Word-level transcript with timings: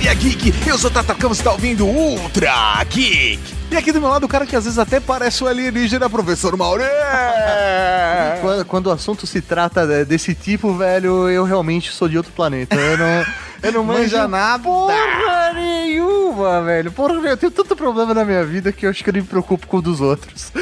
Cavalaria 0.00 0.14
Geek. 0.14 0.54
Eu 0.66 0.78
sou 0.78 0.90
Tata 0.90 1.14
Campos, 1.14 1.38
você 1.38 1.44
tá 1.44 1.52
ouvindo 1.52 1.86
Ultra 1.86 2.82
Geek. 2.88 3.38
E 3.70 3.76
aqui 3.76 3.92
do 3.92 4.00
meu 4.00 4.08
lado 4.08 4.24
o 4.24 4.28
cara 4.28 4.46
que 4.46 4.56
às 4.56 4.64
vezes 4.64 4.78
até 4.78 4.98
parece 4.98 5.44
o 5.44 5.46
alienígena, 5.46 6.08
professor 6.08 6.56
Maurê. 6.56 6.84
Quando, 8.40 8.64
quando 8.64 8.86
o 8.86 8.90
assunto 8.90 9.26
se 9.26 9.40
trata 9.42 9.86
de- 9.86 10.04
desse 10.06 10.34
tipo, 10.34 10.72
velho, 10.74 11.28
eu 11.28 11.44
realmente 11.44 11.92
sou 11.92 12.08
de 12.08 12.16
outro 12.16 12.32
planeta. 12.32 12.74
Eu 12.74 12.96
não, 12.96 13.24
eu 13.62 13.72
não 13.72 13.84
manjo 13.84 14.00
Manja 14.00 14.28
nada. 14.28 14.62
porra 14.62 15.52
nenhuma, 15.54 16.62
velho. 16.62 16.92
Porra, 16.92 17.14
eu 17.14 17.36
tenho 17.36 17.52
tanto 17.52 17.76
problema 17.76 18.14
na 18.14 18.24
minha 18.24 18.44
vida 18.44 18.72
que 18.72 18.86
eu 18.86 18.90
acho 18.90 19.02
que 19.02 19.10
eu 19.10 19.14
não 19.14 19.20
me 19.20 19.26
preocupo 19.26 19.66
com 19.66 19.78
o 19.78 19.82
dos 19.82 20.00
outros. 20.00 20.52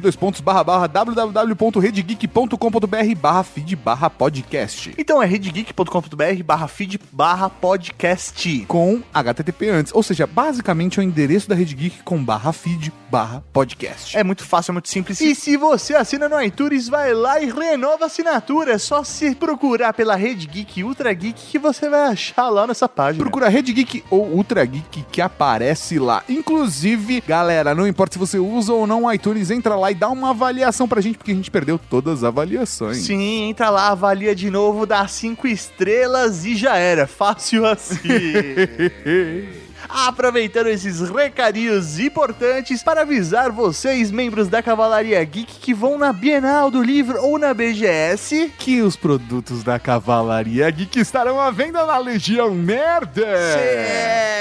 www.redgeek.com.br 0.91 3.19
barra 3.19 3.43
feed 3.43 3.75
barra 3.75 4.09
podcast. 4.09 4.93
Então 4.97 5.21
é 5.21 5.25
redgeek.com.br 5.25 6.43
barra 6.43 6.67
feed 6.67 6.99
barra 7.11 7.49
podcast. 7.49 8.65
Com 8.67 9.01
HTTP 9.13 9.69
antes, 9.69 9.93
ou 9.93 10.03
seja, 10.03 10.27
basicamente 10.27 10.99
é 10.99 11.01
o 11.01 11.03
endereço 11.03 11.47
da 11.47 11.55
Rede 11.55 11.75
Geek 11.75 12.03
com 12.03 12.23
barra 12.23 12.51
feed 12.51 12.91
barra 13.09 13.43
podcast. 13.53 14.17
É 14.17 14.23
muito 14.23 14.43
fácil, 14.43 14.71
é 14.71 14.73
muito 14.73 14.89
simples. 14.89 15.21
E 15.21 15.33
se 15.33 15.57
você 15.57 15.95
assina 15.95 16.27
no 16.27 16.41
iTunes, 16.41 16.87
vai 16.87 17.13
lá 17.13 17.41
e 17.41 17.49
renova 17.49 18.03
a 18.03 18.07
assinatura. 18.07 18.56
É 18.65 18.77
só 18.77 19.03
se 19.03 19.35
procurar 19.35 19.93
pela 19.93 20.15
Rede 20.15 20.47
Geek 20.47 20.83
Ultra 20.83 21.13
Geek 21.13 21.39
que 21.51 21.59
você 21.59 21.89
vai 21.89 22.07
achar 22.07 22.49
lá 22.49 22.65
nessa 22.65 22.89
página. 22.89 23.23
Procura 23.23 23.49
Rede 23.49 23.73
Geek 23.73 24.03
ou 24.09 24.25
Ultra 24.27 24.65
Geek 24.65 25.05
que 25.11 25.21
aparece 25.21 25.99
lá. 25.99 26.23
Inclusive, 26.27 27.21
galera, 27.25 27.75
não 27.75 27.87
importa 27.87 28.13
se 28.13 28.19
você 28.19 28.39
usa 28.39 28.73
ou 28.73 28.87
não 28.87 29.03
o 29.03 29.13
iTunes, 29.13 29.51
entra 29.51 29.75
lá 29.75 29.91
e 29.91 29.95
dá 29.95 30.09
uma 30.09 30.31
avaliação 30.31 30.87
pra 30.87 31.01
gente, 31.01 31.17
porque 31.17 31.31
a 31.31 31.35
gente 31.35 31.51
perdeu 31.51 31.77
todas 31.77 32.19
as 32.19 32.23
avaliações. 32.23 32.97
Sim, 32.97 33.49
entra 33.49 33.69
lá, 33.69 33.89
avalia 33.89 34.35
de 34.35 34.49
novo, 34.49 34.85
dá 34.85 35.07
cinco 35.07 35.47
estrelas 35.47 36.45
e 36.45 36.55
já 36.55 36.77
era. 36.77 37.07
Fácil 37.07 37.65
assim. 37.65 37.97
Aproveitando 39.89 40.67
esses 40.67 40.99
recadinhos 41.09 41.99
importantes 41.99 42.83
para 42.83 43.01
avisar 43.01 43.51
vocês, 43.51 44.11
membros 44.11 44.47
da 44.47 44.61
Cavalaria 44.61 45.23
Geek, 45.23 45.59
que 45.59 45.73
vão 45.73 45.97
na 45.97 46.11
Bienal 46.11 46.69
do 46.69 46.81
Livro 46.81 47.21
ou 47.21 47.39
na 47.39 47.53
BGS. 47.53 48.51
Que 48.57 48.81
os 48.81 48.95
produtos 48.95 49.63
da 49.63 49.79
Cavalaria 49.79 50.69
Geek 50.69 50.99
estarão 50.99 51.39
à 51.39 51.51
venda 51.51 51.85
na 51.85 51.97
Legião 51.97 52.53
Merda. 52.53 53.25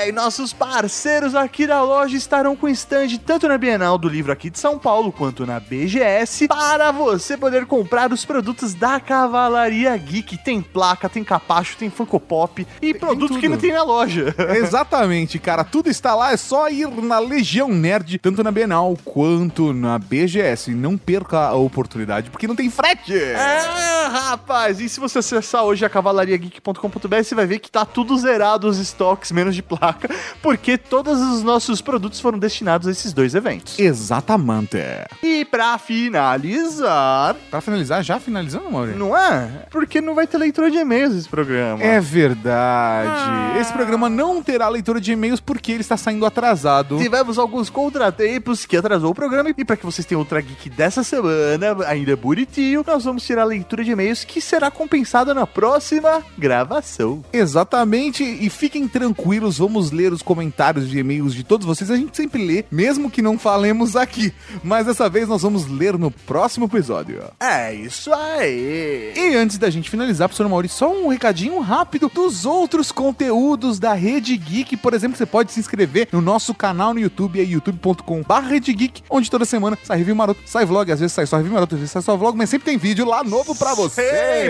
Sim, 0.04 0.12
nossos 0.12 0.52
parceiros 0.52 1.34
aqui 1.34 1.66
da 1.66 1.82
loja 1.82 2.16
estarão 2.16 2.56
com 2.56 2.68
stand 2.68 3.08
tanto 3.24 3.48
na 3.48 3.56
Bienal 3.58 3.98
do 3.98 4.08
Livro 4.08 4.32
aqui 4.32 4.50
de 4.50 4.58
São 4.58 4.78
Paulo 4.78 5.12
quanto 5.12 5.46
na 5.46 5.60
BGS 5.60 6.48
para 6.48 6.92
você 6.92 7.36
poder 7.36 7.66
comprar 7.66 8.12
os 8.12 8.24
produtos 8.24 8.74
da 8.74 8.98
Cavalaria 9.00 9.96
Geek. 9.96 10.38
Tem 10.38 10.60
placa, 10.60 11.08
tem 11.08 11.24
capacho, 11.24 11.76
tem 11.76 11.90
Funko 11.90 12.18
Pop 12.20 12.66
e 12.82 12.94
produto 12.94 13.28
tudo. 13.28 13.40
que 13.40 13.48
não 13.48 13.56
tem 13.56 13.72
na 13.72 13.82
loja. 13.82 14.34
Exatamente, 14.56 15.35
cara. 15.38 15.64
Tudo 15.64 15.88
está 15.88 16.14
lá, 16.14 16.32
é 16.32 16.36
só 16.36 16.69
ir 16.69 16.88
na 17.02 17.19
Legião 17.19 17.69
Nerd, 17.69 18.19
tanto 18.19 18.42
na 18.42 18.50
Bienal 18.50 18.97
quanto 19.04 19.72
na 19.72 19.98
BGS. 19.98 20.70
E 20.70 20.74
não 20.74 20.97
perca 20.97 21.38
a 21.48 21.54
oportunidade, 21.54 22.30
porque 22.30 22.47
não 22.47 22.56
tem 22.56 22.70
frete. 22.70 23.14
É, 23.14 24.06
rapaz, 24.10 24.80
e 24.80 24.88
se 24.88 25.00
você 25.00 25.19
acessar 25.19 25.64
hoje 25.64 25.84
a 25.84 25.88
cavalariageek.com.br, 25.88 27.16
você 27.22 27.34
vai 27.34 27.46
ver 27.46 27.58
que 27.58 27.70
tá 27.70 27.84
tudo 27.84 28.16
zerado 28.16 28.69
os 28.69 28.78
estoques, 28.78 29.32
menos 29.32 29.54
de 29.54 29.62
placa, 29.62 30.08
porque 30.42 30.76
todos 30.78 31.20
os 31.20 31.42
nossos 31.42 31.80
produtos 31.80 32.20
foram 32.20 32.38
destinados 32.38 32.86
a 32.88 32.91
esses 32.91 33.12
dois 33.12 33.34
eventos. 33.34 33.78
Exatamente. 33.78 34.76
E 35.22 35.44
pra 35.44 35.78
finalizar, 35.78 37.34
Pra 37.50 37.60
finalizar, 37.60 38.02
já 38.02 38.19
finalizando, 38.20 38.70
Maurício? 38.70 38.98
não 38.98 39.16
é? 39.16 39.48
Porque 39.70 40.00
não 40.00 40.14
vai 40.14 40.26
ter 40.26 40.38
leitura 40.38 40.70
de 40.70 40.78
e-mails 40.78 41.14
esse 41.14 41.28
programa. 41.28 41.82
É 41.82 42.00
verdade. 42.00 43.58
Esse 43.58 43.72
programa 43.72 44.08
não 44.08 44.42
terá 44.42 44.69
leitura 44.69 45.00
de 45.00 45.12
e-mails 45.12 45.25
porque 45.41 45.72
ele 45.72 45.81
está 45.81 45.97
saindo 45.97 46.25
atrasado. 46.25 46.98
Tivemos 46.98 47.38
alguns 47.38 47.69
contratempos 47.70 48.64
que 48.64 48.76
atrasou 48.76 49.10
o 49.10 49.14
programa 49.14 49.53
e 49.56 49.64
para 49.64 49.76
que 49.76 49.84
vocês 49.84 50.06
tenham 50.06 50.20
Ultra 50.20 50.41
Geek 50.41 50.70
dessa 50.70 51.03
semana, 51.03 51.84
ainda 51.87 52.16
bonitinho, 52.16 52.84
nós 52.87 53.04
vamos 53.04 53.25
tirar 53.25 53.42
a 53.42 53.47
leitura 53.47 53.84
de 53.84 53.91
e-mails 53.91 54.25
que 54.25 54.41
será 54.41 54.70
compensada 54.70 55.34
na 55.34 55.47
próxima 55.47 56.22
gravação. 56.38 57.25
Exatamente, 57.32 58.22
e 58.22 58.48
fiquem 58.50 58.87
tranquilos, 58.88 59.59
vamos 59.59 59.91
ler 59.91 60.12
os 60.12 60.22
comentários 60.22 60.88
de 60.88 60.98
e-mails 60.98 61.34
de 61.34 61.44
todos 61.44 61.66
vocês. 61.66 61.91
A 61.91 61.97
gente 61.97 62.16
sempre 62.16 62.44
lê, 62.44 62.64
mesmo 62.70 63.10
que 63.10 63.22
não 63.22 63.38
falemos 63.38 63.97
aqui. 63.97 64.32
Mas 64.62 64.87
dessa 64.87 65.08
vez 65.08 65.28
nós 65.28 65.43
vamos 65.43 65.66
ler 65.66 65.98
no 65.98 66.10
próximo 66.10 66.66
episódio. 66.66 67.22
É 67.41 67.72
isso 67.75 68.12
aí. 68.12 69.12
E 69.16 69.34
antes 69.37 69.58
da 69.58 69.70
gente 69.70 69.91
finalizar, 69.91 70.28
professor 70.28 70.48
Maurício, 70.48 70.78
só 70.78 70.93
um 70.93 71.08
recadinho 71.08 71.58
rápido 71.60 72.10
dos 72.12 72.44
outros 72.44 72.93
conteúdos 72.93 73.78
da 73.78 73.94
Rede 73.94 74.37
Geek. 74.37 74.76
Por 74.76 74.94
exemplo, 74.94 75.16
você 75.16 75.27
pode 75.27 75.53
se 75.53 75.60
inscrever 75.60 76.09
no 76.12 76.21
nosso 76.21 76.54
canal 76.54 76.93
no 76.94 77.00
YouTube, 77.00 77.40
é 77.40 77.44
youtube.com.br 77.44 78.55
Geek, 78.61 79.02
onde 79.08 79.31
toda 79.31 79.44
semana 79.44 79.79
sai 79.82 79.99
review 79.99 80.14
maroto, 80.14 80.40
sai 80.44 80.64
vlog, 80.64 80.90
às 80.93 81.00
vezes 81.00 81.12
sai 81.14 81.26
só 81.26 81.37
review 81.38 81.52
maroto, 81.52 81.75
às 81.75 81.81
vezes 81.81 81.93
sai 81.93 82.02
só 82.02 82.17
vlog, 82.17 82.37
mas 82.37 82.50
sempre 82.50 82.67
tem 82.67 82.76
vídeo 82.79 83.05
lá 83.06 83.23
novo 83.25 83.55
pra 83.55 83.75
você. 83.75 84.02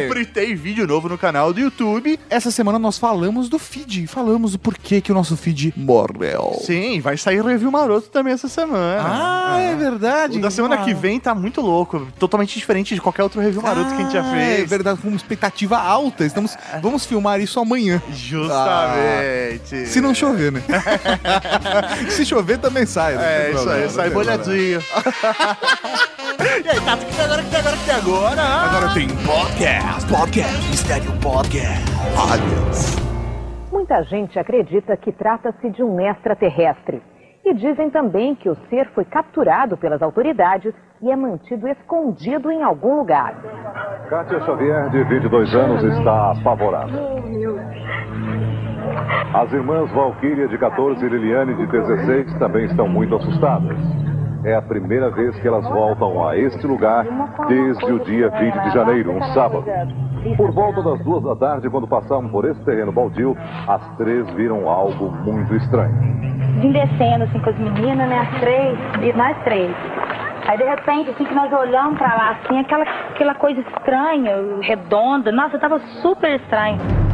Sempre 0.06 0.25
tem 0.26 0.55
vídeo 0.55 0.87
novo 0.87 1.08
no 1.08 1.17
canal 1.19 1.52
do 1.52 1.61
YouTube. 1.61 2.19
Essa 2.29 2.50
semana 2.50 2.79
nós 2.79 2.99
falamos 2.99 3.49
do 3.49 3.58
feed, 3.58 4.06
falamos 4.06 4.55
o 4.55 4.58
porquê 4.58 5.00
que 5.00 5.11
o 5.12 5.14
nosso 5.14 5.37
feed 5.37 5.73
morreu. 5.76 6.58
Sim, 6.64 7.00
vai 7.00 7.17
sair 7.17 7.43
review 7.44 7.70
maroto 7.70 8.08
também 8.08 8.32
essa 8.32 8.49
semana. 8.49 9.02
Ah, 9.05 9.58
é 9.61 9.75
verdade. 9.76 10.38
O 10.38 10.40
da 10.40 10.50
semana 10.50 10.76
Ah. 10.76 10.85
que 10.85 10.93
vem 10.94 11.19
tá 11.20 11.35
muito 11.35 11.61
louco, 11.61 12.06
totalmente 12.19 12.58
diferente 12.58 12.94
de 12.94 13.00
qualquer 13.00 13.23
outro 13.23 13.40
review 13.40 13.62
maroto 13.62 13.88
que 13.90 13.94
a 13.94 13.99
gente 14.05 14.12
já 14.12 14.20
Ah, 14.20 14.31
fez. 14.32 14.61
É 14.61 14.64
verdade, 14.67 15.00
com 15.00 15.11
expectativa 15.14 15.79
alta. 15.79 16.25
Estamos, 16.25 16.56
vamos 16.82 17.06
filmar 17.06 17.40
isso 17.40 17.58
amanhã. 17.61 18.02
Justamente. 18.11 19.87
Se 19.87 20.00
não 20.00 20.14
chover, 20.14 20.52
né? 20.52 20.56
Se 22.11 22.25
chover, 22.25 22.58
também 22.58 22.87
sai. 22.87 23.14
não 23.14 23.23
É, 23.23 23.50
isso 23.50 23.62
problema, 23.62 23.82
aí, 23.82 23.91
sai 23.91 24.11
molhadinho. 24.11 24.81
e 26.64 26.69
aí, 26.69 26.81
Tato, 26.81 27.03
o 27.03 27.06
que 27.06 27.14
tem 27.14 27.25
agora, 27.25 27.41
o 27.41 27.44
que 27.44 27.50
tem 27.50 27.61
agora, 27.61 27.76
que 27.76 27.85
tem 27.85 27.94
agora? 27.94 28.43
Agora 28.43 28.94
tem 28.94 29.08
podcast, 29.08 30.06
podcast, 30.06 30.69
mistério 30.69 31.12
podcast. 31.20 31.85
Aliens. 32.31 32.97
Muita 33.73 34.03
gente 34.05 34.38
acredita 34.38 34.97
que 34.97 35.12
trata-se 35.12 35.70
de 35.70 35.82
um 35.82 36.00
extraterrestre. 36.00 37.02
E 37.44 37.55
dizem 37.55 37.88
também 37.91 38.35
que 38.35 38.49
o 38.49 38.56
ser 38.69 38.88
foi 38.93 39.05
capturado 39.05 39.76
pelas 39.76 40.02
autoridades 40.02 40.75
e 41.00 41.11
é 41.11 41.14
mantido 41.14 41.69
escondido 41.69 42.50
em 42.50 42.62
algum 42.62 42.97
lugar. 42.97 43.37
Kátia 44.09 44.41
Xavier, 44.41 44.91
de 44.91 45.05
22 45.05 45.55
anos, 45.55 45.85
está 45.85 46.32
apavorada. 46.32 46.93
As 49.35 49.53
irmãs 49.53 49.91
Valquíria 49.93 50.49
de 50.49 50.56
14 50.58 51.05
e 51.05 51.08
Liliane 51.08 51.55
de 51.55 51.67
16 51.67 52.38
também 52.38 52.64
estão 52.67 52.88
muito 52.88 53.14
assustadas. 53.17 53.76
É 54.44 54.55
a 54.55 54.62
primeira 54.62 55.11
vez 55.11 55.38
que 55.41 55.49
elas 55.49 55.64
voltam 55.69 56.26
a 56.26 56.37
este 56.37 56.67
lugar 56.67 57.05
desde 57.49 57.93
o 57.93 57.99
dia 58.05 58.31
20 58.31 58.55
de 58.55 58.70
janeiro, 58.70 59.12
um 59.12 59.23
sábado. 59.35 59.64
Por 60.37 60.53
volta 60.53 60.82
das 60.82 61.00
duas 61.05 61.23
da 61.23 61.37
tarde, 61.37 61.69
quando 61.69 61.87
passavam 61.87 62.29
por 62.29 62.44
esse 62.44 62.61
terreno 62.64 62.93
baldio, 62.93 63.37
as 63.67 63.97
três 63.97 64.29
viram 64.35 64.69
algo 64.69 65.11
muito 65.25 65.55
estranho. 65.56 65.94
Vim 66.61 66.73
descendo 66.73 67.25
assim 67.25 67.38
com 67.41 67.50
as 67.50 67.59
meninas, 67.59 68.09
né? 68.09 68.19
As 68.19 68.41
três, 68.41 68.79
e 69.02 69.12
nós 69.17 69.37
três. 69.44 69.75
Aí 70.47 70.56
de 70.56 70.64
repente, 70.64 71.11
assim 71.11 71.25
que 71.25 71.35
nós 71.35 71.52
olhamos 71.52 71.99
pra 71.99 72.14
lá, 72.14 72.31
assim, 72.31 72.59
aquela, 72.61 72.85
aquela 73.11 73.35
coisa 73.35 73.61
estranha, 73.61 74.32
redonda. 74.62 75.32
Nossa, 75.32 75.59
tava 75.59 75.81
super 76.00 76.41
estranho. 76.41 77.06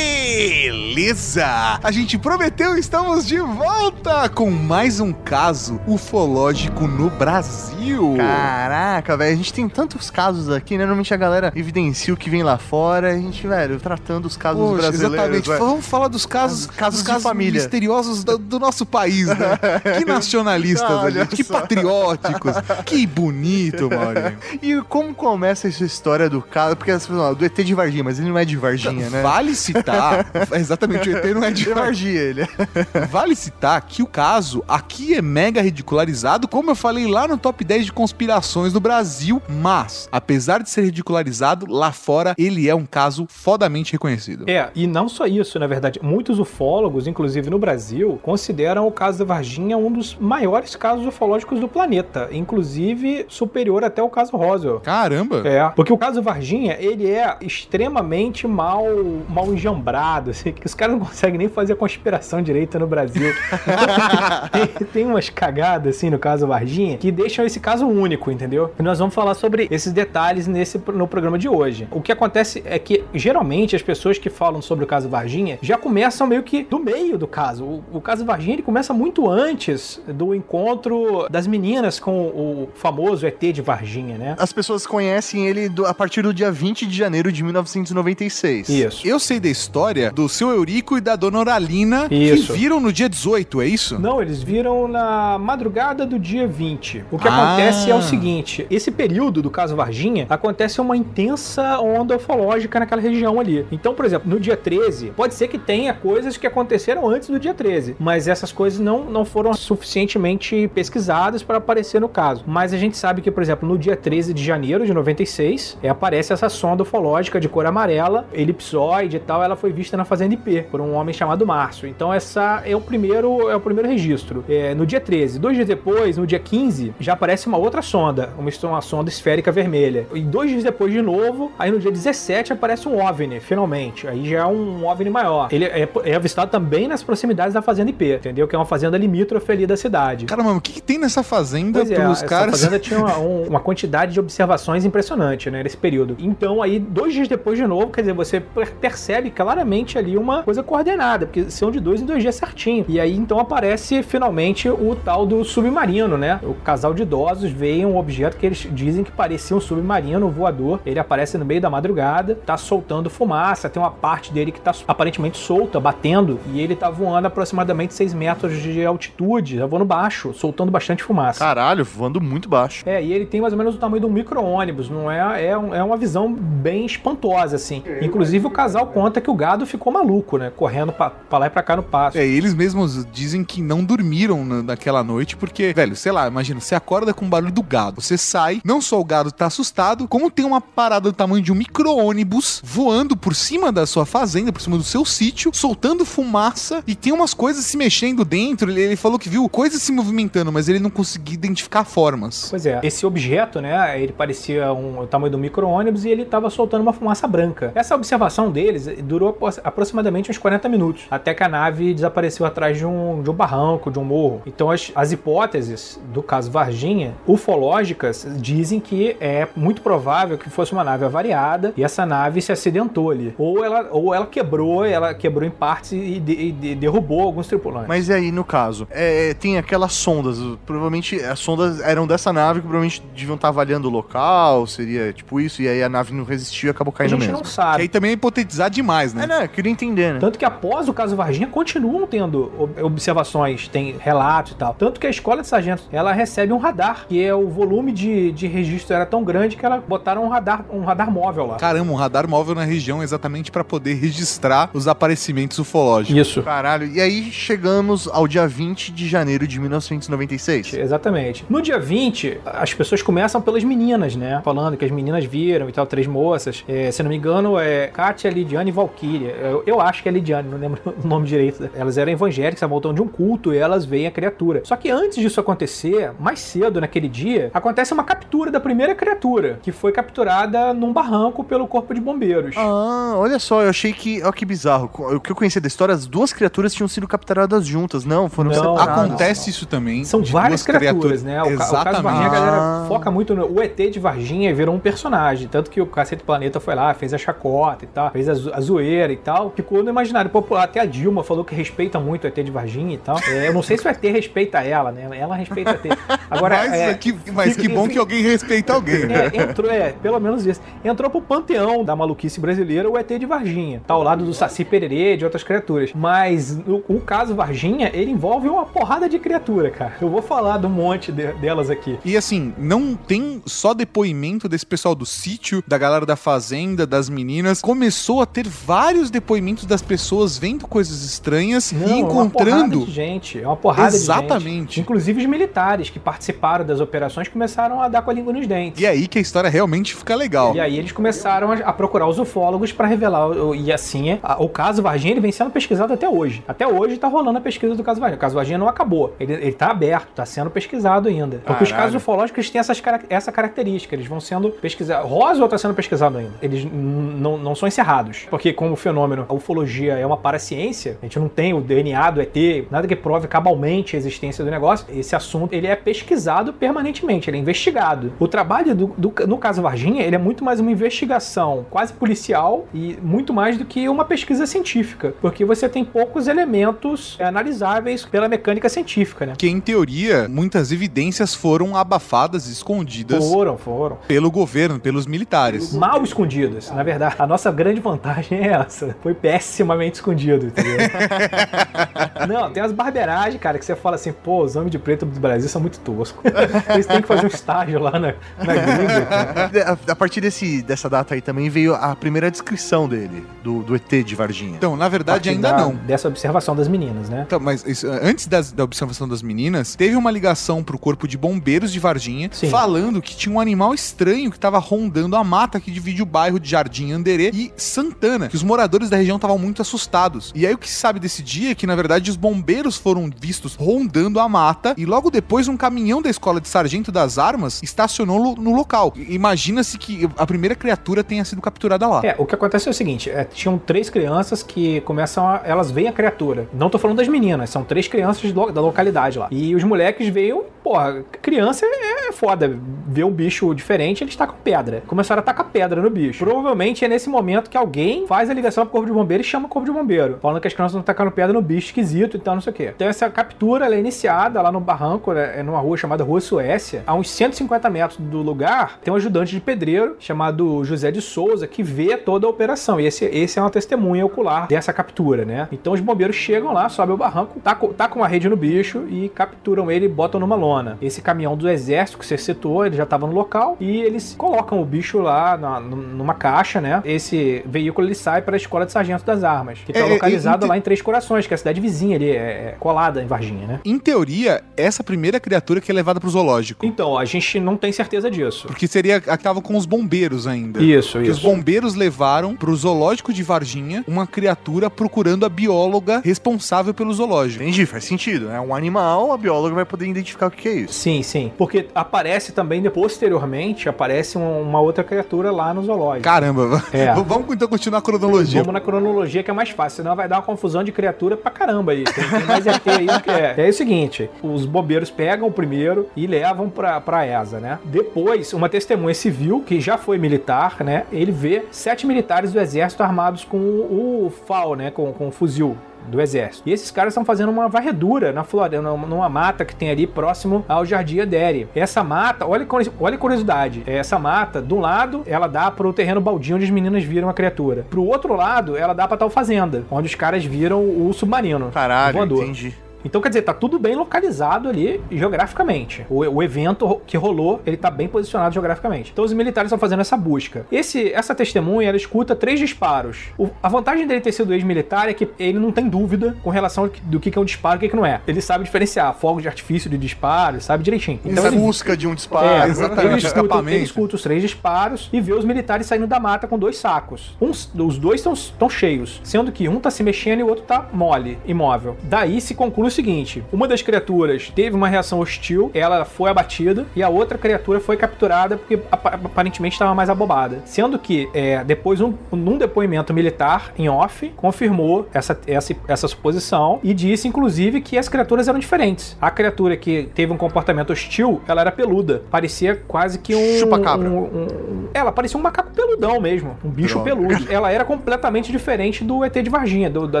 Beleza! 0.36 1.78
A 1.80 1.92
gente 1.92 2.18
prometeu, 2.18 2.76
estamos 2.76 3.24
de 3.24 3.38
volta 3.38 4.28
com 4.28 4.50
mais 4.50 4.98
um 4.98 5.12
caso 5.12 5.80
ufológico 5.86 6.88
no 6.88 7.08
Brasil. 7.08 8.16
Caraca, 8.16 9.16
velho, 9.16 9.32
a 9.32 9.36
gente 9.36 9.52
tem 9.52 9.68
tantos 9.68 10.10
casos 10.10 10.50
aqui, 10.50 10.74
né? 10.76 10.84
Normalmente 10.84 11.14
a 11.14 11.16
galera 11.16 11.52
evidencia 11.54 12.12
o 12.12 12.16
que 12.16 12.28
vem 12.28 12.42
lá 12.42 12.58
fora, 12.58 13.12
a 13.12 13.16
gente, 13.16 13.46
velho, 13.46 13.78
tratando 13.78 14.24
os 14.26 14.36
casos 14.36 14.60
Poxa, 14.60 14.82
brasileiros. 14.82 15.14
exatamente. 15.14 15.48
velho. 15.48 15.60
Vamos 15.64 15.86
falar 15.86 16.08
dos 16.08 16.26
casos, 16.26 16.66
Casos- 16.66 16.76
casos 16.76 16.98
dos 17.00 17.06
casos 17.08 17.22
família. 17.22 17.60
misteriosos 17.60 18.24
do, 18.24 18.36
do 18.36 18.58
nosso 18.58 18.84
país, 18.84 19.28
né? 19.28 19.36
Que 19.98 20.04
nacionalistas, 20.04 20.90
a 20.90 21.00
Olha 21.02 21.20
gente. 21.22 21.36
Que 21.36 21.44
só. 21.44 21.60
patrióticos. 21.60 22.54
Que 22.84 23.06
bonito, 23.06 23.88
Maurinho. 23.88 24.36
E 24.60 24.82
como 24.88 25.14
começa 25.14 25.68
essa 25.68 25.84
história 25.84 26.28
do 26.28 26.42
caso? 26.42 26.74
Porque 26.76 26.90
as 26.90 27.02
pessoas 27.06 27.20
falam, 27.20 27.34
do 27.34 27.44
ET 27.44 27.54
de 27.64 27.72
Varginha, 27.74 28.02
mas 28.02 28.18
ele 28.18 28.28
não 28.28 28.38
é 28.38 28.44
de 28.44 28.56
Varginha, 28.56 29.08
né? 29.10 29.22
Vale 29.22 29.54
citar, 29.54 30.23
exatamente, 30.54 31.08
o 31.08 31.16
ET 31.16 31.24
não 31.34 31.44
é 31.44 31.50
de 31.50 31.68
Varginha, 31.72 32.20
ele. 32.20 32.48
Vale 33.10 33.34
citar 33.34 33.80
que 33.82 34.02
o 34.02 34.06
caso 34.06 34.64
aqui 34.66 35.14
é 35.14 35.22
mega 35.22 35.60
ridicularizado, 35.60 36.48
como 36.48 36.70
eu 36.70 36.74
falei 36.74 37.06
lá 37.06 37.26
no 37.26 37.36
top 37.36 37.64
10 37.64 37.86
de 37.86 37.92
conspirações 37.92 38.72
do 38.72 38.80
Brasil, 38.80 39.42
mas, 39.48 40.08
apesar 40.10 40.62
de 40.62 40.70
ser 40.70 40.84
ridicularizado, 40.84 41.66
lá 41.68 41.92
fora 41.92 42.34
ele 42.38 42.68
é 42.68 42.74
um 42.74 42.86
caso 42.86 43.26
fodamente 43.28 43.92
reconhecido. 43.92 44.48
É, 44.48 44.70
e 44.74 44.86
não 44.86 45.08
só 45.08 45.26
isso, 45.26 45.58
na 45.58 45.66
verdade. 45.66 46.00
Muitos 46.02 46.38
ufólogos, 46.38 47.06
inclusive 47.06 47.50
no 47.50 47.58
Brasil, 47.58 48.18
consideram 48.22 48.86
o 48.86 48.92
caso 48.92 49.18
da 49.18 49.24
Varginha 49.24 49.76
um 49.76 49.90
dos 49.90 50.14
maiores 50.16 50.76
casos 50.76 51.06
ufológicos 51.06 51.60
do 51.60 51.68
planeta, 51.68 52.28
inclusive 52.32 53.26
superior 53.28 53.84
até 53.84 54.02
o 54.02 54.08
caso 54.08 54.36
Roswell. 54.36 54.80
Caramba! 54.80 55.42
É, 55.46 55.68
porque 55.70 55.92
o 55.92 55.98
caso 55.98 56.22
Varginha, 56.22 56.76
ele 56.78 57.10
é 57.10 57.36
extremamente 57.40 58.46
mal, 58.46 58.84
mal 59.28 59.52
enjambrado, 59.52 60.13
assim, 60.30 60.52
que 60.52 60.66
os 60.66 60.74
caras 60.74 60.96
não 60.96 61.04
conseguem 61.04 61.38
nem 61.38 61.48
fazer 61.48 61.72
a 61.72 61.76
conspiração 61.76 62.42
direita 62.42 62.78
no 62.78 62.86
Brasil. 62.86 63.32
tem, 64.52 64.86
tem 64.86 65.06
umas 65.06 65.28
cagadas, 65.28 65.96
assim, 65.96 66.10
no 66.10 66.18
caso 66.18 66.46
Varginha, 66.46 66.96
que 66.96 67.10
deixam 67.10 67.44
esse 67.44 67.60
caso 67.60 67.86
único, 67.86 68.30
entendeu? 68.30 68.72
E 68.78 68.82
nós 68.82 68.98
vamos 68.98 69.14
falar 69.14 69.34
sobre 69.34 69.68
esses 69.70 69.92
detalhes 69.92 70.46
nesse, 70.46 70.78
no 70.92 71.06
programa 71.06 71.38
de 71.38 71.48
hoje. 71.48 71.88
O 71.90 72.00
que 72.00 72.12
acontece 72.12 72.62
é 72.64 72.78
que, 72.78 73.04
geralmente, 73.14 73.76
as 73.76 73.82
pessoas 73.82 74.18
que 74.18 74.30
falam 74.30 74.60
sobre 74.62 74.84
o 74.84 74.86
caso 74.86 75.08
Varginha 75.08 75.58
já 75.62 75.76
começam 75.76 76.26
meio 76.26 76.42
que 76.42 76.62
do 76.64 76.78
meio 76.78 77.18
do 77.18 77.26
caso. 77.26 77.64
O, 77.64 77.84
o 77.94 78.00
caso 78.00 78.24
Varginha, 78.24 78.54
ele 78.54 78.62
começa 78.62 78.92
muito 78.92 79.28
antes 79.28 80.00
do 80.06 80.34
encontro 80.34 81.26
das 81.30 81.46
meninas 81.46 81.98
com 82.00 82.26
o 82.26 82.68
famoso 82.74 83.26
ET 83.26 83.40
de 83.40 83.62
Varginha, 83.62 84.16
né? 84.18 84.36
As 84.38 84.52
pessoas 84.52 84.86
conhecem 84.86 85.46
ele 85.46 85.68
do- 85.68 85.86
a 85.86 85.94
partir 85.94 86.22
do 86.22 86.32
dia 86.32 86.50
20 86.50 86.86
de 86.86 86.96
janeiro 86.96 87.30
de 87.32 87.42
1996. 87.42 88.68
Isso. 88.68 89.06
Eu 89.06 89.18
sei 89.18 89.38
da 89.40 89.48
história 89.48 90.03
do 90.12 90.28
seu 90.28 90.50
Eurico 90.50 90.96
e 90.96 91.00
da 91.00 91.16
dona 91.16 91.38
Oralina 91.38 92.06
Isso. 92.10 92.52
que 92.52 92.58
viram 92.58 92.80
no 92.80 92.92
dia 92.92 93.08
18, 93.08 93.60
é 93.62 93.66
isso? 93.66 93.98
Não, 93.98 94.20
eles 94.20 94.42
viram 94.42 94.86
na 94.88 95.38
madrugada 95.38 96.04
do 96.06 96.18
dia 96.18 96.46
20. 96.46 97.04
O 97.10 97.18
que 97.18 97.28
Ah. 97.28 97.34
acontece 97.54 97.90
é 97.90 97.94
o 97.94 98.02
seguinte: 98.02 98.66
esse 98.70 98.90
período 98.90 99.42
do 99.42 99.50
caso 99.50 99.76
Varginha 99.76 100.26
acontece 100.28 100.80
uma 100.80 100.96
intensa 100.96 101.78
onda 101.80 102.16
ufológica 102.16 102.78
naquela 102.80 103.00
região 103.00 103.38
ali. 103.40 103.66
Então, 103.70 103.94
por 103.94 104.04
exemplo, 104.04 104.30
no 104.30 104.38
dia 104.40 104.56
13, 104.56 105.12
pode 105.16 105.34
ser 105.34 105.48
que 105.48 105.58
tenha 105.58 105.92
coisas 105.94 106.36
que 106.36 106.46
aconteceram 106.46 107.08
antes 107.08 107.28
do 107.28 107.38
dia 107.38 107.54
13, 107.54 107.96
mas 107.98 108.28
essas 108.28 108.52
coisas 108.52 108.78
não, 108.80 109.04
não 109.04 109.24
foram 109.24 109.52
suficientemente 109.54 110.68
pesquisadas 110.74 111.42
para 111.42 111.58
aparecer 111.58 112.00
no 112.00 112.08
caso. 112.08 112.42
Mas 112.46 112.72
a 112.72 112.76
gente 112.76 112.96
sabe 112.96 113.22
que, 113.22 113.30
por 113.30 113.42
exemplo, 113.42 113.68
no 113.68 113.78
dia 113.78 113.96
13 113.96 114.34
de 114.34 114.42
janeiro 114.42 114.84
de 114.84 114.92
96, 114.92 115.78
é, 115.82 115.88
aparece 115.88 116.32
essa 116.32 116.48
sonda 116.48 116.82
ufológica 116.82 117.40
de 117.40 117.48
cor 117.48 117.64
amarela, 117.66 118.26
elipsoide 118.32 119.16
e 119.16 119.20
tal, 119.20 119.42
ela 119.42 119.56
foi 119.56 119.72
vista 119.72 119.93
na 119.96 120.04
fazenda 120.04 120.34
IP 120.34 120.62
por 120.70 120.80
um 120.80 120.94
homem 120.94 121.12
chamado 121.14 121.46
Márcio. 121.46 121.88
Então 121.88 122.12
essa 122.12 122.62
é 122.64 122.74
o 122.76 122.80
primeiro 122.80 123.48
é 123.48 123.56
o 123.56 123.60
primeiro 123.60 123.88
registro. 123.88 124.44
É, 124.48 124.74
no 124.74 124.86
dia 124.86 125.00
13, 125.00 125.38
dois 125.38 125.56
dias 125.56 125.68
depois, 125.68 126.16
no 126.16 126.26
dia 126.26 126.38
15, 126.38 126.94
já 127.00 127.12
aparece 127.14 127.46
uma 127.46 127.58
outra 127.58 127.82
sonda, 127.82 128.30
uma, 128.38 128.50
uma 128.70 128.80
sonda 128.80 129.08
esférica 129.10 129.50
vermelha. 129.52 130.06
E 130.14 130.20
dois 130.20 130.50
dias 130.50 130.62
depois 130.64 130.92
de 130.92 131.02
novo, 131.02 131.52
aí 131.58 131.70
no 131.70 131.78
dia 131.78 131.90
17 131.90 132.52
aparece 132.52 132.88
um 132.88 133.00
OVNI, 133.04 133.40
finalmente. 133.40 134.06
Aí 134.08 134.28
já 134.28 134.38
é 134.40 134.46
um 134.46 134.86
OVNI 134.86 135.10
maior. 135.10 135.48
Ele 135.52 135.64
é, 135.64 135.88
é 136.04 136.14
avistado 136.14 136.50
também 136.50 136.88
nas 136.88 137.02
proximidades 137.02 137.54
da 137.54 137.62
fazenda 137.62 137.90
IP, 137.90 138.14
entendeu? 138.14 138.46
Que 138.48 138.54
é 138.54 138.58
uma 138.58 138.64
fazenda 138.64 138.96
limítrofe 138.96 139.50
ali 139.52 139.66
da 139.66 139.76
cidade. 139.76 140.26
Caramba, 140.26 140.52
o 140.52 140.60
que, 140.60 140.72
que 140.72 140.82
tem 140.82 140.98
nessa 140.98 141.22
fazenda 141.22 141.80
Pois 141.80 141.90
é, 141.90 141.94
essa 141.94 142.26
caras? 142.26 142.50
fazenda 142.52 142.78
tinha 142.78 142.98
uma, 142.98 143.18
um- 143.18 143.44
uma 143.48 143.60
quantidade 143.60 144.12
de 144.12 144.20
observações 144.20 144.84
impressionante, 144.84 145.50
né, 145.50 145.62
nesse 145.62 145.76
período. 145.76 146.16
Então, 146.18 146.62
aí, 146.62 146.78
dois 146.78 147.12
dias 147.12 147.28
depois 147.28 147.58
de 147.58 147.66
novo, 147.66 147.88
quer 147.88 148.00
dizer, 148.02 148.12
você 148.14 148.40
per- 148.40 148.72
percebe 148.80 149.30
claramente 149.30 149.83
ali 149.98 150.16
uma 150.16 150.42
coisa 150.42 150.62
coordenada, 150.62 151.26
porque 151.26 151.50
são 151.50 151.70
de 151.70 151.78
dois 151.80 152.00
em 152.00 152.06
dois 152.06 152.22
dias 152.22 152.34
certinho. 152.34 152.84
E 152.88 152.98
aí, 152.98 153.16
então, 153.16 153.38
aparece 153.38 154.02
finalmente 154.02 154.68
o 154.68 154.94
tal 154.96 155.26
do 155.26 155.44
submarino, 155.44 156.16
né? 156.16 156.40
O 156.42 156.54
casal 156.54 156.94
de 156.94 157.02
idosos 157.02 157.50
vê 157.50 157.84
um 157.84 157.96
objeto 157.96 158.36
que 158.36 158.46
eles 158.46 158.66
dizem 158.72 159.04
que 159.04 159.10
parecia 159.12 159.56
um 159.56 159.60
submarino 159.60 160.28
voador. 160.30 160.80
Ele 160.86 160.98
aparece 160.98 161.36
no 161.38 161.44
meio 161.44 161.60
da 161.60 161.68
madrugada, 161.70 162.34
tá 162.46 162.56
soltando 162.56 163.10
fumaça, 163.10 163.68
tem 163.68 163.82
uma 163.82 163.90
parte 163.90 164.32
dele 164.32 164.50
que 164.52 164.60
tá 164.60 164.72
aparentemente 164.88 165.36
solta, 165.38 165.78
batendo, 165.80 166.38
e 166.52 166.60
ele 166.60 166.74
tá 166.76 166.90
voando 166.90 167.26
aproximadamente 167.26 167.94
6 167.94 168.14
metros 168.14 168.60
de 168.60 168.84
altitude, 168.84 169.58
tá 169.58 169.66
voando 169.66 169.84
baixo, 169.84 170.32
soltando 170.34 170.70
bastante 170.70 171.02
fumaça. 171.02 171.38
Caralho, 171.40 171.84
voando 171.84 172.20
muito 172.20 172.48
baixo. 172.48 172.82
É, 172.88 173.02
e 173.02 173.12
ele 173.12 173.26
tem 173.26 173.40
mais 173.40 173.52
ou 173.52 173.58
menos 173.58 173.74
o 173.74 173.78
tamanho 173.78 174.00
de 174.00 174.06
um 174.06 174.10
micro-ônibus, 174.12 174.88
não 174.88 175.10
é? 175.10 175.44
É, 175.46 175.56
um- 175.58 175.74
é 175.74 175.82
uma 175.82 175.96
visão 175.96 176.32
bem 176.32 176.84
espantosa, 176.86 177.56
assim. 177.56 177.82
Inclusive, 178.02 178.46
o 178.46 178.50
casal 178.50 178.86
conta 178.86 179.20
que 179.20 179.30
o 179.30 179.34
gado 179.34 179.63
ficou 179.66 179.92
maluco, 179.92 180.38
né? 180.38 180.52
Correndo 180.56 180.92
pra, 180.92 181.10
pra 181.10 181.38
lá 181.38 181.46
e 181.46 181.50
pra 181.50 181.62
cá 181.62 181.76
no 181.76 181.82
passo. 181.82 182.18
É, 182.18 182.26
eles 182.26 182.54
mesmos 182.54 183.04
dizem 183.12 183.44
que 183.44 183.60
não 183.62 183.84
dormiram 183.84 184.44
na- 184.44 184.62
naquela 184.62 185.02
noite, 185.04 185.36
porque, 185.36 185.72
velho, 185.72 185.94
sei 185.96 186.12
lá, 186.12 186.26
imagina, 186.28 186.60
você 186.60 186.74
acorda 186.74 187.12
com 187.14 187.24
o 187.26 187.28
barulho 187.28 187.52
do 187.52 187.62
gado, 187.62 188.00
você 188.00 188.16
sai, 188.18 188.60
não 188.64 188.80
só 188.80 189.00
o 189.00 189.04
gado 189.04 189.30
tá 189.32 189.46
assustado, 189.46 190.06
como 190.08 190.30
tem 190.30 190.44
uma 190.44 190.60
parada 190.60 191.10
do 191.10 191.12
tamanho 191.16 191.42
de 191.42 191.52
um 191.52 191.54
micro-ônibus 191.54 192.60
voando 192.64 193.16
por 193.16 193.34
cima 193.34 193.70
da 193.70 193.86
sua 193.86 194.04
fazenda, 194.06 194.52
por 194.52 194.60
cima 194.60 194.76
do 194.76 194.82
seu 194.82 195.04
sítio, 195.04 195.50
soltando 195.54 196.04
fumaça 196.04 196.82
e 196.86 196.94
tem 196.94 197.12
umas 197.12 197.32
coisas 197.34 197.64
se 197.64 197.76
mexendo 197.76 198.24
dentro. 198.24 198.70
Ele, 198.70 198.80
ele 198.80 198.96
falou 198.96 199.18
que 199.18 199.28
viu 199.28 199.48
coisas 199.48 199.82
se 199.82 199.92
movimentando, 199.92 200.50
mas 200.52 200.68
ele 200.68 200.78
não 200.78 200.90
conseguia 200.90 201.34
identificar 201.34 201.84
formas. 201.84 202.48
Pois 202.50 202.66
é, 202.66 202.80
esse 202.82 203.06
objeto, 203.06 203.60
né, 203.60 204.00
ele 204.00 204.12
parecia 204.12 204.72
um, 204.72 205.00
o 205.00 205.06
tamanho 205.06 205.32
do 205.32 205.38
micro-ônibus 205.38 206.04
e 206.04 206.08
ele 206.08 206.22
estava 206.22 206.50
soltando 206.50 206.82
uma 206.82 206.92
fumaça 206.92 207.26
branca. 207.26 207.72
Essa 207.74 207.94
observação 207.94 208.50
deles 208.50 208.86
durou 209.04 209.32
aproximadamente 209.62 210.30
uns 210.30 210.38
40 210.38 210.68
minutos, 210.68 211.04
até 211.10 211.34
que 211.34 211.42
a 211.42 211.48
nave 211.48 211.92
desapareceu 211.94 212.44
atrás 212.46 212.76
de 212.78 212.86
um, 212.86 213.22
de 213.22 213.30
um 213.30 213.34
barranco, 213.34 213.90
de 213.90 213.98
um 213.98 214.04
morro. 214.04 214.42
Então 214.46 214.70
as, 214.70 214.90
as 214.94 215.12
hipóteses 215.12 216.00
do 216.12 216.22
caso 216.22 216.50
Varginha, 216.50 217.14
ufológicas, 217.26 218.26
dizem 218.36 218.80
que 218.80 219.16
é 219.20 219.46
muito 219.54 219.80
provável 219.82 220.36
que 220.36 220.50
fosse 220.50 220.72
uma 220.72 220.82
nave 220.82 221.04
avariada 221.04 221.72
e 221.76 221.84
essa 221.84 222.04
nave 222.04 222.40
se 222.42 222.50
acidentou 222.52 223.10
ali. 223.10 223.34
Ou 223.38 223.64
ela, 223.64 223.88
ou 223.90 224.14
ela 224.14 224.26
quebrou, 224.26 224.84
ela 224.84 225.14
quebrou 225.14 225.46
em 225.46 225.50
partes 225.50 225.92
e, 225.92 226.18
de- 226.18 226.32
e 226.32 226.52
de- 226.52 226.74
derrubou 226.74 227.22
alguns 227.22 227.46
tripulantes. 227.46 227.88
Mas 227.88 228.08
e 228.08 228.12
aí, 228.12 228.32
no 228.32 228.44
caso? 228.44 228.86
É, 228.90 229.34
tem 229.34 229.56
aquelas 229.58 229.92
sondas. 229.92 230.38
Provavelmente 230.66 231.20
as 231.20 231.38
sondas 231.38 231.80
eram 231.80 232.06
dessa 232.06 232.32
nave 232.32 232.60
que 232.60 232.66
provavelmente 232.66 233.02
deviam 233.14 233.34
estar 233.36 233.48
avaliando 233.48 233.88
o 233.88 233.90
local, 233.90 234.66
seria 234.66 235.12
tipo 235.12 235.40
isso, 235.40 235.62
e 235.62 235.68
aí 235.68 235.82
a 235.82 235.88
nave 235.88 236.12
não 236.12 236.24
resistiu 236.24 236.68
e 236.68 236.70
acabou 236.70 236.92
a 236.94 236.98
caindo 236.98 237.10
gente 237.10 237.20
mesmo. 237.20 237.34
não 237.34 237.42
Que 237.42 237.48
sabe. 237.48 237.82
aí 237.82 237.88
também 237.88 238.10
é 238.10 238.14
hipotetizar 238.14 238.70
demais, 238.70 239.12
né? 239.14 239.24
É, 239.24 239.26
né? 239.26 239.43
Eu 239.44 239.48
queria 239.48 239.70
entender, 239.72 240.14
né? 240.14 240.18
Tanto 240.20 240.38
que 240.38 240.44
após 240.44 240.88
o 240.88 240.92
caso 240.94 241.16
Varginha 241.16 241.46
continuam 241.46 242.06
tendo 242.06 242.52
ob- 242.58 242.82
observações, 242.82 243.68
tem 243.68 243.96
relatos 243.98 244.52
e 244.52 244.54
tal. 244.56 244.74
Tanto 244.74 244.98
que 245.00 245.06
a 245.06 245.10
escola 245.10 245.42
de 245.42 245.48
sargentos 245.48 245.86
ela 245.92 246.12
recebe 246.12 246.52
um 246.52 246.58
radar, 246.58 247.06
que 247.08 247.22
é 247.22 247.34
o 247.34 247.48
volume 247.48 247.92
de, 247.92 248.32
de 248.32 248.46
registro 248.46 248.94
era 248.94 249.06
tão 249.06 249.22
grande 249.24 249.56
que 249.56 249.64
ela 249.64 249.82
botaram 249.86 250.24
um 250.24 250.28
radar, 250.28 250.64
um 250.70 250.84
radar 250.84 251.10
móvel 251.10 251.46
lá. 251.46 251.56
Caramba, 251.56 251.92
um 251.92 251.96
radar 251.96 252.28
móvel 252.28 252.54
na 252.54 252.64
região 252.64 253.02
exatamente 253.02 253.50
pra 253.50 253.62
poder 253.64 253.94
registrar 253.94 254.70
os 254.72 254.88
aparecimentos 254.88 255.58
ufológicos. 255.58 256.16
Isso. 256.16 256.42
Caralho. 256.42 256.86
E 256.86 257.00
aí 257.00 257.30
chegamos 257.30 258.08
ao 258.08 258.26
dia 258.26 258.46
20 258.46 258.92
de 258.92 259.08
janeiro 259.08 259.46
de 259.46 259.58
1996. 259.60 260.74
Exatamente. 260.74 261.44
No 261.48 261.60
dia 261.62 261.78
20, 261.78 262.40
as 262.44 262.72
pessoas 262.74 263.02
começam 263.02 263.40
pelas 263.40 263.64
meninas, 263.64 264.16
né? 264.16 264.40
Falando 264.44 264.76
que 264.76 264.84
as 264.84 264.90
meninas 264.90 265.24
viram 265.24 265.68
e 265.68 265.72
tal, 265.72 265.86
três 265.86 266.06
moças. 266.06 266.64
É, 266.68 266.90
se 266.90 267.02
não 267.02 267.10
me 267.10 267.16
engano, 267.16 267.58
é 267.58 267.88
Kátia, 267.88 268.30
Lidiane 268.30 268.70
e 268.70 268.72
Valkyria. 268.72 269.33
É, 269.34 269.62
eu 269.66 269.80
acho 269.80 270.02
que 270.02 270.08
é 270.08 270.12
Lidiane, 270.12 270.48
não 270.48 270.58
lembro 270.58 270.80
o 271.02 271.06
nome 271.06 271.26
direito. 271.26 271.68
Elas 271.74 271.98
eram 271.98 272.12
evangélicas, 272.12 272.56
estavam 272.56 272.74
voltando 272.74 272.96
de 272.96 273.02
um 273.02 273.08
culto 273.08 273.52
e 273.52 273.56
elas 273.58 273.84
veem 273.84 274.06
a 274.06 274.10
criatura. 274.10 274.62
Só 274.64 274.76
que 274.76 274.90
antes 274.90 275.18
disso 275.18 275.40
acontecer, 275.40 276.12
mais 276.18 276.40
cedo 276.40 276.80
naquele 276.80 277.08
dia, 277.08 277.50
acontece 277.54 277.92
uma 277.92 278.04
captura 278.04 278.50
da 278.50 278.60
primeira 278.60 278.94
criatura, 278.94 279.58
que 279.62 279.72
foi 279.72 279.92
capturada 279.92 280.72
num 280.72 280.92
barranco 280.92 281.42
pelo 281.44 281.66
corpo 281.66 281.94
de 281.94 282.00
bombeiros. 282.00 282.54
Ah, 282.56 283.14
olha 283.16 283.38
só, 283.38 283.62
eu 283.62 283.70
achei 283.70 283.92
que. 283.92 284.22
Olha 284.22 284.32
que 284.32 284.44
bizarro. 284.44 284.90
O 284.94 285.20
que 285.20 285.30
eu 285.32 285.36
conhecia 285.36 285.60
da 285.60 285.68
história, 285.68 285.94
as 285.94 286.06
duas 286.06 286.32
criaturas 286.32 286.72
tinham 286.74 286.88
sido 286.88 287.06
capturadas 287.08 287.66
juntas. 287.66 288.04
Não, 288.04 288.28
foram 288.28 288.50
Não, 288.50 288.56
separadas. 288.76 289.04
Acontece 289.04 289.50
isso 289.50 289.66
também. 289.66 290.04
São 290.04 290.22
várias 290.22 290.64
duas 290.64 290.76
criaturas, 290.78 291.22
né? 291.22 291.42
O, 291.42 291.46
ca- 291.46 291.54
o 291.54 291.58
caso 291.58 291.70
Exatamente. 291.74 292.02
Varginha, 292.02 292.26
a 292.26 292.30
galera 292.30 292.56
Ah. 292.56 292.84
foca 292.88 293.10
muito 293.10 293.34
no. 293.34 293.46
O 293.46 293.62
ET 293.62 293.76
de 293.90 293.98
Varginha 293.98 294.54
virou 294.54 294.74
um 294.74 294.78
personagem. 294.78 295.48
Tanto 295.48 295.70
que 295.70 295.80
o 295.80 295.86
Cacete 295.86 296.22
Planeta 296.24 296.60
foi 296.60 296.74
lá, 296.74 296.92
fez 296.94 297.12
a 297.14 297.18
chacota 297.18 297.84
e 297.84 297.88
tal, 297.88 298.10
fez 298.10 298.28
a, 298.28 298.34
zo- 298.34 298.52
a 298.52 298.60
zoeira 298.60 299.12
e 299.12 299.16
tal. 299.24 299.50
Ficou 299.54 299.82
no 299.82 299.90
imaginário 299.90 300.30
popular. 300.30 300.64
Até 300.64 300.80
a 300.80 300.84
Dilma 300.84 301.24
falou 301.24 301.44
que 301.44 301.54
respeita 301.54 301.98
muito 301.98 302.24
o 302.24 302.26
ET 302.28 302.34
de 302.34 302.50
Varginha 302.50 302.94
e 302.94 302.98
tal. 302.98 303.18
É, 303.28 303.48
eu 303.48 303.54
não 303.54 303.62
sei 303.62 303.76
se 303.78 303.86
o 303.86 303.90
ET 303.90 304.02
respeita 304.02 304.58
ela, 304.62 304.92
né? 304.92 305.08
Ela 305.18 305.34
respeita 305.36 305.70
o 305.72 305.74
ET. 305.74 305.98
Agora, 306.30 306.56
mas, 306.58 306.72
é, 306.72 306.94
que, 306.94 307.16
mas 307.32 307.56
que 307.56 307.68
bom 307.68 307.88
que 307.88 307.98
alguém 307.98 308.22
respeita 308.22 308.72
alguém. 308.72 309.06
né? 309.06 309.30
é, 309.32 309.42
entrou, 309.42 309.70
é, 309.70 309.92
pelo 309.92 310.20
menos 310.20 310.44
isso. 310.46 310.60
Entrou 310.84 311.10
pro 311.10 311.20
panteão 311.20 311.84
da 311.84 311.96
maluquice 311.96 312.38
brasileira 312.40 312.88
o 312.88 312.96
ET 312.98 313.08
de 313.18 313.26
Varginha. 313.26 313.80
Tá 313.86 313.94
ao 313.94 314.02
lado 314.02 314.24
do 314.24 314.34
Saci 314.34 314.64
Pererê 314.64 315.14
e 315.14 315.16
de 315.16 315.24
outras 315.24 315.42
criaturas. 315.42 315.90
Mas 315.94 316.58
o, 316.66 316.82
o 316.88 317.00
caso 317.00 317.34
Varginha, 317.34 317.90
ele 317.94 318.10
envolve 318.10 318.48
uma 318.48 318.66
porrada 318.66 319.08
de 319.08 319.18
criatura, 319.18 319.70
cara. 319.70 319.94
Eu 320.00 320.08
vou 320.10 320.22
falar 320.22 320.58
de 320.58 320.66
um 320.66 320.70
monte 320.70 321.10
de- 321.10 321.32
delas 321.34 321.70
aqui. 321.70 321.98
E 322.04 322.16
assim, 322.16 322.52
não 322.58 322.94
tem 322.94 323.42
só 323.46 323.72
depoimento 323.74 324.48
desse 324.48 324.66
pessoal 324.66 324.94
do 324.94 325.06
sítio, 325.06 325.62
da 325.66 325.78
galera 325.78 326.04
da 326.04 326.16
fazenda, 326.16 326.86
das 326.86 327.08
meninas. 327.08 327.60
Começou 327.60 328.20
a 328.20 328.26
ter 328.26 328.46
vários 328.48 329.10
depoimentos 329.14 329.64
das 329.64 329.80
pessoas 329.80 330.36
vendo 330.36 330.66
coisas 330.66 331.04
estranhas 331.04 331.72
Não, 331.72 331.86
e 331.88 331.90
é 331.90 331.94
uma 331.94 332.06
porrada 332.06 332.26
encontrando. 332.26 332.84
de 332.84 332.92
gente. 332.92 333.40
É 333.40 333.46
uma 333.46 333.56
porrada 333.56 333.90
de 333.92 333.96
gente. 333.96 334.04
Exatamente. 334.04 334.80
Inclusive 334.80 335.20
os 335.22 335.26
militares 335.26 335.88
que 335.88 335.98
participaram 335.98 336.64
das 336.64 336.80
operações 336.80 337.28
começaram 337.28 337.80
a 337.80 337.88
dar 337.88 338.02
com 338.02 338.10
a 338.10 338.14
língua 338.14 338.32
nos 338.32 338.46
dentes. 338.46 338.80
E 338.80 338.86
é 338.86 338.90
aí 338.90 339.06
que 339.06 339.18
a 339.18 339.20
história 339.22 339.48
realmente 339.48 339.94
fica 339.94 340.14
legal. 340.14 340.54
E 340.54 340.60
aí 340.60 340.78
eles 340.78 340.92
começaram 340.92 341.50
a, 341.52 341.72
procurar 341.72 342.06
os 342.06 342.18
ufólogos 342.18 342.72
para 342.72 342.86
revelar. 342.86 343.28
E 343.56 343.72
assim, 343.72 344.10
é, 344.10 344.20
o 344.38 344.48
caso 344.48 344.82
Varginha 344.82 345.12
ele 345.12 345.20
vem 345.20 345.32
sendo 345.32 345.50
pesquisado 345.50 345.92
até 345.92 346.08
hoje. 346.08 346.42
Até 346.46 346.66
hoje 346.66 346.96
tá 346.96 347.08
rolando 347.08 347.38
a 347.38 347.40
pesquisa 347.40 347.74
do 347.74 347.82
caso 347.82 348.00
Varginha. 348.00 348.16
O 348.16 348.20
caso 348.20 348.34
Varginha 348.34 348.58
não 348.58 348.68
acabou. 348.68 349.14
Ele, 349.18 349.32
ele 349.34 349.52
tá 349.52 349.68
aberto, 349.70 350.08
tá 350.14 350.26
sendo 350.26 350.50
pesquisado 350.50 351.08
ainda. 351.08 351.40
Porque 351.44 351.64
os 351.64 351.70
Caralho. 351.70 351.86
casos 351.86 352.02
ufológicos 352.02 352.50
têm 352.50 352.58
essas, 352.58 352.82
essa 353.08 353.32
característica. 353.32 353.94
Eles 353.94 354.06
vão 354.06 354.20
sendo 354.20 354.50
pesquisados. 354.50 355.08
Roswell 355.08 355.48
tá 355.48 355.56
sendo 355.56 355.74
pesquisado 355.74 356.18
ainda. 356.18 356.34
Eles 356.42 356.66
não 356.72 357.54
são 357.54 357.68
encerrados. 357.68 358.26
Porque 358.30 358.52
como 358.52 358.72
o 358.72 358.76
fenômeno, 358.76 359.03
a 359.28 359.32
ufologia 359.34 359.94
é 359.94 360.06
uma 360.06 360.16
paraciência, 360.16 360.98
a 361.02 361.04
gente 361.04 361.18
não 361.18 361.28
tem 361.28 361.52
o 361.54 361.60
DNA 361.60 362.10
do 362.10 362.20
ET, 362.20 362.36
nada 362.70 362.86
que 362.88 362.96
prove 362.96 363.28
cabalmente 363.28 363.96
a 363.96 363.98
existência 363.98 364.44
do 364.44 364.50
negócio. 364.50 364.86
Esse 364.90 365.14
assunto, 365.16 365.52
ele 365.52 365.66
é 365.66 365.76
pesquisado 365.76 366.52
permanentemente, 366.52 367.28
ele 367.30 367.36
é 367.36 367.40
investigado. 367.40 368.12
O 368.18 368.26
trabalho 368.28 368.74
do, 368.74 368.86
do- 368.96 369.14
no 369.26 369.38
caso 369.38 369.62
Varginha, 369.62 370.02
ele 370.02 370.14
é 370.16 370.18
muito 370.18 370.44
mais 370.44 370.60
uma 370.60 370.70
investigação 370.70 371.66
quase 371.70 371.92
policial 371.92 372.66
e 372.72 372.96
muito 373.02 373.32
mais 373.32 373.56
do 373.58 373.64
que 373.64 373.88
uma 373.88 374.04
pesquisa 374.04 374.46
científica, 374.46 375.14
porque 375.20 375.44
você 375.44 375.68
tem 375.68 375.84
poucos 375.84 376.26
elementos 376.28 377.16
analisáveis 377.20 378.04
pela 378.04 378.28
mecânica 378.28 378.68
científica, 378.68 379.26
né? 379.26 379.34
Que 379.36 379.48
em 379.48 379.60
teoria, 379.60 380.28
muitas 380.28 380.72
evidências 380.72 381.34
foram 381.34 381.76
abafadas, 381.76 382.46
escondidas 382.48 383.28
Foram, 383.28 383.56
foram. 383.58 383.98
pelo 384.08 384.30
governo, 384.30 384.78
pelos 384.80 385.06
militares. 385.06 385.74
Mal 385.74 386.02
escondidas. 386.02 386.70
Na 386.70 386.82
verdade, 386.82 387.16
a 387.18 387.26
nossa 387.26 387.50
grande 387.50 387.80
vantagem 387.80 388.38
é 388.38 388.48
essa. 388.52 388.93
Foi 389.02 389.14
pessimamente 389.14 389.96
escondido, 389.96 390.46
entendeu? 390.46 390.78
Não, 392.28 392.50
tem 392.50 392.62
umas 392.62 392.72
barberagens, 392.72 393.40
cara, 393.40 393.58
que 393.58 393.64
você 393.64 393.74
fala 393.76 393.96
assim, 393.96 394.12
pô, 394.12 394.42
os 394.44 394.56
homens 394.56 394.70
de 394.70 394.78
preto 394.78 395.04
do 395.04 395.20
Brasil 395.20 395.48
são 395.48 395.60
muito 395.60 395.78
toscos. 395.80 396.22
Eles 396.72 396.86
têm 396.86 397.02
que 397.02 397.08
fazer 397.08 397.24
um 397.24 397.28
estágio 397.28 397.78
lá 397.78 397.92
na, 397.92 398.14
na 398.38 398.54
gringa. 398.54 399.78
A, 399.88 399.92
a 399.92 399.96
partir 399.96 400.20
desse, 400.20 400.62
dessa 400.62 400.88
data 400.88 401.14
aí 401.14 401.20
também 401.20 401.48
veio 401.48 401.74
a 401.74 401.94
primeira 401.94 402.30
descrição 402.30 402.88
dele, 402.88 403.26
do, 403.42 403.62
do 403.62 403.74
ET 403.76 403.88
de 404.04 404.14
Varginha. 404.14 404.56
Então, 404.56 404.76
na 404.76 404.88
verdade, 404.88 405.28
ainda 405.28 405.50
Da- 405.52 405.58
não. 405.58 405.74
Dessa 405.74 406.08
observação 406.08 406.56
das 406.56 406.68
meninas, 406.68 407.08
né? 407.08 407.24
Então, 407.26 407.38
mas 407.40 407.64
isso, 407.66 407.86
antes 408.02 408.26
das- 408.26 408.52
da 408.52 408.64
observação 408.64 409.06
das 409.08 409.22
meninas, 409.22 409.74
teve 409.74 409.96
uma 409.96 410.10
ligação 410.10 410.62
pro 410.62 410.78
corpo 410.78 411.06
de 411.06 411.16
bombeiros 411.18 411.72
de 411.72 411.78
Varginha, 411.78 412.28
Sim. 412.32 412.48
falando 412.48 413.02
que 413.02 413.16
tinha 413.16 413.34
um 413.34 413.40
animal 413.40 413.74
estranho 413.74 414.30
que 414.30 414.38
tava 414.38 414.58
rondando 414.58 415.16
a 415.16 415.24
mata 415.24 415.60
que 415.60 415.70
divide 415.70 416.02
o 416.02 416.06
bairro 416.06 416.38
de 416.40 416.48
Jardim 416.48 416.92
Anderê 416.92 417.30
e 417.32 417.52
Santana, 417.56 418.28
que 418.28 418.36
os 418.36 418.42
moradores 418.42 418.83
da 418.90 418.96
região 418.96 419.16
estavam 419.16 419.38
muito 419.38 419.62
assustados. 419.62 420.32
E 420.34 420.46
aí 420.46 420.54
o 420.54 420.58
que 420.58 420.68
se 420.68 420.76
sabe 420.76 420.98
desse 421.00 421.22
dia 421.22 421.50
é 421.50 421.54
que, 421.54 421.66
na 421.66 421.74
verdade, 421.76 422.10
os 422.10 422.16
bombeiros 422.16 422.76
foram 422.76 423.10
vistos 423.20 423.54
rondando 423.54 424.18
a 424.20 424.28
mata 424.28 424.74
e 424.76 424.84
logo 424.86 425.10
depois 425.10 425.48
um 425.48 425.56
caminhão 425.56 426.00
da 426.02 426.10
escola 426.10 426.40
de 426.40 426.48
sargento 426.48 426.90
das 426.92 427.18
armas 427.18 427.62
estacionou 427.62 428.34
no 428.36 428.54
local. 428.54 428.92
Imagina-se 428.96 429.78
que 429.78 430.08
a 430.16 430.26
primeira 430.26 430.54
criatura 430.54 431.02
tenha 431.04 431.24
sido 431.24 431.40
capturada 431.40 431.86
lá. 431.86 432.00
É, 432.04 432.14
o 432.18 432.26
que 432.26 432.34
acontece 432.34 432.68
é 432.68 432.70
o 432.70 432.74
seguinte: 432.74 433.10
é, 433.10 433.24
tinham 433.24 433.58
três 433.58 433.88
crianças 433.90 434.42
que 434.42 434.80
começam 434.82 435.26
a. 435.28 435.40
Elas 435.44 435.70
veem 435.70 435.88
a 435.88 435.92
criatura. 435.92 436.48
Não 436.52 436.68
tô 436.70 436.78
falando 436.78 436.98
das 436.98 437.08
meninas, 437.08 437.50
são 437.50 437.64
três 437.64 437.88
crianças 437.88 438.32
do- 438.32 438.50
da 438.52 438.60
localidade 438.60 439.18
lá. 439.18 439.28
E 439.30 439.54
os 439.54 439.64
moleques 439.64 440.08
veio, 440.08 440.44
porra, 440.62 441.04
criança 441.22 441.64
é 441.66 442.12
foda. 442.12 442.58
Ver 442.86 443.04
um 443.04 443.10
bicho 443.10 443.54
diferente, 443.54 444.04
eles 444.04 444.14
tacam 444.16 444.36
pedra. 444.42 444.82
Começaram 444.86 445.20
a 445.20 445.22
tacar 445.22 445.46
pedra 445.46 445.80
no 445.82 445.90
bicho. 445.90 446.24
Provavelmente 446.24 446.84
é 446.84 446.88
nesse 446.88 447.08
momento 447.08 447.48
que 447.50 447.56
alguém 447.56 448.06
faz 448.06 448.28
a 448.30 448.34
ligação 448.34 448.63
pro 448.64 448.72
corpo 448.72 448.86
de 448.86 448.92
bombeiro 448.92 449.20
e 449.22 449.24
chama 449.24 449.46
o 449.46 449.48
corpo 449.48 449.66
de 449.66 449.72
bombeiro. 449.72 450.18
Falando 450.20 450.40
que 450.40 450.46
as 450.48 450.54
crianças 450.54 450.72
estão 450.72 450.82
tacando 450.82 451.10
pedra 451.10 451.32
no 451.32 451.42
bicho 451.42 451.66
esquisito 451.68 452.16
e 452.16 452.20
tal, 452.20 452.34
não 452.34 452.42
sei 452.42 452.52
o 452.52 452.54
quê. 452.56 452.72
Então 452.74 452.88
essa 452.88 453.08
captura 453.10 453.66
ela 453.66 453.74
é 453.74 453.78
iniciada 453.78 454.40
lá 454.42 454.50
no 454.52 454.60
barranco, 454.60 455.12
né, 455.12 455.38
é 455.38 455.42
numa 455.42 455.58
rua 455.58 455.76
chamada 455.76 456.04
Rua 456.04 456.20
Suécia. 456.20 456.82
A 456.86 456.94
uns 456.94 457.08
150 457.10 457.70
metros 457.70 457.98
do 458.00 458.18
lugar, 458.22 458.78
tem 458.82 458.92
um 458.92 458.96
ajudante 458.96 459.32
de 459.34 459.40
pedreiro 459.40 459.96
chamado 459.98 460.64
José 460.64 460.90
de 460.90 461.00
Souza 461.00 461.46
que 461.46 461.62
vê 461.62 461.96
toda 461.96 462.26
a 462.26 462.30
operação. 462.30 462.80
E 462.80 462.86
esse, 462.86 463.04
esse 463.04 463.38
é 463.38 463.42
uma 463.42 463.50
testemunha 463.50 464.04
ocular 464.04 464.46
dessa 464.48 464.72
captura, 464.72 465.24
né? 465.24 465.48
Então 465.52 465.72
os 465.72 465.80
bombeiros 465.80 466.16
chegam 466.16 466.52
lá, 466.52 466.68
sobem 466.68 466.94
o 466.94 466.98
barranco, 466.98 467.38
tacam, 467.40 467.72
tacam 467.72 468.00
uma 468.02 468.08
rede 468.08 468.28
no 468.28 468.36
bicho 468.36 468.84
e 468.88 469.08
capturam 469.08 469.70
ele 469.70 469.86
e 469.86 469.88
botam 469.88 470.20
numa 470.20 470.36
lona. 470.36 470.78
Esse 470.80 471.00
caminhão 471.02 471.36
do 471.36 471.48
exército 471.48 471.98
que 471.98 472.06
você 472.06 472.16
citou, 472.18 472.64
ele 472.66 472.76
já 472.76 472.84
estava 472.84 473.06
no 473.06 473.12
local 473.12 473.56
e 473.60 473.80
eles 473.82 474.14
colocam 474.16 474.60
o 474.60 474.64
bicho 474.64 474.98
lá 474.98 475.36
na- 475.36 475.60
numa 475.60 476.14
caixa, 476.14 476.60
né? 476.60 476.82
Esse 476.84 477.42
veículo 477.46 477.86
ele 477.86 477.94
sai 477.94 478.22
para 478.22 478.34
a 478.34 478.36
escola 478.54 478.66
de 478.66 478.72
sargento 478.72 479.04
das 479.04 479.24
armas, 479.24 479.58
que 479.64 479.72
está 479.72 479.80
É, 479.84 479.88
é, 479.88 479.92
localizado 479.94 480.44
ente- 480.44 480.48
lá 480.50 480.56
em 480.56 480.60
Três 480.60 480.80
Corações, 480.80 481.26
que 481.26 481.34
é 481.34 481.36
a 481.36 481.38
cidade 481.38 481.60
vizinha 481.60 481.96
ali, 481.96 482.10
é, 482.10 482.14
é 482.14 482.56
colada 482.60 483.02
em 483.02 483.06
Varginha, 483.06 483.46
né? 483.46 483.60
Em 483.64 483.78
teoria, 483.78 484.42
essa 484.56 484.84
primeira 484.84 485.18
criatura 485.18 485.60
que 485.60 485.70
é 485.70 485.74
levada 485.74 485.98
pro 486.00 486.08
zoológico. 486.08 486.64
Então, 486.64 486.96
a 486.96 487.04
gente 487.04 487.40
não 487.40 487.56
tem 487.56 487.72
certeza 487.72 488.08
disso. 488.10 488.46
Porque 488.46 488.66
seria 488.68 488.96
a 488.98 489.16
que 489.16 489.24
tava 489.24 489.40
com 489.42 489.56
os 489.56 489.66
bombeiros 489.66 490.26
ainda. 490.26 490.62
Isso, 490.62 491.00
Que 491.00 491.10
os 491.10 491.18
isso. 491.18 491.26
bombeiros 491.26 491.74
levaram 491.74 492.36
pro 492.36 492.54
zoológico 492.54 493.12
de 493.12 493.22
Varginha 493.22 493.84
uma 493.88 494.06
criatura 494.06 494.70
procurando 494.70 495.26
a 495.26 495.28
bióloga 495.28 496.00
responsável 496.04 496.72
pelo 496.72 496.92
zoológico. 496.94 497.42
Entendi, 497.42 497.66
faz 497.66 497.84
sentido. 497.84 498.30
É 498.30 498.40
um 498.40 498.54
animal, 498.54 499.12
a 499.12 499.16
bióloga 499.18 499.54
vai 499.54 499.64
poder 499.64 499.86
identificar 499.88 500.26
o 500.28 500.30
que 500.30 500.48
é 500.48 500.52
isso. 500.52 500.74
Sim, 500.74 501.02
sim. 501.02 501.32
Porque 501.36 501.66
aparece 501.74 502.32
também, 502.32 502.62
posteriormente, 502.70 503.68
aparece 503.68 504.16
um- 504.16 504.42
uma 504.42 504.60
outra 504.60 504.84
criatura 504.84 505.30
lá 505.32 505.52
no 505.52 505.62
zoológico. 505.64 506.04
Caramba, 506.04 506.62
É. 506.72 506.92
vamos 506.94 507.34
então 507.34 507.48
continuar 507.48 507.78
a 507.78 507.82
cronologia. 507.82 508.43
Vamos 508.44 508.52
na 508.52 508.60
cronologia 508.60 509.22
que 509.22 509.30
é 509.30 509.34
mais 509.34 509.48
fácil, 509.48 509.78
senão 509.78 509.96
vai 509.96 510.06
dar 510.06 510.16
uma 510.16 510.22
confusão 510.22 510.62
de 510.62 510.70
criatura 510.70 511.16
pra 511.16 511.30
caramba 511.30 511.72
aí. 511.72 511.84
Tem, 511.84 512.04
tem 512.10 512.26
mais 512.26 512.46
ET 512.46 512.68
aí 512.68 512.86
do 512.86 513.00
que 513.00 513.08
é. 513.10 513.34
É 513.38 513.48
o 513.48 513.52
seguinte: 513.54 514.10
os 514.22 514.44
bombeiros 514.44 514.90
pegam 514.90 515.26
o 515.26 515.32
primeiro 515.32 515.88
e 515.96 516.06
levam 516.06 516.50
pra, 516.50 516.78
pra 516.78 517.06
ESA, 517.06 517.40
né? 517.40 517.58
Depois, 517.64 518.34
uma 518.34 518.50
testemunha 518.50 518.94
civil, 518.94 519.42
que 519.46 519.62
já 519.62 519.78
foi 519.78 519.96
militar, 519.96 520.62
né? 520.62 520.84
Ele 520.92 521.10
vê 521.10 521.46
sete 521.50 521.86
militares 521.86 522.34
do 522.34 522.38
exército 522.38 522.82
armados 522.82 523.24
com 523.24 523.38
o, 523.38 524.06
o 524.06 524.10
FAL, 524.10 524.56
né? 524.56 524.70
Com, 524.70 524.92
com 524.92 525.08
o 525.08 525.10
fuzil 525.10 525.56
do 525.88 526.00
exército. 526.00 526.48
E 526.48 526.52
esses 526.52 526.70
caras 526.70 526.92
estão 526.92 527.04
fazendo 527.04 527.30
uma 527.30 527.48
varredura 527.48 528.12
na 528.12 528.24
floresta, 528.24 528.44
numa 528.60 529.08
mata 529.08 529.44
que 529.44 529.54
tem 529.54 529.70
ali 529.70 529.86
próximo 529.86 530.44
ao 530.48 530.64
Jardim 530.64 531.00
Adere. 531.00 531.48
Essa 531.54 531.82
mata, 531.82 532.26
olha, 532.26 532.46
olha 532.80 532.94
a 532.94 532.98
curiosidade, 532.98 533.62
essa 533.66 533.98
mata, 533.98 534.42
de 534.42 534.52
um 534.52 534.60
lado, 534.60 535.02
ela 535.06 535.26
dá 535.26 535.50
pro 535.50 535.72
terreno 535.72 536.00
baldio 536.00 536.36
onde 536.36 536.44
as 536.44 536.50
meninas 536.50 536.84
viram 536.84 537.08
a 537.08 537.14
criatura. 537.14 537.66
Pro 537.70 537.84
outro 537.84 538.14
lado, 538.14 538.56
ela 538.56 538.74
dá 538.74 538.86
pra 538.86 538.96
tal 538.96 539.10
fazenda, 539.10 539.64
onde 539.70 539.86
os 539.86 539.94
caras 539.94 540.24
viram 540.24 540.60
o 540.60 540.92
submarino. 540.92 541.50
Caralho, 541.50 541.96
voador. 541.96 542.24
entendi. 542.24 542.54
Então, 542.84 543.00
quer 543.00 543.08
dizer, 543.08 543.22
tá 543.22 543.32
tudo 543.34 543.58
bem 543.58 543.74
localizado 543.74 544.48
ali 544.48 544.80
geograficamente. 544.90 545.86
O, 545.88 546.00
o 546.00 546.22
evento 546.22 546.80
que 546.86 546.96
rolou, 546.96 547.40
ele 547.46 547.56
tá 547.56 547.70
bem 547.70 547.88
posicionado 547.88 548.32
geograficamente. 548.34 548.90
Então, 548.92 549.04
os 549.04 549.12
militares 549.12 549.48
estão 549.48 549.58
fazendo 549.58 549.80
essa 549.80 549.96
busca. 549.96 550.46
Esse, 550.50 550.92
essa 550.92 551.14
testemunha, 551.14 551.68
ela 551.68 551.76
escuta 551.76 552.14
três 552.16 552.38
disparos. 552.40 552.98
O- 553.18 553.30
a 553.42 553.48
vantagem 553.48 553.86
dele 553.86 554.00
ter 554.00 554.12
sido 554.12 554.32
ex-militar 554.34 554.88
é 554.88 554.94
que 554.94 555.08
ele 555.18 555.38
não 555.38 555.52
tem 555.52 555.68
dúvida 555.68 556.16
com 556.22 556.30
relação 556.30 556.70
do 556.84 557.00
que 557.00 557.10
que 557.10 557.18
é 557.18 557.20
um 557.20 557.24
disparo 557.24 557.56
e 557.56 557.58
o 557.58 557.60
que 557.60 557.68
que 557.68 557.76
não 557.76 557.86
é. 557.86 558.00
Ele 558.06 558.20
sabe 558.20 558.44
diferenciar 558.44 558.92
fogos 558.94 559.22
de 559.22 559.28
artifício 559.28 559.70
de 559.70 559.78
disparo, 559.78 560.40
sabe 560.40 560.62
direitinho. 560.64 561.00
Então 561.04 561.26
ele- 561.26 561.36
busca 561.36 561.76
de 561.76 561.86
um 561.86 561.94
disparo. 561.94 562.26
é, 562.26 562.48
exatamente, 562.48 562.86
ele 562.86 562.96
escuta, 562.96 563.34
ele 563.54 563.64
escuta 563.64 563.96
os 563.96 564.02
três 564.02 564.22
disparos 564.22 564.88
e 564.92 565.00
vê 565.00 565.12
os 565.12 565.24
militares 565.24 565.66
saindo 565.66 565.86
da 565.86 566.00
mata 566.00 566.26
com 566.26 566.38
dois 566.38 566.56
sacos. 566.58 567.16
Uns- 567.20 567.50
os 567.54 567.78
dois 567.78 568.04
estão 568.04 568.48
cheios, 568.50 569.00
sendo 569.04 569.30
que 569.32 569.48
um 569.48 569.58
tá 569.60 569.70
se 569.70 569.82
mexendo 569.82 570.20
e 570.20 570.22
o 570.22 570.28
outro 570.28 570.44
tá 570.44 570.66
mole, 570.72 571.18
imóvel. 571.26 571.76
Daí 571.84 572.20
se 572.20 572.34
conclui 572.34 572.70
seguinte: 572.74 573.22
uma 573.32 573.46
das 573.48 573.62
criaturas 573.62 574.30
teve 574.34 574.54
uma 574.56 574.68
reação 574.68 575.00
hostil, 575.00 575.50
ela 575.54 575.84
foi 575.84 576.10
abatida, 576.10 576.66
e 576.76 576.82
a 576.82 576.88
outra 576.88 577.16
criatura 577.18 577.60
foi 577.60 577.76
capturada 577.76 578.36
porque 578.36 578.58
apa- 578.70 578.90
aparentemente 579.04 579.54
estava 579.54 579.74
mais 579.74 579.88
abobada. 579.88 580.42
Sendo 580.44 580.78
que 580.78 581.08
é, 581.14 581.42
depois, 581.44 581.80
um, 581.80 581.94
num 582.12 582.36
depoimento 582.38 582.92
militar 582.92 583.52
em 583.58 583.68
off, 583.68 584.12
confirmou 584.16 584.88
essa, 584.92 585.18
essa, 585.26 585.54
essa 585.68 585.88
suposição 585.88 586.60
e 586.62 586.74
disse, 586.74 587.06
inclusive, 587.08 587.60
que 587.60 587.78
as 587.78 587.88
criaturas 587.88 588.28
eram 588.28 588.38
diferentes. 588.38 588.96
A 589.00 589.10
criatura 589.10 589.56
que 589.56 589.88
teve 589.94 590.12
um 590.12 590.16
comportamento 590.16 590.70
hostil, 590.72 591.20
ela 591.28 591.40
era 591.40 591.52
peluda. 591.52 592.02
Parecia 592.10 592.60
quase 592.66 592.98
que 592.98 593.14
um. 593.14 593.38
Chupa-cabra. 593.38 593.88
um- 593.88 593.98
um- 594.04 594.68
ela 594.74 594.90
parecia 594.92 595.18
um 595.18 595.22
macaco 595.22 595.50
peludão 595.54 596.00
mesmo. 596.00 596.36
Um 596.44 596.50
bicho 596.50 596.74
Droga. 596.82 596.90
peludo. 596.90 597.26
Ela 597.32 597.50
era 597.52 597.64
completamente 597.64 598.30
diferente 598.32 598.82
do 598.84 599.04
ET 599.04 599.22
de 599.22 599.30
Varginha, 599.30 599.70
do- 599.70 599.86
da 599.86 600.00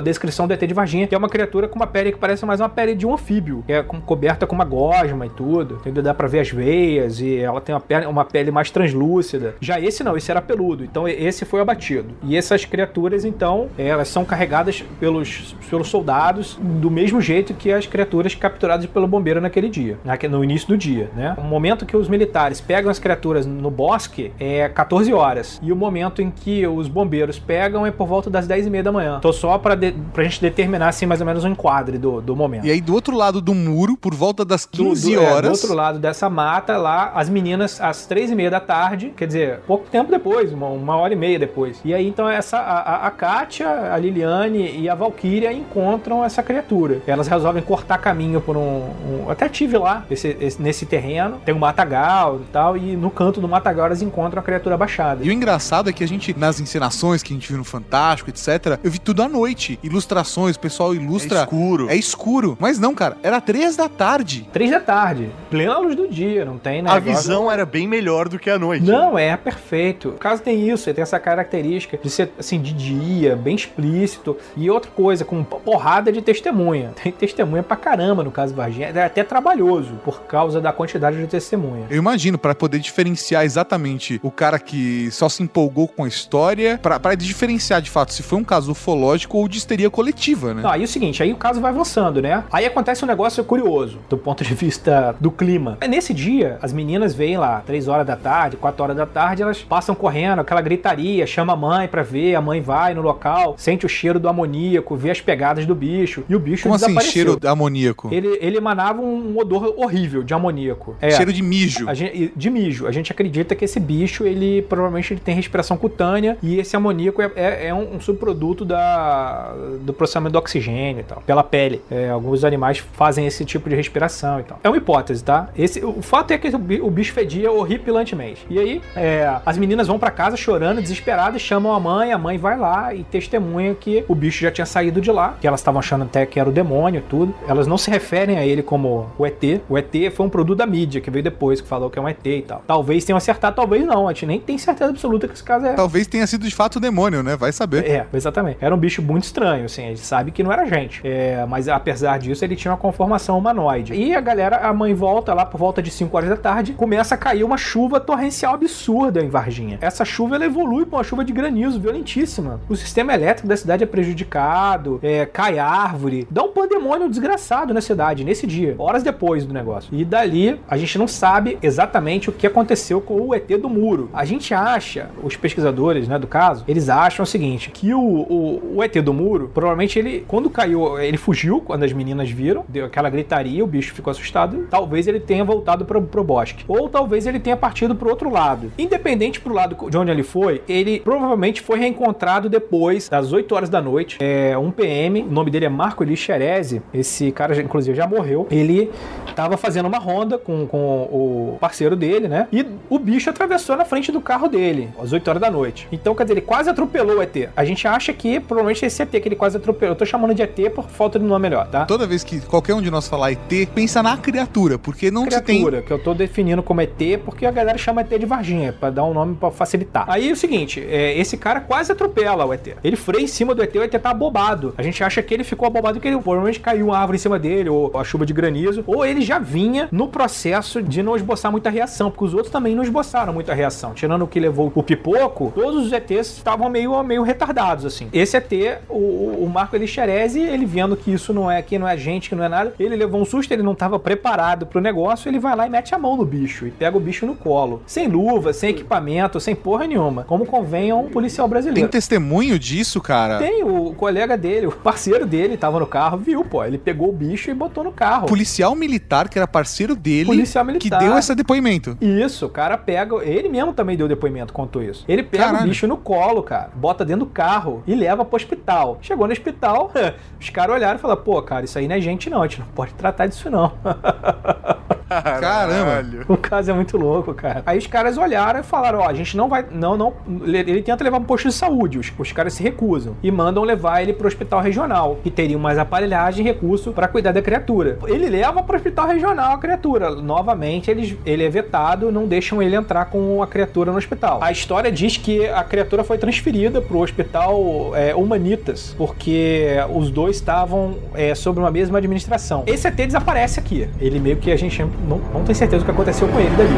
descrição 0.00 0.46
do 0.46 0.52
ET 0.52 0.66
de 0.66 0.74
Varginha, 0.74 1.06
que 1.06 1.14
é 1.14 1.18
uma 1.18 1.28
criatura 1.28 1.68
com 1.68 1.76
uma 1.76 1.86
pele 1.86 2.12
que 2.12 2.18
parece 2.18 2.44
mais 2.44 2.60
uma 2.60 2.63
pele 2.68 2.94
de 2.94 3.06
um 3.06 3.14
anfíbio, 3.14 3.62
que 3.66 3.72
é 3.72 3.82
coberta 3.82 4.46
com 4.46 4.54
uma 4.54 4.64
gosma 4.64 5.26
e 5.26 5.30
tudo. 5.30 5.76
Entendeu? 5.76 6.02
Dá 6.02 6.14
pra 6.14 6.28
ver 6.28 6.40
as 6.40 6.50
veias 6.50 7.20
e 7.20 7.38
ela 7.38 7.60
tem 7.60 7.74
uma 7.74 7.80
pele, 7.80 8.06
uma 8.06 8.24
pele 8.24 8.50
mais 8.50 8.70
translúcida. 8.70 9.54
Já 9.60 9.80
esse 9.80 10.02
não, 10.02 10.16
esse 10.16 10.30
era 10.30 10.42
peludo. 10.42 10.84
Então 10.84 11.08
esse 11.08 11.44
foi 11.44 11.60
abatido. 11.60 12.08
E 12.22 12.36
essas 12.36 12.64
criaturas, 12.64 13.24
então, 13.24 13.68
elas 13.78 14.08
são 14.08 14.24
carregadas 14.24 14.84
pelos, 15.00 15.56
pelos 15.68 15.88
soldados 15.88 16.58
do 16.60 16.90
mesmo 16.90 17.20
jeito 17.20 17.54
que 17.54 17.72
as 17.72 17.86
criaturas 17.86 18.34
capturadas 18.34 18.86
pelo 18.86 19.06
bombeiro 19.06 19.40
naquele 19.40 19.68
dia, 19.68 19.98
no 20.30 20.42
início 20.42 20.68
do 20.68 20.76
dia, 20.76 21.10
né? 21.14 21.34
O 21.38 21.42
momento 21.42 21.84
que 21.84 21.96
os 21.96 22.08
militares 22.08 22.60
pegam 22.60 22.90
as 22.90 22.98
criaturas 22.98 23.46
no 23.46 23.70
bosque 23.70 24.32
é 24.38 24.68
14 24.68 25.12
horas. 25.12 25.60
E 25.62 25.72
o 25.72 25.76
momento 25.76 26.22
em 26.22 26.30
que 26.30 26.66
os 26.66 26.88
bombeiros 26.88 27.38
pegam 27.38 27.86
é 27.86 27.90
por 27.90 28.06
volta 28.06 28.30
das 28.30 28.46
10 28.46 28.66
e 28.66 28.70
meia 28.70 28.82
da 28.82 28.92
manhã. 28.92 29.16
Então 29.18 29.32
só 29.32 29.58
pra, 29.58 29.74
de, 29.74 29.92
pra 30.12 30.24
gente 30.24 30.40
determinar, 30.40 30.88
assim, 30.88 31.06
mais 31.06 31.20
ou 31.20 31.26
menos 31.26 31.44
um 31.44 31.48
enquadre 31.50 31.98
do, 31.98 32.20
do 32.20 32.34
momento. 32.34 32.43
E 32.64 32.70
aí, 32.70 32.80
do 32.80 32.94
outro 32.94 33.16
lado 33.16 33.40
do 33.40 33.54
muro, 33.54 33.96
por 33.96 34.14
volta 34.14 34.44
das 34.44 34.64
Do- 34.66 34.84
15 34.90 35.14
do, 35.14 35.20
é, 35.22 35.32
horas. 35.32 35.50
do 35.50 35.62
outro 35.62 35.74
lado 35.74 35.98
dessa 35.98 36.28
mata, 36.30 36.76
lá, 36.76 37.12
as 37.14 37.28
meninas, 37.28 37.80
às 37.80 38.06
três 38.06 38.30
e 38.30 38.34
meia 38.34 38.50
da 38.50 38.60
tarde, 38.60 39.12
quer 39.16 39.26
dizer, 39.26 39.60
pouco 39.66 39.86
tempo 39.90 40.10
depois, 40.10 40.52
uma, 40.52 40.68
uma 40.68 40.96
hora 40.96 41.12
e 41.12 41.16
meia 41.16 41.38
depois. 41.38 41.80
E 41.84 41.92
aí, 41.94 42.06
então, 42.06 42.28
essa, 42.28 42.58
a, 42.58 42.78
a, 42.80 43.06
a 43.06 43.10
Kátia, 43.10 43.68
a 43.92 43.96
Liliane 43.98 44.78
e 44.80 44.88
a 44.88 44.94
Valkyria 44.94 45.52
encontram 45.52 46.24
essa 46.24 46.42
criatura. 46.42 47.00
Elas 47.06 47.26
resolvem 47.28 47.62
cortar 47.62 47.98
caminho 47.98 48.40
por 48.40 48.56
um. 48.56 48.60
um- 48.60 49.30
até 49.30 49.48
tive 49.48 49.76
lá, 49.78 50.04
esse- 50.10 50.36
esse- 50.40 50.60
nesse 50.60 50.86
terreno, 50.86 51.40
tem 51.44 51.54
um 51.54 51.58
matagal 51.58 52.40
e 52.40 52.52
tal, 52.52 52.76
e 52.76 52.96
no 52.96 53.10
canto 53.10 53.40
do 53.40 53.48
matagal 53.48 53.86
elas 53.86 54.02
encontram 54.02 54.40
a 54.40 54.42
criatura 54.42 54.76
baixada. 54.76 55.24
E 55.24 55.28
o 55.28 55.32
engraçado 55.32 55.88
é 55.90 55.92
que 55.92 56.02
a 56.04 56.08
gente, 56.08 56.36
nas 56.38 56.60
encenações 56.60 57.22
que 57.22 57.32
a 57.32 57.36
gente 57.36 57.48
viu 57.48 57.58
no 57.58 57.64
Fantástico, 57.64 58.30
etc., 58.30 58.78
eu 58.82 58.90
vi 58.90 58.98
tudo 58.98 59.22
à 59.22 59.28
noite. 59.28 59.78
Ilustrações, 59.82 60.56
o 60.56 60.60
pessoal 60.60 60.94
ilustra. 60.94 61.38
É 61.38 61.42
escuro. 61.42 61.88
É 61.90 61.96
escuro. 61.96 62.33
Mas 62.58 62.78
não, 62.78 62.94
cara, 62.94 63.16
era 63.22 63.40
três 63.40 63.76
da 63.76 63.88
tarde. 63.88 64.48
Três 64.52 64.70
da 64.70 64.80
tarde, 64.80 65.30
plena 65.50 65.78
luz 65.78 65.94
do 65.94 66.08
dia, 66.08 66.44
não 66.44 66.58
tem, 66.58 66.82
né? 66.82 66.90
A 66.90 66.98
visão 66.98 67.50
era 67.50 67.64
bem 67.64 67.86
melhor 67.86 68.28
do 68.28 68.38
que 68.38 68.50
a 68.50 68.58
noite. 68.58 68.84
Não, 68.84 69.18
é 69.18 69.36
perfeito. 69.36 70.10
O 70.10 70.12
caso 70.12 70.42
tem 70.42 70.68
isso, 70.68 70.88
ele 70.88 70.94
tem 70.94 71.02
essa 71.02 71.18
característica 71.18 71.98
de 72.02 72.10
ser 72.10 72.32
assim 72.38 72.60
de 72.60 72.72
dia, 72.72 73.36
bem 73.36 73.54
explícito. 73.54 74.36
E 74.56 74.70
outra 74.70 74.90
coisa, 74.90 75.24
com 75.24 75.44
porrada 75.44 76.10
de 76.10 76.20
testemunha. 76.20 76.92
Tem 77.04 77.12
testemunha 77.12 77.62
pra 77.62 77.76
caramba 77.76 78.24
no 78.24 78.30
caso 78.30 78.54
Varginha. 78.54 78.88
É 78.88 79.04
até 79.04 79.22
trabalhoso 79.22 79.94
por 80.04 80.22
causa 80.22 80.60
da 80.60 80.72
quantidade 80.72 81.16
de 81.16 81.26
testemunha. 81.26 81.86
Eu 81.90 81.98
imagino, 81.98 82.38
pra 82.38 82.54
poder 82.54 82.78
diferenciar 82.78 83.44
exatamente 83.44 84.18
o 84.22 84.30
cara 84.30 84.58
que 84.58 85.10
só 85.10 85.28
se 85.28 85.42
empolgou 85.42 85.86
com 85.86 86.04
a 86.04 86.08
história, 86.08 86.78
pra 86.82 86.98
pra 86.98 87.14
diferenciar 87.14 87.82
de 87.82 87.90
fato 87.90 88.12
se 88.12 88.22
foi 88.22 88.38
um 88.38 88.44
caso 88.44 88.72
ufológico 88.72 89.36
ou 89.36 89.46
de 89.46 89.58
histeria 89.58 89.90
coletiva, 89.90 90.54
né? 90.54 90.62
Não, 90.62 90.70
aí 90.70 90.80
é 90.80 90.84
o 90.84 90.88
seguinte, 90.88 91.22
aí 91.22 91.32
o 91.32 91.36
caso 91.36 91.60
vai 91.60 91.70
avançando, 91.70 92.22
né? 92.24 92.44
Aí 92.50 92.64
acontece 92.64 93.04
um 93.04 93.08
negócio 93.08 93.44
curioso, 93.44 93.98
do 94.08 94.16
ponto 94.16 94.42
de 94.42 94.54
vista 94.54 95.14
do 95.20 95.30
clima. 95.30 95.76
É 95.80 95.86
Nesse 95.86 96.12
dia, 96.14 96.58
as 96.62 96.72
meninas 96.72 97.14
vêm 97.14 97.36
lá, 97.36 97.60
3 97.64 97.86
horas 97.86 98.06
da 98.06 98.16
tarde, 98.16 98.56
4 98.56 98.82
horas 98.82 98.96
da 98.96 99.06
tarde, 99.06 99.42
elas 99.42 99.62
passam 99.62 99.94
correndo, 99.94 100.40
aquela 100.40 100.60
gritaria, 100.60 101.26
chama 101.26 101.52
a 101.52 101.56
mãe 101.56 101.86
pra 101.86 102.02
ver, 102.02 102.34
a 102.34 102.40
mãe 102.40 102.60
vai 102.60 102.94
no 102.94 103.02
local, 103.02 103.54
sente 103.58 103.84
o 103.86 103.88
cheiro 103.88 104.18
do 104.18 104.28
amoníaco, 104.28 104.96
vê 104.96 105.10
as 105.10 105.20
pegadas 105.20 105.66
do 105.66 105.74
bicho, 105.74 106.24
e 106.28 106.34
o 106.34 106.38
bicho 106.40 106.62
Como 106.64 106.74
assim, 106.74 106.86
desapareceu. 106.86 107.12
cheiro 107.12 107.38
amoníaco? 107.48 108.08
Ele, 108.12 108.38
ele 108.40 108.56
emanava 108.56 109.00
um 109.02 109.36
odor 109.38 109.74
horrível 109.76 110.22
de 110.22 110.32
amoníaco. 110.34 110.96
É. 111.00 111.10
Cheiro 111.10 111.32
de 111.32 111.42
mijo. 111.42 111.86
Gente- 111.94 112.32
de 112.34 112.50
mijo. 112.50 112.86
A 112.86 112.92
gente 112.92 113.12
acredita 113.12 113.54
que 113.54 113.64
esse 113.64 113.78
bicho, 113.78 114.24
ele 114.26 114.62
provavelmente 114.62 115.12
ele 115.12 115.20
tem 115.20 115.34
respiração 115.34 115.76
cutânea 115.76 116.36
e 116.42 116.58
esse 116.58 116.74
amoníaco 116.76 117.20
é, 117.22 117.30
é- 117.36 117.66
é 117.68 117.74
um, 117.74 117.96
um 117.96 118.00
subproduto 118.00 118.64
da, 118.64 119.52
do 119.80 119.92
processamento 119.92 120.32
do 120.32 120.38
oxigênio 120.38 121.00
e 121.00 121.04
tal, 121.04 121.22
pela 121.26 121.42
pele. 121.42 121.80
É, 121.90 122.13
alguns 122.14 122.44
animais 122.44 122.78
fazem 122.78 123.26
esse 123.26 123.44
tipo 123.44 123.68
de 123.68 123.76
respiração 123.76 124.40
e 124.40 124.42
tal. 124.44 124.58
É 124.62 124.68
uma 124.68 124.76
hipótese, 124.76 125.22
tá? 125.22 125.48
Esse, 125.56 125.84
o 125.84 126.00
fato 126.02 126.30
é 126.32 126.38
que 126.38 126.48
o 126.48 126.58
bi- 126.58 126.80
o 126.80 126.90
bicho 126.90 127.12
fedia 127.12 127.50
horripilantemente. 127.50 128.46
E 128.48 128.58
aí, 128.58 128.82
é, 128.96 129.38
as 129.44 129.58
meninas 129.58 129.86
vão 129.86 129.98
pra 129.98 130.10
casa 130.10 130.36
chorando, 130.36 130.80
desesperadas, 130.80 131.40
chamam 131.42 131.72
a 131.74 131.80
mãe, 131.80 132.12
a 132.12 132.18
mãe 132.18 132.38
vai 132.38 132.56
lá 132.58 132.94
e 132.94 133.04
testemunha 133.04 133.74
que 133.74 134.04
o 134.08 134.14
bicho 134.14 134.40
já 134.42 134.50
tinha 134.50 134.66
saído 134.66 135.00
de 135.00 135.10
lá, 135.10 135.36
que 135.40 135.46
elas 135.46 135.60
estavam 135.60 135.78
achando 135.78 136.04
até 136.04 136.24
que 136.26 136.38
era 136.38 136.48
o 136.48 136.52
demônio 136.52 136.98
e 136.98 137.02
tudo. 137.02 137.34
Elas 137.48 137.66
não 137.66 137.76
se 137.78 137.90
referem 137.90 138.38
a 138.38 138.46
ele 138.46 138.62
como 138.62 139.10
o 139.18 139.26
ET. 139.26 139.42
O 139.68 139.76
ET 139.76 139.92
foi 140.14 140.26
um 140.26 140.30
produto 140.30 140.58
da 140.58 140.66
mídia 140.66 141.00
que 141.00 141.10
veio 141.10 141.22
depois, 141.22 141.60
que 141.60 141.68
falou 141.68 141.90
que 141.90 141.98
é 141.98 142.02
um 142.02 142.08
ET 142.08 142.24
e 142.24 142.42
tal. 142.42 142.62
Talvez 142.66 143.04
tenham 143.04 143.16
acertado, 143.16 143.56
talvez 143.56 143.84
não. 143.84 144.08
A 144.08 144.12
gente 144.12 144.26
nem 144.26 144.40
tem 144.40 144.56
certeza 144.58 144.90
absoluta 144.90 145.26
que 145.28 145.34
esse 145.34 145.42
caso 145.44 145.66
é. 145.66 145.74
Talvez 145.74 146.06
tenha 146.06 146.26
sido 146.26 146.46
de 146.48 146.54
fato 146.54 146.76
o 146.76 146.80
demônio, 146.80 147.22
né? 147.22 147.36
Vai 147.36 147.52
saber. 147.52 147.84
É, 147.88 148.06
exatamente. 148.12 148.58
Era 148.60 148.74
um 148.74 148.78
bicho 148.78 149.02
muito 149.02 149.24
estranho, 149.24 149.64
assim. 149.64 149.84
A 149.84 149.88
gente 149.88 150.00
sabe 150.00 150.30
que 150.30 150.42
não 150.42 150.52
era 150.52 150.64
gente. 150.66 151.00
É, 151.04 151.44
mas 151.48 151.68
apesar 151.68 152.03
disso, 152.18 152.44
ele 152.44 152.56
tinha 152.56 152.72
uma 152.72 152.78
conformação 152.78 153.38
humanoide. 153.38 153.94
E 153.94 154.14
a 154.14 154.20
galera, 154.20 154.58
a 154.58 154.72
mãe 154.72 154.94
volta 154.94 155.34
lá 155.34 155.44
por 155.44 155.58
volta 155.58 155.82
de 155.82 155.90
5 155.90 156.16
horas 156.16 156.30
da 156.30 156.36
tarde, 156.36 156.72
começa 156.72 157.14
a 157.14 157.18
cair 157.18 157.44
uma 157.44 157.56
chuva 157.56 158.00
torrencial 158.00 158.54
absurda 158.54 159.22
em 159.22 159.28
Varginha. 159.28 159.78
Essa 159.80 160.04
chuva 160.04 160.36
ela 160.36 160.44
evolui 160.44 160.84
para 160.84 160.98
uma 160.98 161.04
chuva 161.04 161.24
de 161.24 161.32
granizo 161.32 161.80
violentíssima. 161.80 162.60
O 162.68 162.76
sistema 162.76 163.14
elétrico 163.14 163.48
da 163.48 163.56
cidade 163.56 163.84
é 163.84 163.86
prejudicado, 163.86 164.98
é, 165.02 165.26
cai 165.26 165.58
árvore, 165.58 166.26
dá 166.30 166.42
um 166.42 166.52
pandemônio 166.52 167.08
desgraçado 167.08 167.72
na 167.72 167.80
cidade 167.80 168.24
nesse 168.24 168.46
dia, 168.46 168.74
horas 168.78 169.02
depois 169.02 169.44
do 169.44 169.54
negócio. 169.54 169.88
E 169.92 170.04
dali 170.04 170.60
a 170.68 170.76
gente 170.76 170.98
não 170.98 171.08
sabe 171.08 171.58
exatamente 171.62 172.28
o 172.28 172.32
que 172.32 172.46
aconteceu 172.46 173.00
com 173.00 173.20
o 173.20 173.34
ET 173.34 173.48
do 173.60 173.68
muro. 173.68 174.10
A 174.12 174.24
gente 174.24 174.52
acha, 174.52 175.10
os 175.22 175.36
pesquisadores, 175.36 176.08
né, 176.08 176.18
do 176.18 176.26
caso, 176.26 176.64
eles 176.68 176.88
acham 176.88 177.22
o 177.22 177.26
seguinte, 177.26 177.70
que 177.70 177.94
o, 177.94 178.00
o, 178.00 178.76
o 178.76 178.82
ET 178.82 178.94
do 179.00 179.12
muro, 179.12 179.50
provavelmente 179.52 179.98
ele, 179.98 180.24
quando 180.26 180.50
caiu, 180.50 180.98
ele 180.98 181.16
fugiu 181.16 181.60
quando 181.60 181.84
as 181.84 181.92
meninas 181.94 182.30
viram, 182.30 182.64
deu 182.68 182.84
aquela 182.84 183.08
gritaria, 183.08 183.62
o 183.62 183.66
bicho 183.66 183.94
ficou 183.94 184.10
assustado, 184.10 184.66
talvez 184.70 185.06
ele 185.06 185.20
tenha 185.20 185.44
voltado 185.44 185.84
pro, 185.84 186.02
pro 186.02 186.24
bosque. 186.24 186.64
Ou 186.68 186.88
talvez 186.88 187.26
ele 187.26 187.38
tenha 187.38 187.56
partido 187.56 187.94
pro 187.94 188.10
outro 188.10 188.30
lado. 188.30 188.72
Independente 188.78 189.40
pro 189.40 189.54
lado 189.54 189.76
de 189.88 189.96
onde 189.96 190.10
ele 190.10 190.22
foi, 190.22 190.62
ele 190.68 191.00
provavelmente 191.00 191.60
foi 191.60 191.78
reencontrado 191.78 192.48
depois 192.48 193.08
das 193.08 193.32
8 193.32 193.54
horas 193.54 193.68
da 193.68 193.80
noite. 193.80 194.18
É 194.20 194.56
um 194.58 194.70
PM, 194.70 195.22
o 195.22 195.30
nome 195.30 195.50
dele 195.50 195.66
é 195.66 195.68
Marco 195.68 196.02
Eli 196.02 196.16
Xerezi. 196.16 196.82
Esse 196.92 197.30
cara, 197.32 197.60
inclusive, 197.60 197.96
já 197.96 198.06
morreu. 198.06 198.46
Ele 198.50 198.90
tava 199.34 199.56
fazendo 199.56 199.86
uma 199.86 199.98
ronda 199.98 200.38
com, 200.38 200.66
com 200.66 200.78
o 201.10 201.56
parceiro 201.60 201.96
dele, 201.96 202.28
né? 202.28 202.48
E 202.52 202.66
o 202.88 202.98
bicho 202.98 203.30
atravessou 203.30 203.76
na 203.76 203.84
frente 203.84 204.10
do 204.10 204.20
carro 204.20 204.48
dele, 204.48 204.90
às 205.00 205.12
8 205.12 205.28
horas 205.28 205.40
da 205.40 205.50
noite. 205.50 205.88
Então, 205.92 206.14
quer 206.14 206.24
dizer, 206.24 206.34
ele 206.34 206.40
quase 206.40 206.70
atropelou 206.70 207.18
o 207.18 207.22
ET. 207.22 207.50
A 207.56 207.64
gente 207.64 207.86
acha 207.86 208.12
que 208.12 208.40
provavelmente 208.40 208.84
esse 208.84 209.02
ET 209.02 209.10
que 209.10 209.28
ele 209.28 209.36
quase 209.36 209.56
atropelou. 209.56 209.94
Eu 209.94 209.98
tô 209.98 210.06
chamando 210.06 210.34
de 210.34 210.42
ET 210.42 210.72
por 210.74 210.88
falta 210.88 211.18
de 211.18 211.24
nome 211.24 211.44
melhor, 211.44 211.66
tá? 211.68 211.83
Toda 211.86 212.06
vez 212.06 212.24
que 212.24 212.40
qualquer 212.40 212.74
um 212.74 212.82
de 212.82 212.90
nós 212.90 213.08
falar 213.08 213.32
ET, 213.32 213.68
pensa 213.74 214.02
na 214.02 214.16
criatura, 214.16 214.78
porque 214.78 215.10
não 215.10 215.24
se 215.24 215.40
tem. 215.42 215.60
criatura, 215.60 215.82
que 215.82 215.92
eu 215.92 215.98
tô 215.98 216.14
definindo 216.14 216.62
como 216.62 216.80
ET, 216.80 217.20
porque 217.24 217.46
a 217.46 217.50
galera 217.50 217.78
chama 217.78 218.00
ET 218.00 218.18
de 218.18 218.26
Varginha, 218.26 218.72
pra 218.72 218.90
dar 218.90 219.04
um 219.04 219.12
nome 219.12 219.36
pra 219.36 219.50
facilitar. 219.50 220.04
Aí 220.08 220.28
é 220.28 220.32
o 220.32 220.36
seguinte, 220.36 220.80
é, 220.80 221.16
esse 221.18 221.36
cara 221.36 221.60
quase 221.60 221.92
atropela 221.92 222.44
o 222.44 222.52
ET. 222.52 222.76
Ele 222.82 222.96
freia 222.96 223.22
em 223.22 223.26
cima 223.26 223.54
do 223.54 223.62
ET, 223.62 223.74
o 223.74 223.82
ET 223.82 223.92
tá 223.92 224.10
abobado. 224.10 224.74
A 224.76 224.82
gente 224.82 225.02
acha 225.02 225.22
que 225.22 225.32
ele 225.32 225.44
ficou 225.44 225.66
abobado 225.66 225.94
porque 225.94 226.08
ele 226.08 226.16
provavelmente 226.16 226.60
caiu 226.60 226.86
uma 226.86 226.98
árvore 226.98 227.16
em 227.16 227.20
cima 227.20 227.38
dele, 227.38 227.68
ou 227.68 227.96
a 227.98 228.04
chuva 228.04 228.26
de 228.26 228.32
granizo, 228.32 228.82
ou 228.86 229.04
ele 229.04 229.20
já 229.20 229.38
vinha 229.38 229.88
no 229.90 230.08
processo 230.08 230.82
de 230.82 231.02
não 231.02 231.16
esboçar 231.16 231.50
muita 231.50 231.70
reação, 231.70 232.10
porque 232.10 232.24
os 232.24 232.34
outros 232.34 232.52
também 232.52 232.74
não 232.74 232.82
esboçaram 232.82 233.32
muita 233.32 233.54
reação. 233.54 233.94
Tirando 233.94 234.22
o 234.22 234.28
que 234.28 234.40
levou 234.40 234.72
o 234.74 234.82
pipoco, 234.82 235.52
todos 235.54 235.86
os 235.86 235.92
ETs 235.92 236.36
estavam 236.36 236.68
meio, 236.68 237.02
meio 237.02 237.22
retardados, 237.22 237.84
assim. 237.84 238.08
Esse 238.12 238.36
ET, 238.36 238.52
o, 238.88 239.44
o 239.44 239.50
Marco 239.52 239.76
Elixerese, 239.76 240.40
ele 240.40 240.66
vendo 240.66 240.96
que 240.96 241.12
isso 241.12 241.32
não 241.32 241.50
é 241.50 241.60
que 241.62 241.73
não 241.78 241.88
é 241.88 241.96
gente, 241.96 242.28
que 242.28 242.34
não 242.34 242.44
é 242.44 242.48
nada, 242.48 242.72
ele 242.78 242.96
levou 242.96 243.20
um 243.20 243.24
susto, 243.24 243.52
ele 243.52 243.62
não 243.62 243.72
estava 243.72 243.98
preparado 243.98 244.66
pro 244.66 244.80
negócio, 244.80 245.28
ele 245.28 245.38
vai 245.38 245.54
lá 245.56 245.66
e 245.66 245.70
mete 245.70 245.94
a 245.94 245.98
mão 245.98 246.16
no 246.16 246.24
bicho 246.24 246.66
e 246.66 246.70
pega 246.70 246.96
o 246.96 247.00
bicho 247.00 247.26
no 247.26 247.34
colo. 247.34 247.82
Sem 247.86 248.08
luva, 248.08 248.52
sem 248.52 248.70
equipamento, 248.70 249.40
sem 249.40 249.54
porra 249.54 249.86
nenhuma. 249.86 250.24
Como 250.24 250.46
convém 250.46 250.90
a 250.90 250.96
um 250.96 251.08
policial 251.08 251.46
Tem 251.46 251.50
brasileiro. 251.50 251.88
testemunho 251.88 252.58
disso, 252.58 253.00
cara? 253.00 253.38
Tem 253.38 253.62
o 253.64 253.94
colega 253.94 254.36
dele, 254.36 254.66
o 254.66 254.72
parceiro 254.72 255.26
dele, 255.26 255.56
tava 255.56 255.78
no 255.78 255.86
carro, 255.86 256.18
viu, 256.18 256.44
pô. 256.44 256.64
Ele 256.64 256.78
pegou 256.78 257.08
o 257.08 257.12
bicho 257.12 257.50
e 257.50 257.54
botou 257.54 257.84
no 257.84 257.92
carro. 257.92 258.26
Policial 258.26 258.74
militar, 258.74 259.28
que 259.28 259.38
era 259.38 259.46
parceiro 259.46 259.94
dele, 259.96 260.26
Policial 260.26 260.64
que 260.64 260.72
militar. 260.72 260.98
deu 261.00 261.16
esse 261.18 261.34
depoimento. 261.34 261.96
Isso, 262.00 262.46
o 262.46 262.48
cara 262.48 262.76
pega. 262.78 263.16
Ele 263.24 263.48
mesmo 263.48 263.72
também 263.72 263.96
deu 263.96 264.08
depoimento, 264.08 264.52
contou 264.52 264.82
isso. 264.82 265.04
Ele 265.08 265.22
pega 265.22 265.44
Caralho. 265.44 265.64
o 265.64 265.68
bicho 265.68 265.86
no 265.86 265.96
colo, 265.96 266.42
cara, 266.42 266.70
bota 266.74 267.04
dentro 267.04 267.24
do 267.26 267.30
carro 267.30 267.82
e 267.86 267.94
leva 267.94 268.24
pro 268.24 268.36
hospital. 268.36 268.98
Chegou 269.02 269.26
no 269.26 269.32
hospital, 269.32 269.90
os 270.40 270.50
caras 270.50 270.74
olharam 270.76 270.96
e 270.98 271.00
falaram: 271.00 271.22
pô, 271.22 271.40
cara, 271.42 271.63
isso 271.64 271.78
aí 271.78 271.88
não 271.88 271.96
é 271.96 272.00
gente, 272.00 272.30
não. 272.30 272.42
A 272.42 272.46
gente 272.46 272.60
não 272.60 272.66
pode 272.68 272.94
tratar 272.94 273.26
disso, 273.26 273.50
não. 273.50 273.72
Caramba. 275.22 276.24
O 276.28 276.36
caso 276.36 276.70
é 276.70 276.74
muito 276.74 276.96
louco, 276.96 277.34
cara. 277.34 277.62
Aí 277.66 277.78
os 277.78 277.86
caras 277.86 278.18
olharam 278.18 278.60
e 278.60 278.62
falaram: 278.62 279.00
Ó, 279.00 279.08
a 279.08 279.14
gente 279.14 279.36
não 279.36 279.48
vai. 279.48 279.64
Não, 279.70 279.96
não. 279.96 280.14
Ele, 280.44 280.82
tenta 280.82 281.04
levar 281.04 281.18
pro 281.18 281.28
posto 281.28 281.48
de 281.48 281.54
saúde. 281.54 281.98
Os, 281.98 282.12
os 282.16 282.32
caras 282.32 282.54
se 282.54 282.62
recusam. 282.62 283.16
E 283.22 283.30
mandam 283.30 283.62
levar 283.62 284.02
ele 284.02 284.12
pro 284.12 284.26
hospital 284.26 284.60
regional. 284.60 285.18
Que 285.22 285.30
teriam 285.30 285.60
mais 285.60 285.78
aparelhagem 285.78 286.44
e 286.44 286.48
recurso 286.48 286.92
pra 286.92 287.08
cuidar 287.08 287.32
da 287.32 287.42
criatura. 287.42 287.98
Ele 288.06 288.28
leva 288.28 288.62
pro 288.62 288.76
hospital 288.76 289.06
regional 289.06 289.54
a 289.54 289.58
criatura. 289.58 290.10
Novamente, 290.10 290.90
eles, 290.90 291.16
ele 291.24 291.44
é 291.44 291.48
vetado, 291.48 292.10
não 292.10 292.26
deixam 292.26 292.62
ele 292.62 292.76
entrar 292.76 293.06
com 293.06 293.42
a 293.42 293.46
criatura 293.46 293.90
no 293.90 293.98
hospital. 293.98 294.38
A 294.42 294.52
história 294.52 294.90
diz 294.90 295.16
que 295.16 295.46
a 295.46 295.62
criatura 295.62 296.04
foi 296.04 296.18
transferida 296.18 296.80
pro 296.80 296.98
hospital 297.00 297.92
é, 297.94 298.14
Humanitas, 298.14 298.94
porque 298.96 299.76
os 299.92 300.10
dois 300.10 300.36
estavam 300.36 300.96
é, 301.14 301.34
sob 301.34 301.58
uma 301.58 301.70
mesma 301.70 301.98
administração. 301.98 302.64
Esse 302.66 302.88
ET 302.88 302.94
desaparece 302.94 303.60
aqui. 303.60 303.88
Ele 304.00 304.18
meio 304.18 304.36
que 304.36 304.50
a 304.50 304.56
gente 304.56 304.84
não, 305.08 305.18
não 305.18 305.44
tem 305.44 305.54
certeza 305.54 305.82
o 305.82 305.84
que 305.84 305.90
aconteceu 305.90 306.28
com 306.28 306.38
ele 306.38 306.56
dali. 306.56 306.70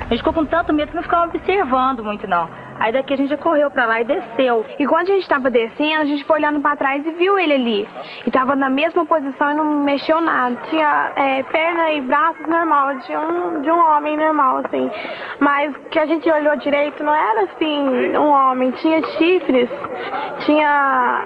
A 0.00 0.08
gente 0.10 0.18
ficou 0.18 0.32
com 0.32 0.44
tanto 0.44 0.72
medo 0.72 0.90
que 0.90 0.96
não 0.96 1.02
ficava 1.02 1.26
observando 1.26 2.04
muito, 2.04 2.28
não. 2.28 2.48
Aí 2.78 2.92
daqui 2.92 3.14
a 3.14 3.16
gente 3.16 3.30
já 3.30 3.36
correu 3.36 3.70
pra 3.70 3.86
lá 3.86 4.00
e 4.00 4.04
desceu. 4.04 4.64
E 4.78 4.86
quando 4.86 5.10
a 5.10 5.14
gente 5.14 5.28
tava 5.28 5.50
descendo, 5.50 6.02
a 6.02 6.04
gente 6.04 6.24
foi 6.24 6.36
olhando 6.36 6.60
pra 6.60 6.76
trás 6.76 7.04
e 7.04 7.10
viu 7.12 7.38
ele 7.38 7.54
ali. 7.54 7.88
E 8.26 8.30
tava 8.30 8.54
na 8.54 8.68
mesma 8.68 9.04
posição 9.06 9.50
e 9.50 9.54
não 9.54 9.64
mexeu 9.82 10.20
nada. 10.20 10.56
Tinha 10.68 11.12
é, 11.16 11.42
perna 11.44 11.92
e 11.92 12.00
braços 12.02 12.46
normal, 12.46 12.98
de 12.98 13.16
um, 13.16 13.62
de 13.62 13.70
um 13.70 13.78
homem 13.78 14.16
normal, 14.16 14.58
assim. 14.58 14.90
Mas 15.40 15.74
que 15.90 15.98
a 15.98 16.06
gente 16.06 16.30
olhou 16.30 16.56
direito 16.56 17.02
não 17.02 17.14
era 17.14 17.44
assim 17.44 18.16
um 18.16 18.28
homem. 18.28 18.70
Tinha 18.72 19.02
chifres, 19.18 19.70
tinha. 20.44 21.24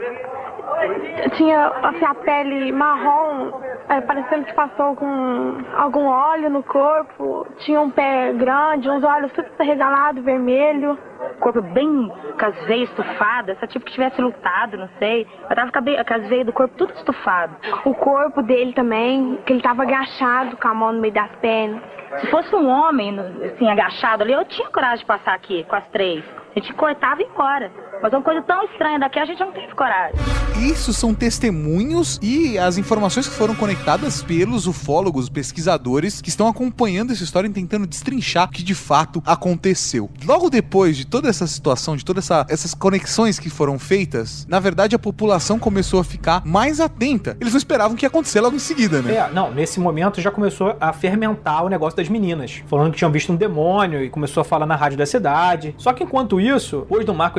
Tinha 1.36 1.68
assim, 1.82 2.04
a 2.04 2.14
pele 2.14 2.72
marrom, 2.72 3.50
é, 3.88 4.00
parecendo 4.00 4.44
que 4.44 4.54
passou 4.54 4.94
com 4.96 5.58
algum 5.76 6.06
óleo 6.06 6.50
no 6.50 6.62
corpo. 6.62 7.46
Tinha 7.58 7.80
um 7.80 7.90
pé 7.90 8.32
grande, 8.32 8.88
uns 8.88 9.02
olhos 9.04 9.32
super 9.32 9.64
regalados, 9.64 10.24
vermelho. 10.24 10.98
corpo 11.38 11.60
bem 11.60 12.10
com 12.38 12.46
as 12.46 12.66
veias 12.66 12.88
estufadas, 12.88 13.56
essa 13.56 13.66
tipo 13.66 13.84
que 13.84 13.92
tivesse 13.92 14.20
lutado, 14.20 14.76
não 14.76 14.88
sei. 14.98 15.26
Eu 15.48 15.56
tava 15.56 15.70
com 15.72 16.14
as 16.14 16.28
veias 16.28 16.46
do 16.46 16.52
corpo 16.52 16.74
tudo 16.76 16.92
estufado. 16.94 17.56
O 17.84 17.94
corpo 17.94 18.42
dele 18.42 18.72
também, 18.72 19.38
que 19.44 19.52
ele 19.52 19.62
tava 19.62 19.82
agachado 19.82 20.56
com 20.56 20.68
a 20.68 20.74
mão 20.74 20.92
no 20.92 21.00
meio 21.00 21.14
das 21.14 21.30
pernas. 21.36 21.82
Se 22.18 22.26
fosse 22.26 22.54
um 22.54 22.68
homem, 22.68 23.18
assim, 23.44 23.70
agachado 23.70 24.24
ali, 24.24 24.32
eu 24.32 24.44
tinha 24.44 24.68
coragem 24.70 24.98
de 24.98 25.04
passar 25.04 25.34
aqui 25.34 25.64
com 25.64 25.76
as 25.76 25.86
três. 25.88 26.24
A 26.56 26.58
gente 26.58 26.72
cortava 26.74 27.20
e 27.20 27.24
ia 27.24 27.30
embora. 27.30 27.70
Mas 28.02 28.12
uma 28.14 28.22
coisa 28.22 28.40
tão 28.42 28.64
estranha 28.64 28.98
daqui, 28.98 29.18
a 29.18 29.26
gente 29.26 29.40
não 29.40 29.52
teve 29.52 29.74
coragem. 29.74 30.18
Isso 30.58 30.92
são 30.92 31.14
testemunhos 31.14 32.18
e 32.22 32.58
as 32.58 32.78
informações 32.78 33.28
que 33.28 33.34
foram 33.34 33.54
conectadas 33.54 34.22
pelos 34.22 34.66
ufólogos, 34.66 35.28
pesquisadores, 35.28 36.20
que 36.20 36.30
estão 36.30 36.48
acompanhando 36.48 37.12
essa 37.12 37.22
história 37.22 37.46
e 37.46 37.50
tentando 37.50 37.86
destrinchar 37.86 38.48
o 38.48 38.50
que 38.50 38.62
de 38.62 38.74
fato 38.74 39.22
aconteceu. 39.26 40.10
Logo 40.24 40.48
depois 40.48 40.96
de 40.96 41.06
toda 41.06 41.28
essa 41.28 41.46
situação, 41.46 41.94
de 41.94 42.04
todas 42.04 42.24
essa, 42.24 42.46
essas 42.48 42.74
conexões 42.74 43.38
que 43.38 43.50
foram 43.50 43.78
feitas, 43.78 44.46
na 44.48 44.58
verdade 44.60 44.96
a 44.96 44.98
população 44.98 45.58
começou 45.58 46.00
a 46.00 46.04
ficar 46.04 46.42
mais 46.44 46.80
atenta. 46.80 47.36
Eles 47.40 47.52
não 47.52 47.58
esperavam 47.58 47.96
que 47.96 48.04
ia 48.04 48.08
acontecer 48.08 48.40
logo 48.40 48.56
em 48.56 48.60
seguida, 48.60 49.02
né? 49.02 49.14
É, 49.14 49.30
não, 49.30 49.52
nesse 49.52 49.78
momento 49.78 50.20
já 50.20 50.30
começou 50.30 50.74
a 50.80 50.92
fermentar 50.92 51.64
o 51.64 51.68
negócio 51.68 51.96
das 51.96 52.08
meninas. 52.08 52.62
Falando 52.66 52.92
que 52.92 52.98
tinham 52.98 53.12
visto 53.12 53.32
um 53.32 53.36
demônio 53.36 54.02
e 54.02 54.08
começou 54.08 54.40
a 54.40 54.44
falar 54.44 54.66
na 54.66 54.76
rádio 54.76 54.96
da 54.96 55.06
cidade. 55.06 55.74
Só 55.76 55.92
que 55.92 56.02
enquanto 56.02 56.40
isso, 56.40 56.80
depois 56.80 57.04
do 57.04 57.14
Marco 57.14 57.38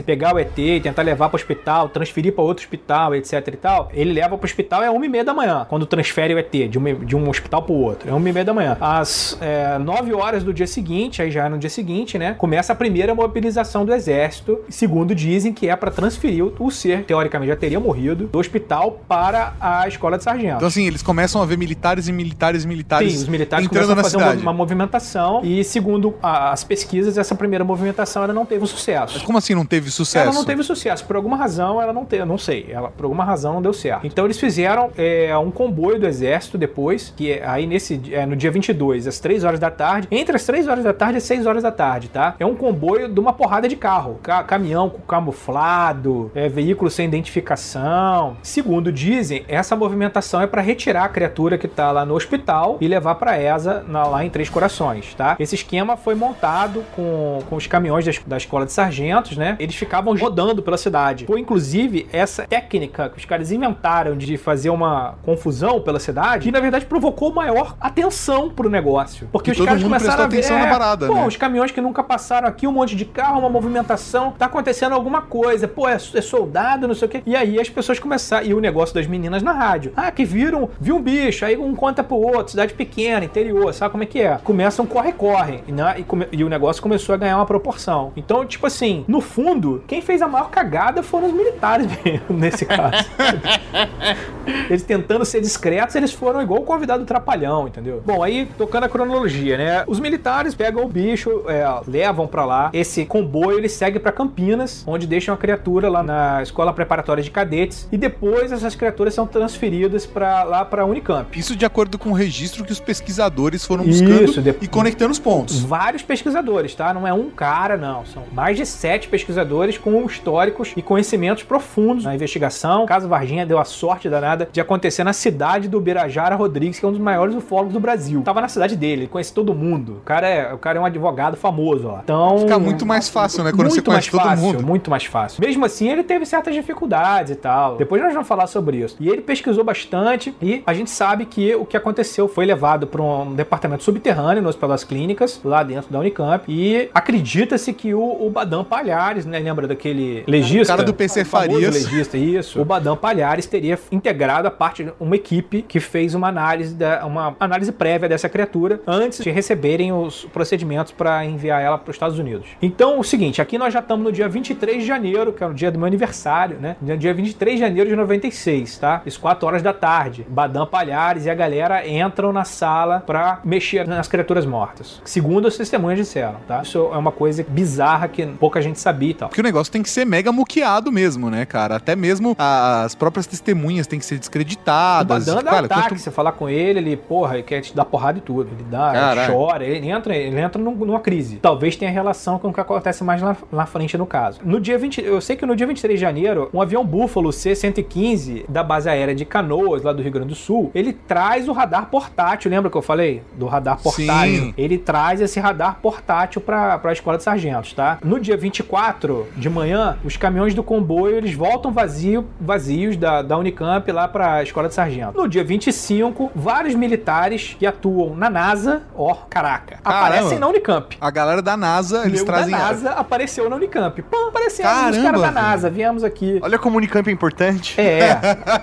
Elixerese 0.00 0.02
pegar 0.02 0.34
o 0.34 0.38
ET 0.38 0.58
e 0.58 0.80
tentar 0.80 1.02
levar 1.02 1.28
pro 1.28 1.36
hospital, 1.36 1.88
transferir 1.88 2.32
pra 2.32 2.42
outro 2.42 2.64
hospital, 2.64 3.14
etc 3.14 3.46
e 3.48 3.56
tal, 3.56 3.90
ele 3.92 4.12
leva 4.12 4.36
pro 4.36 4.46
hospital 4.46 4.82
é 4.82 4.90
uma 4.90 5.04
e 5.04 5.08
meia 5.08 5.24
da 5.24 5.32
manhã, 5.34 5.66
quando 5.68 5.86
transfere 5.86 6.34
o 6.34 6.38
ET 6.38 6.50
de, 6.68 6.78
uma- 6.78 6.94
de 6.94 7.14
um 7.16 7.28
hospital 7.28 7.62
pro 7.62 7.74
outro. 7.74 8.08
É 8.08 8.12
uma 8.12 8.28
e 8.28 8.32
meia 8.32 8.44
da 8.44 8.52
manhã. 8.54 8.76
Às 8.80 9.36
é, 9.40 9.78
9 9.78 10.12
horas 10.14 10.42
do 10.42 10.52
dia 10.52 10.66
seguinte, 10.66 11.22
aí 11.22 11.30
já 11.30 11.46
é 11.46 11.48
no 11.48 11.58
dia 11.58 11.70
seguinte, 11.70 12.18
né, 12.18 12.34
começa 12.36 12.72
a 12.72 12.76
primeira 12.76 13.14
mobilização 13.14 13.84
do 13.84 13.92
exército. 13.92 14.60
Segundo 14.68 15.14
dizem 15.14 15.52
que 15.52 15.68
é 15.68 15.76
pra 15.76 15.90
transferir 15.90 16.44
o, 16.44 16.54
o 16.58 16.70
ser, 16.70 17.04
teoricamente 17.04 17.50
já 17.50 17.56
teria 17.56 17.78
morrido, 17.80 18.26
do 18.26 18.38
hospital 18.38 19.00
para 19.08 19.54
a 19.60 19.86
escola 19.88 20.16
de 20.18 20.24
sargento. 20.24 20.56
Então 20.56 20.68
assim, 20.68 20.86
eles 20.86 21.02
começam 21.02 21.42
a 21.42 21.46
ver 21.46 21.56
militares 21.56 22.08
e 22.08 22.12
militares 22.12 22.64
e 22.64 22.68
militares 22.68 23.12
Sim, 23.12 23.18
os 23.18 23.28
militares 23.28 23.66
entrando 23.66 23.88
começam 23.88 23.94
na 23.96 24.00
a 24.00 24.04
fazer 24.04 24.16
uma, 24.16 24.24
cidade. 24.26 24.42
uma 24.42 24.52
movimentação 24.52 25.40
e, 25.44 25.62
segundo 25.64 26.14
as 26.22 26.64
pesquisas, 26.64 27.18
essa 27.18 27.34
primeira 27.34 27.64
movimentação 27.64 28.24
ela 28.24 28.32
não 28.32 28.46
teve 28.46 28.62
um 28.64 28.66
sucesso. 28.66 29.24
Como 29.24 29.38
assim 29.38 29.54
não 29.54 29.64
teve 29.64 29.89
sucesso? 29.90 30.26
Ela 30.28 30.34
não 30.34 30.44
teve 30.44 30.62
sucesso. 30.62 31.04
Por 31.04 31.16
alguma 31.16 31.36
razão, 31.36 31.80
ela 31.80 31.92
não 31.92 32.04
teve. 32.04 32.24
Não 32.24 32.38
sei. 32.38 32.66
Ela, 32.70 32.90
por 32.90 33.04
alguma 33.04 33.24
razão, 33.24 33.54
não 33.54 33.62
deu 33.62 33.72
certo. 33.72 34.06
Então, 34.06 34.24
eles 34.24 34.38
fizeram 34.38 34.90
é, 34.96 35.36
um 35.38 35.50
comboio 35.50 35.98
do 35.98 36.06
exército 36.06 36.56
depois, 36.58 37.12
que 37.16 37.32
é, 37.32 37.46
aí 37.46 37.66
nesse, 37.66 38.00
é, 38.12 38.24
no 38.26 38.36
dia 38.36 38.50
22, 38.50 39.06
às 39.06 39.18
3 39.18 39.44
horas 39.44 39.58
da 39.60 39.70
tarde. 39.70 40.08
Entre 40.10 40.34
as 40.36 40.44
3 40.44 40.68
horas 40.68 40.84
da 40.84 40.92
tarde 40.92 41.14
e 41.14 41.18
as 41.18 41.24
6 41.24 41.46
horas 41.46 41.62
da 41.62 41.70
tarde, 41.72 42.08
tá? 42.08 42.34
É 42.38 42.46
um 42.46 42.54
comboio 42.54 43.08
de 43.08 43.18
uma 43.20 43.32
porrada 43.32 43.68
de 43.68 43.76
carro. 43.76 44.18
Ca- 44.22 44.44
caminhão 44.44 44.88
com 44.90 44.98
camuflado, 45.00 46.30
é, 46.34 46.48
veículo 46.48 46.90
sem 46.90 47.06
identificação. 47.06 48.36
Segundo 48.42 48.92
dizem, 48.92 49.44
essa 49.48 49.74
movimentação 49.76 50.40
é 50.40 50.46
para 50.46 50.60
retirar 50.62 51.04
a 51.04 51.08
criatura 51.08 51.58
que 51.58 51.68
tá 51.68 51.90
lá 51.90 52.04
no 52.04 52.14
hospital 52.14 52.78
e 52.80 52.88
levar 52.88 53.14
para 53.16 53.38
ESA 53.40 53.84
na- 53.86 54.04
lá 54.04 54.24
em 54.24 54.30
Três 54.30 54.48
Corações, 54.48 55.14
tá? 55.14 55.36
Esse 55.38 55.54
esquema 55.54 55.96
foi 55.96 56.14
montado 56.14 56.84
com, 56.94 57.40
com 57.48 57.56
os 57.56 57.66
caminhões 57.66 58.04
da, 58.04 58.12
da 58.26 58.36
escola 58.36 58.64
de 58.66 58.72
sargentos, 58.72 59.36
né? 59.36 59.56
Eles 59.58 59.74
ficavam 59.80 60.14
rodando 60.16 60.62
pela 60.62 60.76
cidade. 60.76 61.26
Foi 61.26 61.40
inclusive 61.40 62.08
essa 62.12 62.46
técnica 62.46 63.08
que 63.10 63.18
os 63.18 63.24
caras 63.24 63.50
inventaram 63.50 64.16
de 64.16 64.36
fazer 64.36 64.70
uma 64.70 65.14
confusão 65.24 65.80
pela 65.80 65.98
cidade, 65.98 66.44
que 66.44 66.52
na 66.52 66.60
verdade 66.60 66.86
provocou 66.86 67.32
maior 67.32 67.74
atenção 67.80 68.48
pro 68.50 68.68
negócio. 68.70 69.28
Porque 69.32 69.50
E 69.50 69.52
os 69.52 69.60
caras 69.60 69.82
começaram 69.82 70.24
a 70.24 70.26
ver, 70.26 70.38
atenção 70.38 70.58
na 70.58 70.66
é, 70.66 70.70
parada, 70.70 71.06
pô, 71.06 71.14
né? 71.14 71.26
os 71.26 71.36
caminhões 71.36 71.70
que 71.72 71.80
nunca 71.80 72.02
passaram 72.02 72.46
aqui, 72.48 72.66
um 72.66 72.72
monte 72.72 72.94
de 72.94 73.04
carro, 73.04 73.40
uma 73.40 73.50
movimentação, 73.50 74.32
tá 74.38 74.46
acontecendo 74.46 74.92
alguma 74.94 75.22
coisa, 75.22 75.66
pô, 75.66 75.88
é, 75.88 75.94
é 75.94 75.98
soldado, 75.98 76.86
não 76.86 76.94
sei 76.94 77.08
o 77.08 77.10
quê. 77.10 77.22
E 77.26 77.34
aí 77.34 77.58
as 77.60 77.68
pessoas 77.68 77.98
começaram, 77.98 78.46
e 78.46 78.54
o 78.54 78.60
negócio 78.60 78.94
das 78.94 79.06
meninas 79.06 79.42
na 79.42 79.52
rádio. 79.52 79.92
Ah, 79.96 80.10
que 80.10 80.24
viram, 80.24 80.68
viu 80.80 80.96
um 80.96 81.02
bicho, 81.02 81.44
aí 81.44 81.56
um 81.56 81.74
conta 81.74 82.02
pro 82.04 82.16
outro, 82.16 82.50
cidade 82.50 82.74
pequena, 82.74 83.24
interior, 83.24 83.72
sabe 83.72 83.90
como 83.90 84.02
é 84.02 84.06
que 84.06 84.20
é? 84.20 84.38
Começam 84.44 84.86
corre-corre, 84.86 85.62
né? 85.68 85.94
E, 85.98 86.02
come- 86.02 86.28
e 86.32 86.44
o 86.44 86.48
negócio 86.48 86.82
começou 86.82 87.14
a 87.14 87.18
ganhar 87.18 87.36
uma 87.36 87.46
proporção. 87.46 88.12
Então, 88.16 88.44
tipo 88.44 88.66
assim, 88.66 89.04
no 89.08 89.20
fundo, 89.20 89.69
quem 89.86 90.00
fez 90.02 90.20
a 90.22 90.28
maior 90.28 90.50
cagada 90.50 91.02
foram 91.02 91.28
os 91.28 91.32
militares 91.32 91.86
mesmo, 92.04 92.24
nesse 92.36 92.64
caso. 92.66 93.04
eles 94.68 94.82
tentando 94.82 95.24
ser 95.24 95.40
discretos, 95.40 95.94
eles 95.94 96.12
foram 96.12 96.40
igual 96.42 96.60
o 96.60 96.64
convidado 96.64 97.04
do 97.04 97.06
Trapalhão, 97.06 97.68
entendeu? 97.68 98.02
Bom, 98.04 98.22
aí 98.22 98.48
tocando 98.58 98.84
a 98.84 98.88
cronologia, 98.88 99.56
né? 99.56 99.84
Os 99.86 100.00
militares 100.00 100.54
pegam 100.54 100.84
o 100.84 100.88
bicho, 100.88 101.44
é, 101.48 101.64
levam 101.86 102.26
pra 102.26 102.44
lá. 102.44 102.70
Esse 102.72 103.04
comboio 103.04 103.58
ele 103.58 103.68
segue 103.68 103.98
pra 103.98 104.12
Campinas, 104.12 104.82
onde 104.86 105.06
deixam 105.06 105.34
a 105.34 105.38
criatura 105.38 105.88
lá 105.88 106.02
na 106.02 106.42
escola 106.42 106.72
preparatória 106.72 107.22
de 107.22 107.30
cadetes. 107.30 107.88
E 107.92 107.96
depois 107.96 108.52
essas 108.52 108.74
criaturas 108.74 109.14
são 109.14 109.26
transferidas 109.26 110.06
para 110.06 110.42
lá 110.44 110.64
pra 110.64 110.84
Unicamp. 110.84 111.38
Isso 111.38 111.54
de 111.56 111.64
acordo 111.64 111.98
com 111.98 112.10
o 112.10 112.12
registro 112.12 112.64
que 112.64 112.72
os 112.72 112.80
pesquisadores 112.80 113.64
foram 113.64 113.84
buscando 113.84 114.24
Isso, 114.24 114.40
de- 114.42 114.54
e 114.60 114.66
conectando 114.68 115.10
os 115.12 115.18
pontos. 115.18 115.60
Vários 115.60 116.02
pesquisadores, 116.02 116.74
tá? 116.74 116.92
Não 116.94 117.06
é 117.06 117.12
um 117.12 117.30
cara, 117.30 117.76
não. 117.76 118.04
São 118.06 118.24
mais 118.32 118.56
de 118.56 118.64
sete 118.66 119.08
pesquisadores 119.08 119.40
pesquisadores 119.60 119.78
com 119.78 120.04
históricos 120.06 120.72
e 120.76 120.82
conhecimentos 120.82 121.42
profundos 121.42 122.04
na 122.04 122.14
investigação. 122.14 122.84
O 122.84 122.86
caso 122.86 123.08
Varginha 123.08 123.44
deu 123.44 123.58
a 123.58 123.64
sorte 123.64 124.08
danada 124.08 124.48
de 124.50 124.60
acontecer 124.60 125.04
na 125.04 125.12
cidade 125.12 125.68
do 125.68 125.80
Birajara 125.80 126.34
Rodrigues, 126.34 126.78
que 126.78 126.84
é 126.84 126.88
um 126.88 126.92
dos 126.92 127.00
maiores 127.00 127.34
ufólogos 127.34 127.72
do 127.72 127.80
Brasil. 127.80 128.22
Tava 128.22 128.40
na 128.40 128.48
cidade 128.48 128.76
dele, 128.76 129.02
ele 129.02 129.08
conhece 129.08 129.32
todo 129.32 129.54
mundo. 129.54 129.98
O 129.98 130.04
cara 130.04 130.28
é, 130.28 130.52
o 130.52 130.58
cara 130.58 130.78
é 130.78 130.80
um 130.80 130.84
advogado 130.84 131.36
famoso 131.36 131.88
lá. 131.88 132.00
Então, 132.04 132.38
Fica 132.40 132.58
muito 132.58 132.86
mais 132.86 133.08
fácil, 133.08 133.44
né? 133.44 133.50
Quando 133.50 133.60
muito 133.62 133.74
você 133.74 133.82
conhece 133.82 134.14
mais 134.14 134.24
todo 134.24 134.30
fácil, 134.30 134.46
mundo. 134.46 134.66
Muito 134.66 134.90
mais 134.90 135.04
fácil. 135.04 135.40
Mesmo 135.40 135.64
assim, 135.64 135.88
ele 135.88 136.02
teve 136.02 136.24
certas 136.24 136.54
dificuldades 136.54 137.32
e 137.32 137.36
tal. 137.36 137.76
Depois 137.76 138.02
nós 138.02 138.12
vamos 138.12 138.28
falar 138.28 138.46
sobre 138.46 138.78
isso. 138.78 138.96
E 139.00 139.08
ele 139.08 139.22
pesquisou 139.22 139.64
bastante 139.64 140.34
e 140.40 140.62
a 140.66 140.72
gente 140.72 140.90
sabe 140.90 141.26
que 141.26 141.54
o 141.54 141.64
que 141.64 141.76
aconteceu 141.76 142.28
foi 142.28 142.46
levado 142.46 142.86
para 142.86 143.02
um 143.02 143.34
departamento 143.34 143.82
subterrâneo 143.82 144.42
no 144.42 144.48
Hospital 144.48 144.70
das 144.70 144.84
Clínicas, 144.84 145.40
lá 145.44 145.62
dentro 145.62 145.90
da 145.92 145.98
Unicamp. 145.98 146.44
E 146.48 146.88
acredita-se 146.94 147.72
que 147.72 147.94
o, 147.94 148.26
o 148.26 148.30
Badam 148.30 148.64
Palhares, 148.64 149.26
né? 149.26 149.39
Lembra 149.42 149.66
daquele 149.66 150.24
legista? 150.26 150.72
O 150.72 150.76
cara 150.76 150.86
do 150.86 150.94
PC 150.94 151.24
Farias. 151.24 151.74
legista, 151.74 152.16
isso. 152.16 152.60
O 152.60 152.64
Badam 152.64 152.96
Palhares 152.96 153.46
teria 153.46 153.78
integrado 153.90 154.48
a 154.48 154.50
parte 154.50 154.84
de 154.84 154.92
uma 154.98 155.16
equipe 155.16 155.62
que 155.62 155.80
fez 155.80 156.14
uma 156.14 156.28
análise, 156.28 156.74
da, 156.74 157.04
uma 157.06 157.36
análise 157.40 157.72
prévia 157.72 158.08
dessa 158.08 158.28
criatura 158.28 158.80
antes 158.86 159.22
de 159.22 159.30
receberem 159.30 159.92
os 159.92 160.24
procedimentos 160.26 160.92
para 160.92 161.24
enviar 161.24 161.62
ela 161.62 161.78
para 161.78 161.90
os 161.90 161.96
Estados 161.96 162.18
Unidos. 162.18 162.48
Então, 162.60 162.98
o 162.98 163.04
seguinte, 163.04 163.40
aqui 163.40 163.58
nós 163.58 163.72
já 163.72 163.80
estamos 163.80 164.04
no 164.04 164.12
dia 164.12 164.28
23 164.28 164.78
de 164.78 164.86
janeiro, 164.86 165.32
que 165.32 165.42
é 165.42 165.46
o 165.46 165.52
dia 165.52 165.70
do 165.70 165.78
meu 165.78 165.86
aniversário, 165.86 166.58
né? 166.60 166.76
No 166.80 166.96
dia 166.96 167.14
23 167.14 167.56
de 167.56 167.60
janeiro 167.60 167.88
de 167.88 167.96
96, 167.96 168.78
tá? 168.78 169.02
Às 169.06 169.16
4 169.16 169.46
horas 169.46 169.62
da 169.62 169.72
tarde. 169.72 170.26
Badam 170.28 170.66
Palhares 170.66 171.26
e 171.26 171.30
a 171.30 171.34
galera 171.34 171.86
entram 171.88 172.32
na 172.32 172.44
sala 172.44 173.02
para 173.06 173.40
mexer 173.44 173.86
nas 173.86 174.08
criaturas 174.08 174.44
mortas. 174.44 175.00
Segundo 175.04 175.48
as 175.48 175.56
testemunhas 175.56 175.98
disseram, 175.98 176.36
tá? 176.46 176.62
Isso 176.62 176.90
é 176.92 176.96
uma 176.96 177.12
coisa 177.12 177.44
bizarra 177.48 178.08
que 178.08 178.26
pouca 178.26 178.60
gente 178.60 178.78
sabia 178.78 179.10
e 179.10 179.14
tal. 179.14 179.29
Porque 179.30 179.40
o 179.40 179.44
negócio 179.44 179.72
tem 179.72 179.82
que 179.82 179.88
ser 179.88 180.04
mega 180.04 180.30
muqueado 180.32 180.90
mesmo, 180.92 181.30
né, 181.30 181.46
cara? 181.46 181.76
Até 181.76 181.96
mesmo 181.96 182.34
as 182.38 182.94
próprias 182.94 183.26
testemunhas 183.26 183.86
têm 183.86 183.98
que 183.98 184.04
ser 184.04 184.16
O 184.16 184.18
descreditadas. 184.18 185.24
Badam 185.26 185.42
dá 185.42 185.50
Cara, 185.50 185.66
ataque, 185.66 185.88
quanto- 185.88 186.00
você 186.00 186.10
falar 186.10 186.32
com 186.32 186.48
ele, 186.48 186.78
ele, 186.80 186.96
porra, 186.96 187.34
ele 187.34 187.42
quer 187.44 187.60
te 187.60 187.74
dar 187.74 187.84
porrada 187.84 188.18
e 188.18 188.20
tudo. 188.20 188.50
Ele 188.52 188.64
dá, 188.70 189.14
ele 189.16 189.32
chora, 189.32 189.64
ele 189.64 189.88
entra, 189.88 190.14
ele 190.16 190.38
entra 190.40 190.60
num- 190.60 190.74
numa 190.74 191.00
crise. 191.00 191.36
Talvez 191.36 191.76
tenha 191.76 191.90
relação 191.90 192.38
com 192.38 192.48
o 192.48 192.52
que 192.52 192.60
acontece 192.60 193.02
mais 193.04 193.22
lá 193.22 193.36
na 193.52 193.66
frente 193.66 193.96
no 193.96 194.04
caso. 194.06 194.40
No 194.44 194.60
dia 194.60 194.76
20, 194.78 195.00
eu 195.00 195.20
sei 195.20 195.36
que 195.36 195.46
no 195.46 195.54
dia 195.56 195.66
23 195.66 195.98
de 195.98 196.00
janeiro, 196.00 196.50
um 196.52 196.60
avião 196.60 196.84
Buffalo 196.84 197.32
C-115 197.32 198.44
da 198.48 198.62
base 198.62 198.88
aérea 198.88 199.14
de 199.14 199.24
Canoas, 199.24 199.82
lá 199.82 199.92
do 199.92 200.02
Rio 200.02 200.12
Grande 200.12 200.28
do 200.30 200.34
Sul, 200.34 200.70
ele 200.74 200.92
traz 200.92 201.48
o 201.48 201.52
radar 201.52 201.86
portátil, 201.86 202.50
lembra 202.50 202.70
que 202.70 202.76
eu 202.76 202.82
falei? 202.82 203.22
Do 203.36 203.46
radar 203.46 203.78
portátil. 203.80 204.04
Sim. 204.44 204.54
Ele 204.56 204.76
traz 204.78 205.20
esse 205.20 205.38
radar 205.38 205.78
portátil 205.80 206.40
para 206.40 206.80
a 206.82 206.92
escola 206.92 207.16
de 207.16 207.22
sargentos, 207.22 207.72
tá? 207.72 207.98
No 208.04 208.18
dia 208.18 208.36
24 208.36 209.19
de 209.36 209.48
manhã, 209.48 209.98
os 210.04 210.16
caminhões 210.16 210.54
do 210.54 210.62
comboio 210.62 211.16
eles 211.16 211.34
voltam 211.34 211.72
vazio, 211.72 212.26
vazios 212.40 212.96
da, 212.96 213.22
da 213.22 213.36
Unicamp 213.36 213.90
lá 213.90 214.08
para 214.08 214.34
a 214.34 214.42
escola 214.42 214.68
de 214.68 214.74
sargento. 214.74 215.16
No 215.16 215.28
dia 215.28 215.44
25, 215.44 216.30
vários 216.34 216.74
militares 216.74 217.56
que 217.58 217.66
atuam 217.66 218.14
na 218.14 218.30
NASA, 218.30 218.82
ó, 218.94 219.14
caraca, 219.28 219.78
Caramba. 219.82 220.06
aparecem 220.06 220.38
na 220.38 220.48
Unicamp. 220.48 220.96
A 221.00 221.10
galera 221.10 221.42
da 221.42 221.56
NASA, 221.56 222.04
eles 222.06 222.22
trazem. 222.22 222.52
da 222.52 222.58
NASA 222.58 222.90
apareceu 222.90 223.48
na 223.48 223.56
Unicamp. 223.56 224.02
Pã, 224.02 224.28
aparecemos 224.28 224.72
os 224.72 224.78
Caramba, 224.78 225.02
caras 225.02 225.20
da. 225.20 225.30
NASA, 225.30 225.70
viemos 225.70 226.04
aqui. 226.04 226.38
Olha 226.42 226.58
como 226.58 226.76
o 226.76 226.78
Unicamp 226.78 227.08
é 227.08 227.12
importante. 227.12 227.80
É. 227.80 228.18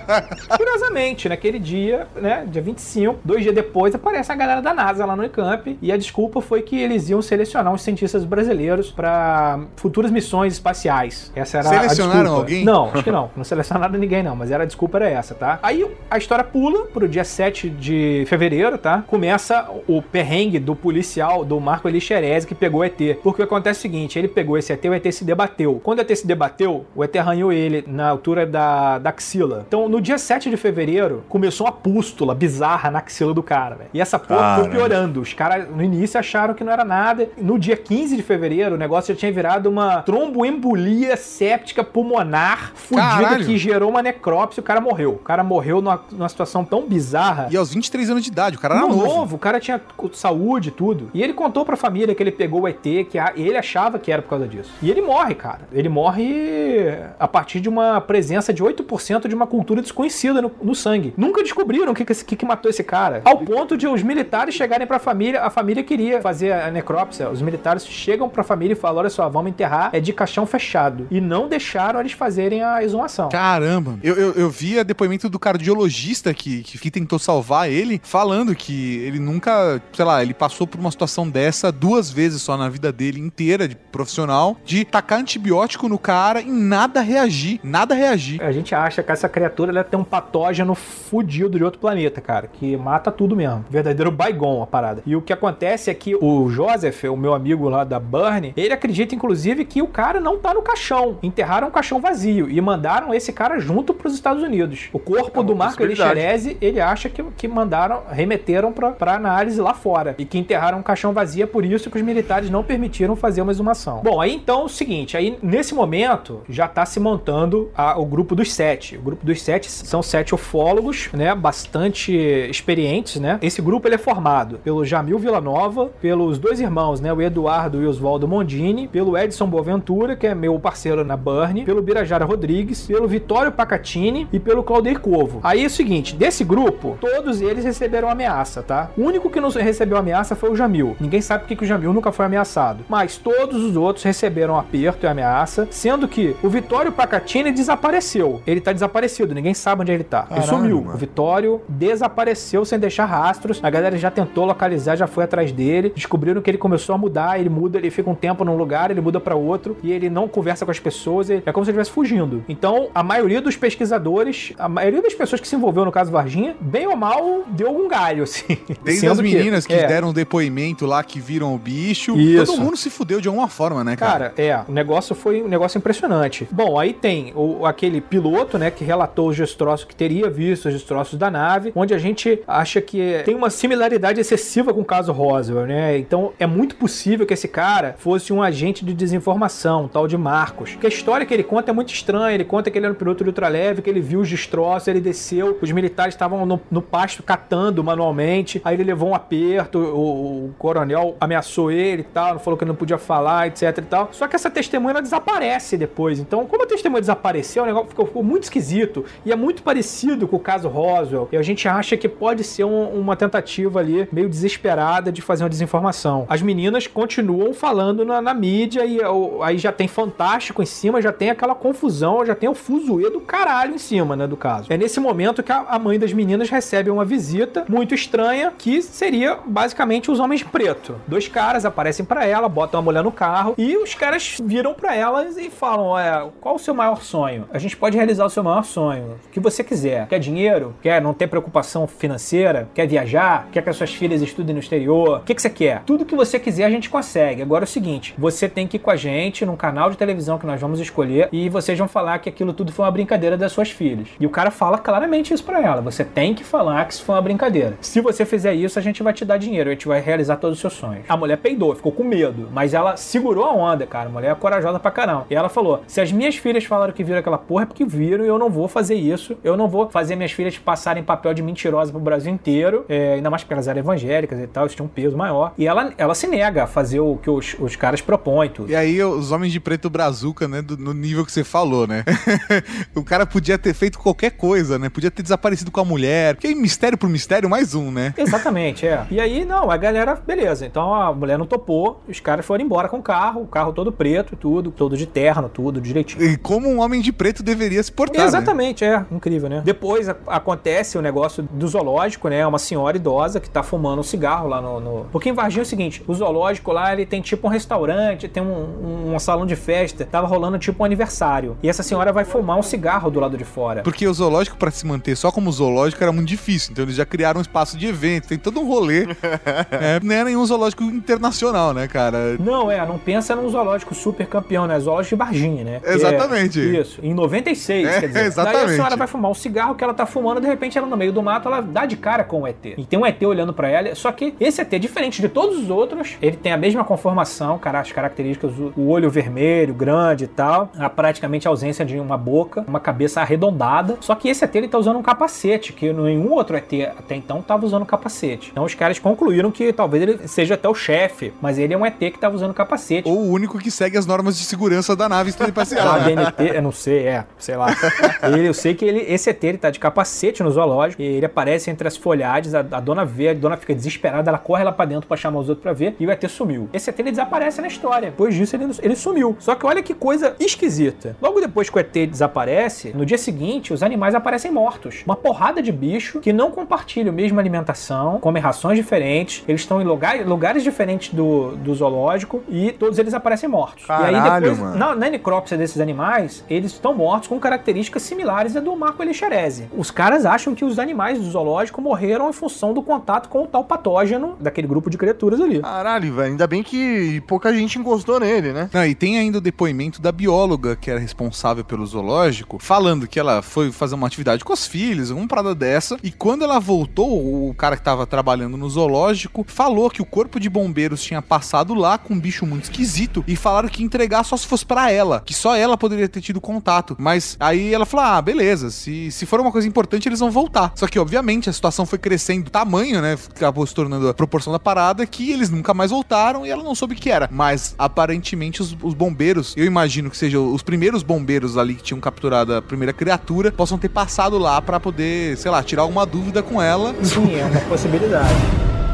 Curiosamente, 0.56 1.28
naquele 1.28 1.58
dia, 1.58 2.06
né, 2.16 2.44
dia 2.46 2.62
25, 2.62 3.20
dois 3.24 3.42
dias 3.42 3.54
depois, 3.54 3.94
aparece 3.94 4.30
a 4.32 4.34
galera 4.34 4.60
da 4.60 4.72
NASA 4.74 5.04
lá 5.04 5.14
no 5.14 5.22
Unicamp 5.22 5.78
e 5.80 5.92
a 5.92 5.96
desculpa 5.96 6.40
foi 6.40 6.62
que 6.62 6.78
eles 6.80 7.08
iam 7.08 7.20
selecionar 7.22 7.72
uns 7.72 7.82
cientistas 7.82 8.24
brasileiros 8.24 8.90
para 8.90 9.60
futuras 9.76 10.10
missões 10.10 10.47
espaciais. 10.54 11.32
Essa 11.34 11.58
era 11.58 11.68
a 11.68 11.72
Selecionaram 11.72 12.20
desculpa. 12.20 12.40
alguém? 12.40 12.64
Não, 12.64 12.90
acho 12.92 13.02
que 13.04 13.10
não. 13.10 13.30
Não 13.36 13.44
selecionaram 13.44 13.98
ninguém 13.98 14.22
não, 14.22 14.34
mas 14.36 14.50
era 14.50 14.62
a 14.64 14.66
desculpa 14.66 14.98
era 14.98 15.08
essa, 15.08 15.34
tá? 15.34 15.58
Aí 15.62 15.86
a 16.10 16.18
história 16.18 16.44
pula 16.44 16.86
pro 16.86 17.08
dia 17.08 17.24
7 17.24 17.68
de 17.70 18.24
fevereiro, 18.28 18.78
tá? 18.78 19.02
Começa 19.06 19.68
o 19.86 20.00
perrengue 20.02 20.58
do 20.58 20.74
policial 20.74 21.44
do 21.44 21.60
Marco 21.60 21.88
Elixerez 21.88 22.44
que 22.44 22.54
pegou 22.54 22.80
o 22.80 22.84
ET. 22.84 22.98
Porque 23.22 23.42
acontece 23.42 23.80
o 23.80 23.82
seguinte, 23.82 24.18
ele 24.18 24.28
pegou 24.28 24.56
esse 24.58 24.72
ET, 24.72 24.84
o 24.84 24.94
ET 24.94 25.12
se 25.12 25.24
debateu. 25.24 25.80
Quando 25.82 25.98
o 25.98 26.02
ET 26.02 26.16
se 26.16 26.26
debateu, 26.26 26.86
o 26.94 27.04
ET 27.04 27.14
arranhou 27.16 27.52
ele 27.52 27.84
na 27.86 28.08
altura 28.08 28.46
da, 28.46 28.98
da 28.98 29.10
axila. 29.10 29.64
Então, 29.66 29.88
no 29.88 30.00
dia 30.00 30.18
7 30.18 30.50
de 30.50 30.56
fevereiro, 30.56 31.24
começou 31.28 31.66
uma 31.66 31.72
pústula 31.72 32.34
bizarra 32.34 32.90
na 32.90 32.98
axila 32.98 33.34
do 33.34 33.42
cara, 33.42 33.76
velho. 33.76 33.90
E 33.92 34.00
essa 34.00 34.18
porra 34.18 34.58
foi 34.60 34.68
piorando. 34.68 35.20
Os 35.20 35.32
caras, 35.34 35.68
no 35.68 35.82
início, 35.82 36.18
acharam 36.18 36.54
que 36.54 36.64
não 36.64 36.72
era 36.72 36.84
nada. 36.84 37.28
No 37.36 37.58
dia 37.58 37.76
15 37.76 38.16
de 38.16 38.22
fevereiro, 38.22 38.74
o 38.74 38.78
negócio 38.78 39.14
já 39.14 39.18
tinha 39.18 39.32
virado 39.32 39.68
uma 39.68 40.02
tromboembolia 40.38 41.16
séptica 41.16 41.82
pulmonar 41.82 42.72
fudida 42.74 43.38
que 43.44 43.56
gerou 43.58 43.90
uma 43.90 44.02
necrópsia 44.02 44.60
o 44.60 44.64
cara 44.64 44.80
morreu. 44.80 45.12
O 45.12 45.18
cara 45.18 45.42
morreu 45.42 45.80
numa, 45.82 46.00
numa 46.12 46.28
situação 46.28 46.64
tão 46.64 46.86
bizarra. 46.86 47.48
E 47.50 47.56
aos 47.56 47.72
23 47.74 48.10
anos 48.10 48.22
de 48.22 48.30
idade, 48.30 48.56
o 48.56 48.60
cara 48.60 48.76
era 48.76 48.86
novo. 48.86 49.04
novo, 49.04 49.36
o 49.36 49.38
cara 49.38 49.58
tinha 49.60 49.80
saúde 50.12 50.68
e 50.68 50.72
tudo. 50.72 51.10
E 51.12 51.22
ele 51.22 51.32
contou 51.32 51.64
pra 51.64 51.76
família 51.76 52.14
que 52.14 52.22
ele 52.22 52.30
pegou 52.32 52.62
o 52.62 52.68
ET, 52.68 53.04
que 53.10 53.18
a- 53.18 53.32
ele 53.36 53.56
achava 53.56 53.98
que 53.98 54.10
era 54.12 54.22
por 54.22 54.28
causa 54.30 54.46
disso. 54.46 54.70
E 54.82 54.90
ele 54.90 55.00
morre, 55.00 55.34
cara. 55.34 55.60
Ele 55.72 55.88
morre 55.88 56.96
a 57.18 57.26
partir 57.28 57.60
de 57.60 57.68
uma 57.68 58.00
presença 58.00 58.52
de 58.52 58.62
8% 58.62 59.28
de 59.28 59.34
uma 59.34 59.46
cultura 59.46 59.82
desconhecida 59.82 60.40
no, 60.40 60.50
no 60.62 60.74
sangue. 60.74 61.12
Nunca 61.16 61.42
descobriram 61.42 61.92
o 61.92 61.94
que, 61.94 62.04
que, 62.04 62.36
que 62.36 62.46
matou 62.46 62.70
esse 62.70 62.84
cara. 62.84 63.22
Ao 63.24 63.38
ponto 63.38 63.76
de 63.76 63.86
os 63.86 64.02
militares 64.02 64.54
chegarem 64.54 64.86
pra 64.86 64.98
família, 64.98 65.42
a 65.42 65.50
família 65.50 65.82
queria 65.82 66.20
fazer 66.20 66.52
a 66.52 66.70
necrópsia. 66.70 67.28
Os 67.30 67.42
militares 67.42 67.86
chegam 67.86 68.28
pra 68.28 68.42
família 68.42 68.72
e 68.72 68.76
falam: 68.76 68.98
olha 68.98 69.10
só, 69.10 69.28
vamos 69.28 69.50
enterrar, 69.50 69.90
é 69.92 70.00
de 70.00 70.12
caixão 70.28 70.46
fechado. 70.46 71.06
E 71.10 71.20
não 71.20 71.48
deixaram 71.48 72.00
eles 72.00 72.12
fazerem 72.12 72.62
a 72.62 72.82
exumação. 72.82 73.30
Caramba. 73.30 73.98
Eu, 74.02 74.14
eu, 74.14 74.32
eu 74.32 74.50
via 74.50 74.84
depoimento 74.84 75.28
do 75.28 75.38
cardiologista 75.38 76.34
que, 76.34 76.62
que, 76.62 76.78
que 76.78 76.90
tentou 76.90 77.18
salvar 77.18 77.70
ele, 77.70 78.00
falando 78.04 78.54
que 78.54 78.98
ele 78.98 79.18
nunca, 79.18 79.80
sei 79.92 80.04
lá, 80.04 80.22
ele 80.22 80.34
passou 80.34 80.66
por 80.66 80.78
uma 80.78 80.90
situação 80.90 81.28
dessa 81.28 81.72
duas 81.72 82.10
vezes 82.10 82.42
só 82.42 82.56
na 82.56 82.68
vida 82.68 82.92
dele 82.92 83.18
inteira, 83.18 83.66
de 83.66 83.74
profissional, 83.74 84.56
de 84.64 84.84
tacar 84.84 85.18
antibiótico 85.18 85.88
no 85.88 85.98
cara 85.98 86.40
e 86.40 86.50
nada 86.50 87.00
reagir. 87.00 87.60
Nada 87.62 87.94
reagir. 87.94 88.42
A 88.42 88.52
gente 88.52 88.74
acha 88.74 89.02
que 89.02 89.10
essa 89.10 89.28
criatura 89.28 89.70
ela 89.70 89.84
tem 89.84 89.98
um 89.98 90.04
patógeno 90.04 90.74
fudido 90.74 91.56
de 91.56 91.64
outro 91.64 91.80
planeta, 91.80 92.20
cara, 92.20 92.48
que 92.48 92.76
mata 92.76 93.10
tudo 93.10 93.34
mesmo. 93.34 93.64
Verdadeiro 93.70 94.10
Baigon 94.10 94.62
a 94.62 94.66
parada. 94.66 95.02
E 95.06 95.16
o 95.16 95.22
que 95.22 95.32
acontece 95.32 95.90
é 95.90 95.94
que 95.94 96.14
o 96.14 96.50
Joseph, 96.50 97.04
o 97.04 97.16
meu 97.16 97.32
amigo 97.32 97.68
lá 97.68 97.84
da 97.84 97.98
Burn, 97.98 98.52
ele 98.56 98.72
acredita 98.72 99.14
inclusive 99.14 99.64
que 99.64 99.80
o 99.80 99.86
cara 99.86 100.17
não 100.20 100.38
tá 100.38 100.52
no 100.54 100.62
caixão. 100.62 101.18
Enterraram 101.22 101.68
um 101.68 101.70
caixão 101.70 102.00
vazio 102.00 102.48
e 102.50 102.60
mandaram 102.60 103.12
esse 103.14 103.32
cara 103.32 103.58
junto 103.58 103.92
pros 103.94 104.14
Estados 104.14 104.42
Unidos. 104.42 104.88
O 104.92 104.98
corpo 104.98 105.40
É 105.40 105.44
do 105.44 105.54
Marco. 105.56 105.82
Elixerez, 105.82 106.56
ele 106.60 106.80
acha 106.80 107.08
que, 107.08 107.22
que 107.36 107.48
mandaram, 107.48 108.02
remeteram 108.10 108.72
pra 108.72 109.14
análise 109.14 109.60
lá 109.60 109.74
fora. 109.74 110.14
E 110.18 110.24
que 110.24 110.38
enterraram 110.38 110.78
um 110.78 110.82
caixão 110.82 111.12
vazio, 111.12 111.42
é 111.44 111.46
por 111.46 111.64
isso 111.64 111.90
que 111.90 111.96
os 111.96 112.02
militares 112.02 112.50
não 112.50 112.62
permitiram 112.62 113.14
fazer 113.16 113.42
uma 113.42 113.52
exumação. 113.52 114.00
Bom, 114.02 114.20
aí 114.20 114.34
então 114.34 114.62
é 114.62 114.64
o 114.64 114.68
seguinte, 114.68 115.16
aí 115.16 115.38
nesse 115.42 115.74
momento 115.74 116.42
já 116.48 116.66
tá 116.68 116.84
se 116.84 116.98
montando 117.00 117.70
a- 117.76 117.98
o 117.98 118.04
grupo 118.04 118.34
dos 118.34 118.52
sete. 118.52 118.96
O 118.96 119.02
grupo 119.02 119.24
dos 119.24 119.40
sete 119.42 119.70
são 119.70 120.02
sete 120.02 120.34
ufólogos, 120.34 121.08
né, 121.12 121.34
bastante 121.34 122.12
experientes, 122.48 123.20
né. 123.20 123.38
Esse 123.42 123.60
grupo 123.60 123.86
ele 123.88 123.94
é 123.94 123.98
formado 123.98 124.58
pelo 124.58 124.84
Jamil 124.84 125.18
Villanova, 125.18 125.86
pelos 126.00 126.38
dois 126.38 126.60
irmãos, 126.60 127.00
né, 127.00 127.12
o 127.12 127.20
Eduardo 127.20 127.82
e 127.82 127.86
o 127.86 127.88
Oswaldo 127.88 128.26
Mondini, 128.26 128.88
pelo 128.88 129.16
Edson 129.16 129.46
Boaventura, 129.46 130.07
que 130.16 130.26
é 130.26 130.34
meu 130.34 130.58
parceiro 130.58 131.04
na 131.04 131.16
Burn, 131.16 131.64
pelo 131.64 131.82
Birajara 131.82 132.24
Rodrigues, 132.24 132.86
pelo 132.86 133.06
Vitório 133.08 133.52
Pacatini 133.52 134.28
e 134.32 134.38
pelo 134.38 134.62
Claudir 134.62 135.00
Corvo. 135.00 135.40
Aí 135.42 135.64
é 135.64 135.66
o 135.66 135.70
seguinte, 135.70 136.14
desse 136.14 136.44
grupo, 136.44 136.96
todos 137.00 137.40
eles 137.40 137.64
receberam 137.64 138.08
ameaça, 138.08 138.62
tá? 138.62 138.90
O 138.96 139.02
único 139.02 139.30
que 139.30 139.40
não 139.40 139.50
recebeu 139.50 139.96
ameaça 139.96 140.34
foi 140.36 140.50
o 140.50 140.56
Jamil. 140.56 140.96
Ninguém 141.00 141.20
sabe 141.20 141.44
por 141.44 141.56
que 141.56 141.64
o 141.64 141.66
Jamil 141.66 141.92
nunca 141.92 142.12
foi 142.12 142.26
ameaçado. 142.26 142.84
Mas 142.88 143.16
todos 143.16 143.62
os 143.62 143.76
outros 143.76 144.04
receberam 144.04 144.58
aperto 144.58 145.06
e 145.06 145.08
ameaça, 145.08 145.66
sendo 145.70 146.06
que 146.08 146.36
o 146.42 146.48
Vitório 146.48 146.92
Pacatini 146.92 147.52
desapareceu. 147.52 148.40
Ele 148.46 148.60
tá 148.60 148.72
desaparecido, 148.72 149.34
ninguém 149.34 149.54
sabe 149.54 149.82
onde 149.82 149.92
ele 149.92 150.04
tá. 150.04 150.26
Ele 150.30 150.42
sumiu. 150.42 150.82
mano. 150.82 150.94
O 150.94 150.98
Vitório 150.98 151.60
desapareceu 151.68 152.64
sem 152.64 152.78
deixar 152.78 153.06
rastros. 153.06 153.60
A 153.62 153.70
galera 153.70 153.96
já 153.96 154.10
tentou 154.10 154.44
localizar, 154.44 154.96
já 154.96 155.06
foi 155.06 155.24
atrás 155.24 155.50
dele. 155.52 155.92
Descobriram 155.94 156.40
que 156.40 156.50
ele 156.50 156.58
começou 156.58 156.94
a 156.94 156.98
mudar, 156.98 157.38
ele 157.38 157.48
muda, 157.48 157.78
ele 157.78 157.90
fica 157.90 158.08
um 158.10 158.14
tempo 158.14 158.44
num 158.44 158.56
lugar, 158.56 158.90
ele 158.90 159.00
muda 159.00 159.18
pra 159.20 159.34
outro 159.34 159.76
e 159.88 159.92
ele 159.92 160.10
não 160.10 160.28
conversa 160.28 160.64
com 160.64 160.70
as 160.70 160.78
pessoas, 160.78 161.30
é 161.30 161.40
como 161.52 161.64
se 161.64 161.70
ele 161.70 161.78
estivesse 161.78 161.90
fugindo. 161.90 162.44
Então, 162.48 162.88
a 162.94 163.02
maioria 163.02 163.40
dos 163.40 163.56
pesquisadores, 163.56 164.52
a 164.58 164.68
maioria 164.68 165.00
das 165.00 165.14
pessoas 165.14 165.40
que 165.40 165.48
se 165.48 165.56
envolveu 165.56 165.84
no 165.84 165.92
caso 165.92 166.10
Varginha, 166.10 166.54
bem 166.60 166.86
ou 166.86 166.96
mal, 166.96 167.44
deu 167.48 167.68
algum 167.68 167.88
galho, 167.88 168.24
assim. 168.24 168.58
Desde 168.84 169.00
Sendo 169.00 169.12
as 169.12 169.20
meninas 169.20 169.66
que, 169.66 169.72
é, 169.72 169.86
deram 169.86 170.12
depoimento 170.12 170.84
lá, 170.86 171.02
que 171.02 171.20
viram 171.20 171.54
o 171.54 171.58
bicho. 171.58 172.18
Isso. 172.18 172.46
Todo 172.46 172.60
mundo 172.60 172.76
se 172.76 172.90
fudeu 172.90 173.20
de 173.20 173.28
alguma 173.28 173.48
forma, 173.48 173.82
né, 173.82 173.96
cara? 173.96 174.30
Cara, 174.30 174.34
é, 174.36 174.60
o 174.68 174.72
negócio 174.72 175.14
foi 175.14 175.42
um 175.42 175.48
negócio 175.48 175.78
impressionante. 175.78 176.46
Bom, 176.50 176.78
aí 176.78 176.92
tem 176.92 177.32
o, 177.34 177.64
aquele 177.64 178.00
piloto, 178.00 178.58
né, 178.58 178.70
que 178.70 178.84
relatou 178.84 179.28
os 179.28 179.36
destroços, 179.36 179.86
que 179.86 179.94
teria 179.94 180.28
visto 180.28 180.66
os 180.66 180.74
destroços 180.74 181.18
da 181.18 181.30
nave, 181.30 181.72
onde 181.74 181.94
a 181.94 181.98
gente 181.98 182.40
acha 182.46 182.80
que 182.80 183.22
tem 183.24 183.34
uma 183.34 183.50
similaridade 183.50 184.20
excessiva 184.20 184.74
com 184.74 184.80
o 184.80 184.84
caso 184.84 185.12
Roswell, 185.12 185.66
né? 185.66 185.98
Então 185.98 186.32
é 186.38 186.46
muito 186.46 186.76
possível 186.76 187.26
que 187.26 187.34
esse 187.34 187.48
cara 187.48 187.94
fosse 187.98 188.32
um 188.32 188.42
agente 188.42 188.84
de 188.84 188.92
desinformação, 188.92 189.77
um 189.78 189.88
tal 189.88 190.06
de 190.06 190.16
Marcos. 190.16 190.74
Que 190.76 190.86
a 190.86 190.88
história 190.88 191.24
que 191.26 191.32
ele 191.34 191.42
conta 191.42 191.70
é 191.70 191.74
muito 191.74 191.92
estranha. 191.92 192.34
Ele 192.34 192.44
conta 192.44 192.70
que 192.70 192.78
ele 192.78 192.86
era 192.86 192.92
um 192.92 192.96
piloto 192.96 193.24
de 193.24 193.30
ultraleve, 193.30 193.82
que 193.82 193.90
ele 193.90 194.00
viu 194.00 194.20
os 194.20 194.28
destroços, 194.28 194.88
ele 194.88 195.00
desceu, 195.00 195.58
os 195.60 195.70
militares 195.72 196.14
estavam 196.14 196.44
no, 196.46 196.60
no 196.70 196.82
pasto 196.82 197.22
catando 197.22 197.82
manualmente. 197.84 198.60
Aí 198.64 198.74
ele 198.76 198.84
levou 198.84 199.10
um 199.10 199.14
aperto, 199.14 199.78
o, 199.78 200.46
o 200.46 200.54
coronel 200.58 201.16
ameaçou 201.20 201.70
ele 201.70 202.02
e 202.02 202.04
tal, 202.04 202.38
falou 202.38 202.56
que 202.58 202.64
não 202.64 202.74
podia 202.74 202.98
falar, 202.98 203.46
etc 203.48 203.78
e 203.78 203.82
tal. 203.82 204.08
Só 204.12 204.26
que 204.26 204.36
essa 204.36 204.50
testemunha 204.50 204.92
ela 204.92 205.02
desaparece 205.02 205.76
depois. 205.76 206.18
Então, 206.18 206.46
como 206.46 206.62
a 206.62 206.66
testemunha 206.66 207.00
desapareceu, 207.00 207.62
o 207.62 207.66
negócio 207.66 207.88
ficou, 207.88 208.06
ficou 208.06 208.22
muito 208.22 208.44
esquisito 208.44 209.04
e 209.24 209.32
é 209.32 209.36
muito 209.36 209.62
parecido 209.62 210.26
com 210.28 210.36
o 210.36 210.40
caso 210.40 210.68
Roswell. 210.68 211.28
E 211.32 211.36
a 211.36 211.42
gente 211.42 211.68
acha 211.68 211.96
que 211.96 212.08
pode 212.08 212.44
ser 212.44 212.64
um- 212.64 212.88
uma 212.98 213.16
tentativa 213.16 213.80
ali 213.80 214.08
meio 214.12 214.28
desesperada 214.28 215.12
de 215.12 215.20
fazer 215.22 215.44
uma 215.44 215.50
desinformação. 215.50 216.26
As 216.28 216.42
meninas 216.42 216.86
continuam 216.86 217.52
falando 217.52 218.04
na, 218.04 218.20
na 218.20 218.34
mídia 218.34 218.84
e 218.84 218.98
aí 219.42 219.58
já 219.58 219.67
tem 219.72 219.88
Fantástico 219.98 220.62
em 220.62 220.66
cima, 220.66 221.02
já 221.02 221.12
tem 221.12 221.30
aquela 221.30 221.54
confusão, 221.54 222.24
já 222.24 222.34
tem 222.34 222.48
o 222.48 222.54
fuzuê 222.54 223.10
do 223.10 223.20
caralho 223.20 223.74
em 223.74 223.78
cima, 223.78 224.14
né, 224.14 224.26
do 224.26 224.36
caso. 224.36 224.72
É 224.72 224.76
nesse 224.76 225.00
momento 225.00 225.42
que 225.42 225.50
a, 225.50 225.78
mãe 225.78 225.98
das 225.98 226.12
meninas 226.12 226.50
recebe 226.50 226.88
uma 226.88 227.04
visita 227.04 227.64
muito 227.68 227.94
estranha, 227.94 228.52
que 228.56 228.80
seria 228.80 229.38
basicamente 229.44 230.10
os 230.10 230.20
homens 230.20 230.42
preto. 230.42 230.96
Dois 231.06 231.26
caras 231.26 231.64
aparecem 231.64 232.04
pra 232.04 232.24
ela, 232.24 232.48
botam 232.48 232.78
a 232.78 232.82
mulher 232.82 233.02
no 233.02 233.10
carro 233.10 233.54
e 233.58 233.76
os 233.76 233.94
caras 233.94 234.38
viram 234.42 234.72
pra 234.72 234.94
elas 234.94 235.36
e 235.36 235.50
falam: 235.50 235.98
é, 235.98 236.28
qual 236.40 236.54
o 236.54 236.58
seu 236.58 236.74
maior 236.74 237.02
sonho? 237.02 237.48
A 237.52 237.58
gente 237.58 237.76
pode 237.76 237.96
realizar 237.96 238.24
o 238.24 238.30
seu 238.30 238.44
maior 238.44 238.64
sonho, 238.64 239.18
o 239.26 239.30
que 239.30 239.40
você 239.40 239.64
quiser. 239.64 240.06
Quer 240.06 240.20
dinheiro? 240.20 240.76
Quer 240.80 241.02
não 241.02 241.12
ter 241.12 241.26
preocupação 241.26 241.86
financeira? 241.86 242.68
Quer 242.72 242.86
viajar? 242.86 243.48
Quer 243.50 243.62
que 243.62 243.70
as 243.70 243.76
suas 243.76 243.94
filhas 243.94 244.22
estudem 244.22 244.54
no 244.54 244.60
exterior? 244.60 245.18
O 245.18 245.24
que, 245.24 245.34
que 245.34 245.42
você 245.42 245.50
quer? 245.50 245.82
Tudo 245.84 246.04
que 246.04 246.14
você 246.14 246.38
quiser 246.38 246.64
a 246.64 246.70
gente 246.70 246.88
consegue. 246.88 247.42
Agora 247.42 247.64
é 247.64 247.66
o 247.66 247.68
seguinte: 247.68 248.14
você 248.16 248.48
tem 248.48 248.66
que 248.66 248.76
ir 248.76 248.80
com 248.80 248.90
a 248.90 248.96
gente 248.96 249.44
num 249.44 249.56
canal 249.58 249.90
de 249.90 249.98
televisão 249.98 250.38
que 250.38 250.46
nós 250.46 250.60
vamos 250.60 250.80
escolher 250.80 251.28
e 251.30 251.48
vocês 251.48 251.78
vão 251.78 251.86
falar 251.86 252.18
que 252.20 252.28
aquilo 252.28 252.52
tudo 252.52 252.72
foi 252.72 252.84
uma 252.84 252.90
brincadeira 252.90 253.36
das 253.36 253.52
suas 253.52 253.70
filhas. 253.70 254.08
E 254.18 254.24
o 254.24 254.30
cara 254.30 254.50
fala 254.50 254.78
claramente 254.78 255.34
isso 255.34 255.44
pra 255.44 255.60
ela: 255.60 255.82
você 255.82 256.04
tem 256.04 256.34
que 256.34 256.44
falar 256.44 256.86
que 256.86 256.94
isso 256.94 257.04
foi 257.04 257.14
uma 257.14 257.22
brincadeira. 257.22 257.76
Se 257.80 258.00
você 258.00 258.24
fizer 258.24 258.54
isso, 258.54 258.78
a 258.78 258.82
gente 258.82 259.02
vai 259.02 259.12
te 259.12 259.24
dar 259.24 259.36
dinheiro, 259.36 259.68
a 259.68 259.72
gente 259.72 259.86
vai 259.86 260.00
realizar 260.00 260.36
todos 260.36 260.56
os 260.56 260.60
seus 260.60 260.72
sonhos. 260.72 261.04
A 261.08 261.16
mulher 261.16 261.36
peidou, 261.36 261.74
ficou 261.74 261.92
com 261.92 262.04
medo, 262.04 262.48
mas 262.52 262.72
ela 262.72 262.96
segurou 262.96 263.44
a 263.44 263.52
onda, 263.52 263.86
cara. 263.86 264.08
A 264.08 264.12
mulher 264.12 264.32
é 264.32 264.34
corajosa 264.34 264.78
pra 264.78 264.90
caramba. 264.90 265.26
E 265.28 265.34
ela 265.34 265.48
falou: 265.48 265.82
se 265.86 266.00
as 266.00 266.12
minhas 266.12 266.36
filhas 266.36 266.64
falaram 266.64 266.92
que 266.92 267.04
viram 267.04 267.18
aquela 267.18 267.38
porra, 267.38 267.64
é 267.64 267.66
porque 267.66 267.84
viram 267.84 268.24
e 268.24 268.28
eu 268.28 268.38
não 268.38 268.48
vou 268.48 268.68
fazer 268.68 268.94
isso. 268.94 269.36
Eu 269.42 269.56
não 269.56 269.68
vou 269.68 269.88
fazer 269.90 270.16
minhas 270.16 270.32
filhas 270.32 270.56
passarem 270.56 271.02
papel 271.02 271.34
de 271.34 271.42
mentirosa 271.42 271.90
pro 271.90 272.00
Brasil 272.00 272.32
inteiro, 272.32 272.84
é, 272.88 273.14
ainda 273.14 273.30
mais 273.30 273.42
porque 273.42 273.54
elas 273.54 273.68
eram 273.68 273.80
evangélicas 273.80 274.38
e 274.38 274.46
tal, 274.46 274.66
isso 274.66 274.76
tinha 274.76 274.86
um 274.86 274.88
peso 274.88 275.16
maior. 275.16 275.52
E 275.58 275.66
ela, 275.66 275.92
ela 275.96 276.14
se 276.14 276.26
nega 276.26 276.64
a 276.64 276.66
fazer 276.66 277.00
o 277.00 277.16
que 277.16 277.30
os, 277.30 277.56
os 277.58 277.76
caras 277.76 278.00
propõem, 278.00 278.50
tudo. 278.50 278.70
E 278.70 278.76
aí, 278.76 279.02
os 279.02 279.32
homens 279.32 279.47
de 279.50 279.60
preto 279.60 279.88
brazuca, 279.90 280.46
né? 280.48 280.62
do- 280.62 280.76
no 280.76 280.92
nível 280.92 281.24
que 281.24 281.32
você 281.32 281.44
falou, 281.44 281.86
né? 281.86 282.04
o 282.94 283.02
cara 283.02 283.26
podia 283.26 283.58
ter 283.58 283.74
feito 283.74 283.98
qualquer 283.98 284.30
coisa, 284.32 284.78
né? 284.78 284.88
Podia 284.88 285.10
ter 285.10 285.22
desaparecido 285.22 285.70
com 285.70 285.80
a 285.80 285.84
mulher. 285.84 286.36
Aí, 286.44 286.54
mistério 286.54 286.96
por 286.98 287.08
mistério, 287.08 287.48
mais 287.48 287.74
um, 287.74 287.90
né? 287.90 288.14
Exatamente, 288.16 288.86
é. 288.86 289.06
E 289.10 289.20
aí, 289.20 289.44
não, 289.44 289.70
a 289.70 289.76
galera, 289.76 290.14
beleza. 290.14 290.66
Então 290.66 290.94
a 290.94 291.12
mulher 291.14 291.38
não 291.38 291.46
topou, 291.46 292.02
os 292.08 292.20
caras 292.20 292.44
foram 292.44 292.64
embora 292.64 292.88
com 292.88 292.98
o 292.98 293.02
carro, 293.02 293.42
o 293.42 293.46
carro 293.46 293.72
todo 293.72 293.90
preto, 293.92 294.36
tudo, 294.36 294.70
todo 294.70 294.96
de 294.96 295.06
terno, 295.06 295.48
tudo 295.48 295.80
direitinho. 295.80 296.22
E 296.24 296.36
como 296.36 296.68
um 296.68 296.80
homem 296.80 297.00
de 297.00 297.12
preto 297.12 297.42
deveria 297.42 297.82
se 297.82 297.92
portar. 297.92 298.20
né? 298.22 298.26
Exatamente, 298.26 298.84
é. 298.84 299.04
Incrível, 299.10 299.48
né? 299.48 299.62
Depois 299.64 300.08
a- 300.08 300.16
acontece 300.26 300.96
o 300.98 301.02
negócio 301.02 301.42
do 301.42 301.66
zoológico, 301.68 302.28
né? 302.28 302.46
Uma 302.46 302.58
senhora 302.58 302.96
idosa 302.96 303.40
que 303.40 303.48
tá 303.50 303.62
fumando 303.62 304.00
um 304.00 304.02
cigarro 304.02 304.48
lá 304.48 304.60
no. 304.60 304.80
no- 304.80 305.06
Porque 305.12 305.28
em 305.28 305.32
Varginha 305.32 305.62
é 305.62 305.64
o 305.64 305.66
seguinte: 305.66 306.02
o 306.06 306.14
zoológico 306.14 306.72
lá 306.72 306.92
ele 306.92 307.06
tem 307.06 307.20
tipo 307.20 307.46
um 307.46 307.50
restaurante, 307.50 308.28
tem 308.28 308.42
um, 308.42 309.10
um 309.12 309.16
salão 309.38 309.46
de 309.46 309.56
festa, 309.56 310.04
tava 310.04 310.26
rolando 310.26 310.58
tipo 310.58 310.82
um 310.82 310.86
aniversário. 310.86 311.56
E 311.62 311.68
essa 311.68 311.82
senhora 311.82 312.12
vai 312.12 312.24
fumar 312.24 312.58
um 312.58 312.62
cigarro 312.62 313.10
do 313.10 313.20
lado 313.20 313.36
de 313.36 313.44
fora. 313.44 313.82
Porque 313.82 314.06
o 314.06 314.12
zoológico, 314.12 314.56
pra 314.56 314.70
se 314.70 314.86
manter 314.86 315.16
só 315.16 315.30
como 315.30 315.50
zoológico, 315.52 316.02
era 316.02 316.12
muito 316.12 316.28
difícil. 316.28 316.72
Então 316.72 316.84
eles 316.84 316.96
já 316.96 317.06
criaram 317.06 317.38
um 317.38 317.42
espaço 317.42 317.76
de 317.76 317.86
eventos, 317.86 318.28
tem 318.28 318.38
todo 318.38 318.60
um 318.60 318.66
rolê. 318.66 319.06
é, 319.70 320.00
não 320.02 320.14
é 320.14 320.24
nenhum 320.24 320.44
zoológico 320.44 320.82
internacional, 320.82 321.72
né, 321.72 321.86
cara? 321.86 322.36
Não, 322.38 322.70
é, 322.70 322.84
não 322.86 322.98
pensa 322.98 323.36
num 323.36 323.48
zoológico 323.48 323.94
super 323.94 324.26
campeão, 324.26 324.66
né? 324.66 324.78
Zoológico 324.80 325.16
de 325.16 325.18
Varginha, 325.18 325.64
né? 325.64 325.80
Que 325.80 325.90
Exatamente. 325.90 326.60
É, 326.60 326.80
isso, 326.80 327.00
em 327.02 327.14
96, 327.14 327.86
É, 327.86 328.00
quer 328.00 328.06
dizer. 328.08 328.12
Daí 328.12 328.22
a 328.22 328.26
exatamente. 328.26 328.72
senhora 328.72 328.96
vai 328.96 329.06
fumar 329.06 329.30
um 329.30 329.34
cigarro 329.34 329.74
que 329.74 329.84
ela 329.84 329.94
tá 329.94 330.06
fumando, 330.06 330.40
de 330.40 330.46
repente 330.46 330.76
ela 330.76 330.86
no 330.86 330.96
meio 330.96 331.12
do 331.12 331.22
mato, 331.22 331.48
ela 331.48 331.60
dá 331.60 331.86
de 331.86 331.96
cara 331.96 332.24
com 332.24 332.42
o 332.42 332.46
ET. 332.46 332.64
E 332.76 332.84
tem 332.84 332.98
um 332.98 333.06
ET 333.06 333.22
olhando 333.22 333.52
pra 333.52 333.68
ela, 333.68 333.94
só 333.94 334.10
que 334.10 334.34
esse 334.40 334.60
ET, 334.60 334.78
diferente 334.78 335.20
de 335.20 335.28
todos 335.28 335.58
os 335.58 335.70
outros, 335.70 336.16
ele 336.20 336.36
tem 336.36 336.52
a 336.52 336.56
mesma 336.56 336.84
conformação, 336.84 337.58
cara, 337.58 337.80
as 337.80 337.92
características, 337.92 338.52
o 338.76 338.88
olho 338.88 339.10
vermelho, 339.10 339.27
grande 339.74 340.24
e 340.24 340.28
tal, 340.28 340.70
a 340.78 340.88
praticamente 340.88 341.46
a 341.46 341.50
ausência 341.50 341.84
de 341.84 341.98
uma 341.98 342.16
boca, 342.16 342.64
uma 342.66 342.80
cabeça 342.80 343.20
arredondada. 343.20 343.96
Só 344.00 344.14
que 344.14 344.28
esse 344.28 344.44
ET 344.44 344.54
ele 344.54 344.68
tá 344.68 344.78
usando 344.78 344.98
um 344.98 345.02
capacete, 345.02 345.72
que 345.72 345.92
nenhum 345.92 346.32
outro 346.32 346.56
ET 346.56 346.72
até 346.98 347.14
então 347.14 347.42
tava 347.42 347.64
usando 347.64 347.84
capacete. 347.84 348.50
Então 348.50 348.64
os 348.64 348.74
caras 348.74 348.98
concluíram 348.98 349.50
que 349.50 349.72
talvez 349.72 350.02
ele 350.02 350.28
seja 350.28 350.54
até 350.54 350.68
o 350.68 350.74
chefe, 350.74 351.32
mas 351.40 351.58
ele 351.58 351.74
é 351.74 351.78
um 351.78 351.84
ET 351.84 351.98
que 351.98 352.18
tava 352.18 352.34
usando 352.34 352.54
capacete. 352.54 353.08
Ou 353.08 353.18
o 353.18 353.30
único 353.30 353.58
que 353.58 353.70
segue 353.70 353.96
as 353.96 354.06
normas 354.06 354.38
de 354.38 354.44
segurança 354.44 354.94
da 354.94 355.08
nave 355.08 355.30
espacial. 355.30 355.88
A 355.88 355.98
né? 355.98 356.14
DNT, 356.14 356.56
eu 356.56 356.62
não 356.62 356.72
sei, 356.72 357.06
é, 357.06 357.24
sei 357.38 357.56
lá. 357.56 357.68
Ele, 358.22 358.48
eu 358.48 358.54
sei 358.54 358.74
que 358.74 358.84
ele, 358.84 359.00
esse 359.08 359.30
ET 359.30 359.42
ele 359.44 359.58
tá 359.58 359.70
de 359.70 359.78
capacete 359.78 360.42
no 360.42 360.50
zoológico, 360.50 361.00
e 361.02 361.04
ele 361.04 361.26
aparece 361.26 361.70
entre 361.70 361.86
as 361.86 361.96
folhagens, 361.96 362.54
a, 362.54 362.60
a 362.60 362.80
dona 362.80 363.04
vê, 363.04 363.28
a 363.28 363.34
dona 363.34 363.56
fica 363.56 363.74
desesperada, 363.74 364.30
ela 364.30 364.38
corre 364.38 364.64
lá 364.64 364.72
pra 364.72 364.84
dentro 364.84 365.06
pra 365.06 365.16
chamar 365.16 365.40
os 365.40 365.48
outros 365.48 365.62
pra 365.62 365.72
ver, 365.72 365.94
e 365.98 366.06
o 366.06 366.10
ET 366.10 366.28
sumiu. 366.28 366.68
Esse 366.72 366.90
ET 366.90 366.98
ele 366.98 367.10
desaparece 367.10 367.60
na 367.60 367.68
história. 367.68 368.10
Depois 368.10 368.34
disso 368.34 368.56
ele, 368.56 368.66
ele 368.82 368.96
sumiu. 368.96 369.17
Só 369.38 369.54
que 369.54 369.66
olha 369.66 369.82
que 369.82 369.94
coisa 369.94 370.34
esquisita. 370.40 371.16
Logo 371.20 371.40
depois 371.40 371.68
que 371.70 371.76
o 371.76 371.80
ET 371.80 371.92
desaparece, 371.92 372.92
no 372.94 373.04
dia 373.04 373.18
seguinte, 373.18 373.72
os 373.72 373.82
animais 373.82 374.14
aparecem 374.14 374.50
mortos. 374.50 375.02
Uma 375.04 375.16
porrada 375.16 375.62
de 375.62 375.72
bicho 375.72 376.20
que 376.20 376.32
não 376.32 376.50
compartilham 376.50 377.10
a 377.10 377.12
mesma 377.12 377.40
alimentação, 377.40 378.18
comem 378.20 378.42
rações 378.42 378.76
diferentes, 378.76 379.44
eles 379.48 379.60
estão 379.60 379.80
em 379.80 379.84
lugar, 379.84 380.18
lugares 380.26 380.62
diferentes 380.62 381.12
do, 381.14 381.56
do 381.56 381.74
zoológico, 381.74 382.42
e 382.48 382.72
todos 382.72 382.98
eles 382.98 383.14
aparecem 383.14 383.48
mortos. 383.48 383.84
e 383.88 383.92
aí 383.92 384.12
Caralho, 384.12 384.42
depois, 384.42 384.58
mano. 384.58 384.76
na, 384.76 384.94
na 384.94 385.10
necrópsia 385.10 385.56
desses 385.56 385.80
animais, 385.80 386.44
eles 386.48 386.72
estão 386.72 386.94
mortos 386.94 387.28
com 387.28 387.38
características 387.38 388.02
similares 388.02 388.56
à 388.56 388.60
do 388.60 388.74
Marco 388.76 389.02
Elixerese. 389.02 389.68
Os 389.76 389.90
caras 389.90 390.24
acham 390.26 390.54
que 390.54 390.64
os 390.64 390.78
animais 390.78 391.18
do 391.18 391.24
zoológico 391.30 391.80
morreram 391.80 392.28
em 392.28 392.32
função 392.32 392.72
do 392.72 392.82
contato 392.82 393.28
com 393.28 393.42
o 393.42 393.46
tal 393.46 393.64
patógeno 393.64 394.36
daquele 394.40 394.66
grupo 394.66 394.90
de 394.90 394.98
criaturas 394.98 395.40
ali. 395.40 395.60
Caralho, 395.60 396.14
velho. 396.14 396.30
Ainda 396.30 396.46
bem 396.46 396.62
que 396.62 397.20
pouca 397.26 397.52
gente 397.52 397.78
encostou 397.78 398.20
nele, 398.20 398.52
né? 398.52 398.68
Não, 398.72 398.84
e 398.84 398.94
tem 398.98 399.18
ainda 399.18 399.38
o 399.38 399.40
depoimento 399.40 400.00
da 400.02 400.10
bióloga 400.10 400.76
que 400.76 400.90
era 400.90 400.98
responsável 400.98 401.64
pelo 401.64 401.86
zoológico, 401.86 402.58
falando 402.58 403.06
que 403.06 403.18
ela 403.18 403.42
foi 403.42 403.70
fazer 403.70 403.94
uma 403.94 404.06
atividade 404.06 404.44
com 404.44 404.52
os 404.52 404.66
filhos, 404.66 405.10
uma 405.10 405.26
parada 405.28 405.54
dessa, 405.54 405.96
e 406.02 406.10
quando 406.10 406.44
ela 406.44 406.58
voltou, 406.58 407.48
o 407.48 407.54
cara 407.54 407.76
que 407.76 407.82
tava 407.82 408.06
trabalhando 408.06 408.56
no 408.56 408.68
zoológico 408.68 409.44
falou 409.46 409.90
que 409.90 410.02
o 410.02 410.06
corpo 410.06 410.40
de 410.40 410.48
bombeiros 410.48 411.02
tinha 411.02 411.22
passado 411.22 411.74
lá 411.74 411.98
com 411.98 412.14
um 412.14 412.20
bicho 412.20 412.46
muito 412.46 412.64
esquisito 412.64 413.24
e 413.26 413.36
falaram 413.36 413.68
que 413.68 413.82
entregar 413.82 414.24
só 414.24 414.36
se 414.36 414.46
fosse 414.46 414.66
pra 414.66 414.90
ela, 414.90 415.22
que 415.24 415.34
só 415.34 415.54
ela 415.54 415.76
poderia 415.76 416.08
ter 416.08 416.20
tido 416.20 416.40
contato. 416.40 416.96
Mas 416.98 417.36
aí 417.38 417.72
ela 417.72 417.86
falou: 417.86 418.06
ah, 418.06 418.22
beleza, 418.22 418.70
se, 418.70 419.10
se 419.10 419.26
for 419.26 419.40
uma 419.40 419.52
coisa 419.52 419.68
importante, 419.68 420.08
eles 420.08 420.20
vão 420.20 420.30
voltar. 420.30 420.72
Só 420.74 420.86
que, 420.86 420.98
obviamente, 420.98 421.48
a 421.48 421.52
situação 421.52 421.86
foi 421.86 421.98
crescendo 421.98 422.50
tamanho, 422.50 423.00
né? 423.00 423.16
Acabou 423.30 423.66
se 423.66 423.74
tornando 423.74 424.08
a 424.08 424.14
proporção 424.14 424.52
da 424.52 424.58
parada 424.58 425.06
que 425.06 425.30
eles 425.30 425.50
nunca 425.50 425.72
mais 425.72 425.90
voltaram 425.90 426.44
e 426.44 426.50
ela 426.50 426.62
não 426.62 426.74
soube 426.74 426.94
o 426.94 426.96
que 426.96 427.10
era. 427.10 427.28
Mas 427.30 427.74
aparentemente 427.78 428.62
os, 428.62 428.76
os 428.88 428.94
bombeiros, 428.94 429.54
eu 429.56 429.64
imagino 429.64 430.10
que 430.10 430.16
sejam 430.16 430.52
os 430.52 430.62
primeiros 430.62 431.02
bombeiros 431.02 431.56
ali 431.56 431.74
que 431.74 431.82
tinham 431.82 432.00
capturado 432.00 432.54
a 432.54 432.62
primeira 432.62 432.92
criatura, 432.92 433.52
possam 433.52 433.78
ter 433.78 433.88
passado 433.88 434.38
lá 434.38 434.60
pra 434.60 434.80
poder, 434.80 435.36
sei 435.36 435.50
lá, 435.50 435.62
tirar 435.62 435.82
alguma 435.82 436.04
dúvida 436.04 436.42
com 436.42 436.60
ela. 436.60 436.92
Sim, 437.04 437.38
é 437.38 437.44
uma 437.44 437.60
possibilidade. 437.68 438.28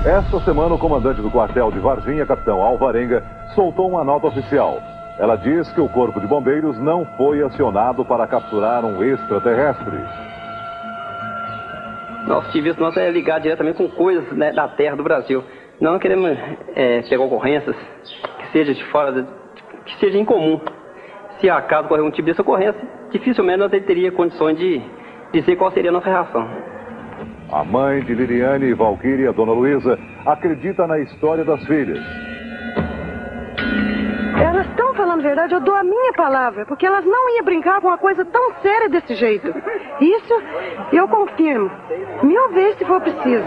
Esta 0.04 0.38
semana, 0.44 0.74
o 0.74 0.78
comandante 0.78 1.22
do 1.22 1.30
quartel 1.30 1.70
de 1.72 1.78
Varginha, 1.78 2.26
capitão 2.26 2.60
Alvarenga, 2.60 3.24
soltou 3.54 3.88
uma 3.88 4.04
nota 4.04 4.26
oficial. 4.26 4.78
Ela 5.18 5.36
diz 5.36 5.70
que 5.72 5.80
o 5.80 5.88
Corpo 5.88 6.20
de 6.20 6.26
Bombeiros 6.26 6.76
não 6.78 7.06
foi 7.16 7.40
acionado 7.42 8.04
para 8.04 8.26
capturar 8.26 8.84
um 8.84 9.02
extraterrestre. 9.02 9.96
Nosso 12.26 12.50
serviço 12.52 12.80
nosso 12.80 12.98
é 12.98 13.10
ligar 13.10 13.38
diretamente 13.40 13.76
com 13.78 13.88
coisas 13.88 14.24
né, 14.32 14.52
da 14.52 14.66
terra 14.68 14.96
do 14.96 15.02
Brasil. 15.02 15.44
Não 15.80 15.98
queremos 15.98 16.36
é, 16.74 17.02
pegar 17.02 17.22
ocorrências 17.24 17.76
que 18.40 18.52
seja 18.52 18.74
de 18.74 18.84
fora, 18.90 19.12
da- 19.12 19.26
que 19.84 19.98
seja 19.98 20.18
incomum. 20.18 20.60
Se 21.40 21.50
acaso 21.50 21.86
ocorrer 21.86 22.04
um 22.04 22.10
tipo 22.10 22.26
dessa 22.26 22.42
ocorrência, 22.42 22.80
dificilmente 23.10 23.58
nós 23.58 23.70
teria 23.70 24.12
condições 24.12 24.56
de 24.56 24.80
dizer 25.32 25.56
qual 25.56 25.70
seria 25.72 25.90
a 25.90 25.92
nossa 25.92 26.08
reação. 26.08 26.48
A 27.52 27.62
mãe 27.64 28.02
de 28.02 28.14
Liliane 28.14 28.66
e 28.66 28.74
Valquíria, 28.74 29.32
Dona 29.32 29.52
Luísa, 29.52 29.98
acredita 30.24 30.86
na 30.86 30.98
história 30.98 31.44
das 31.44 31.64
filhas. 31.66 31.98
Elas 34.40 34.66
estão 34.66 34.94
falando 34.94 35.22
verdade, 35.22 35.54
eu 35.54 35.60
dou 35.60 35.74
a 35.74 35.84
minha 35.84 36.12
palavra, 36.14 36.66
porque 36.66 36.84
elas 36.84 37.04
não 37.04 37.36
iam 37.36 37.44
brincar 37.44 37.80
com 37.80 37.88
uma 37.88 37.98
coisa 37.98 38.24
tão 38.24 38.54
séria 38.62 38.88
desse 38.88 39.14
jeito. 39.14 39.48
Isso 40.00 40.42
eu 40.92 41.06
confirmo. 41.06 41.70
Mil 42.22 42.48
vezes 42.50 42.78
se 42.78 42.84
for 42.84 43.00
preciso. 43.00 43.44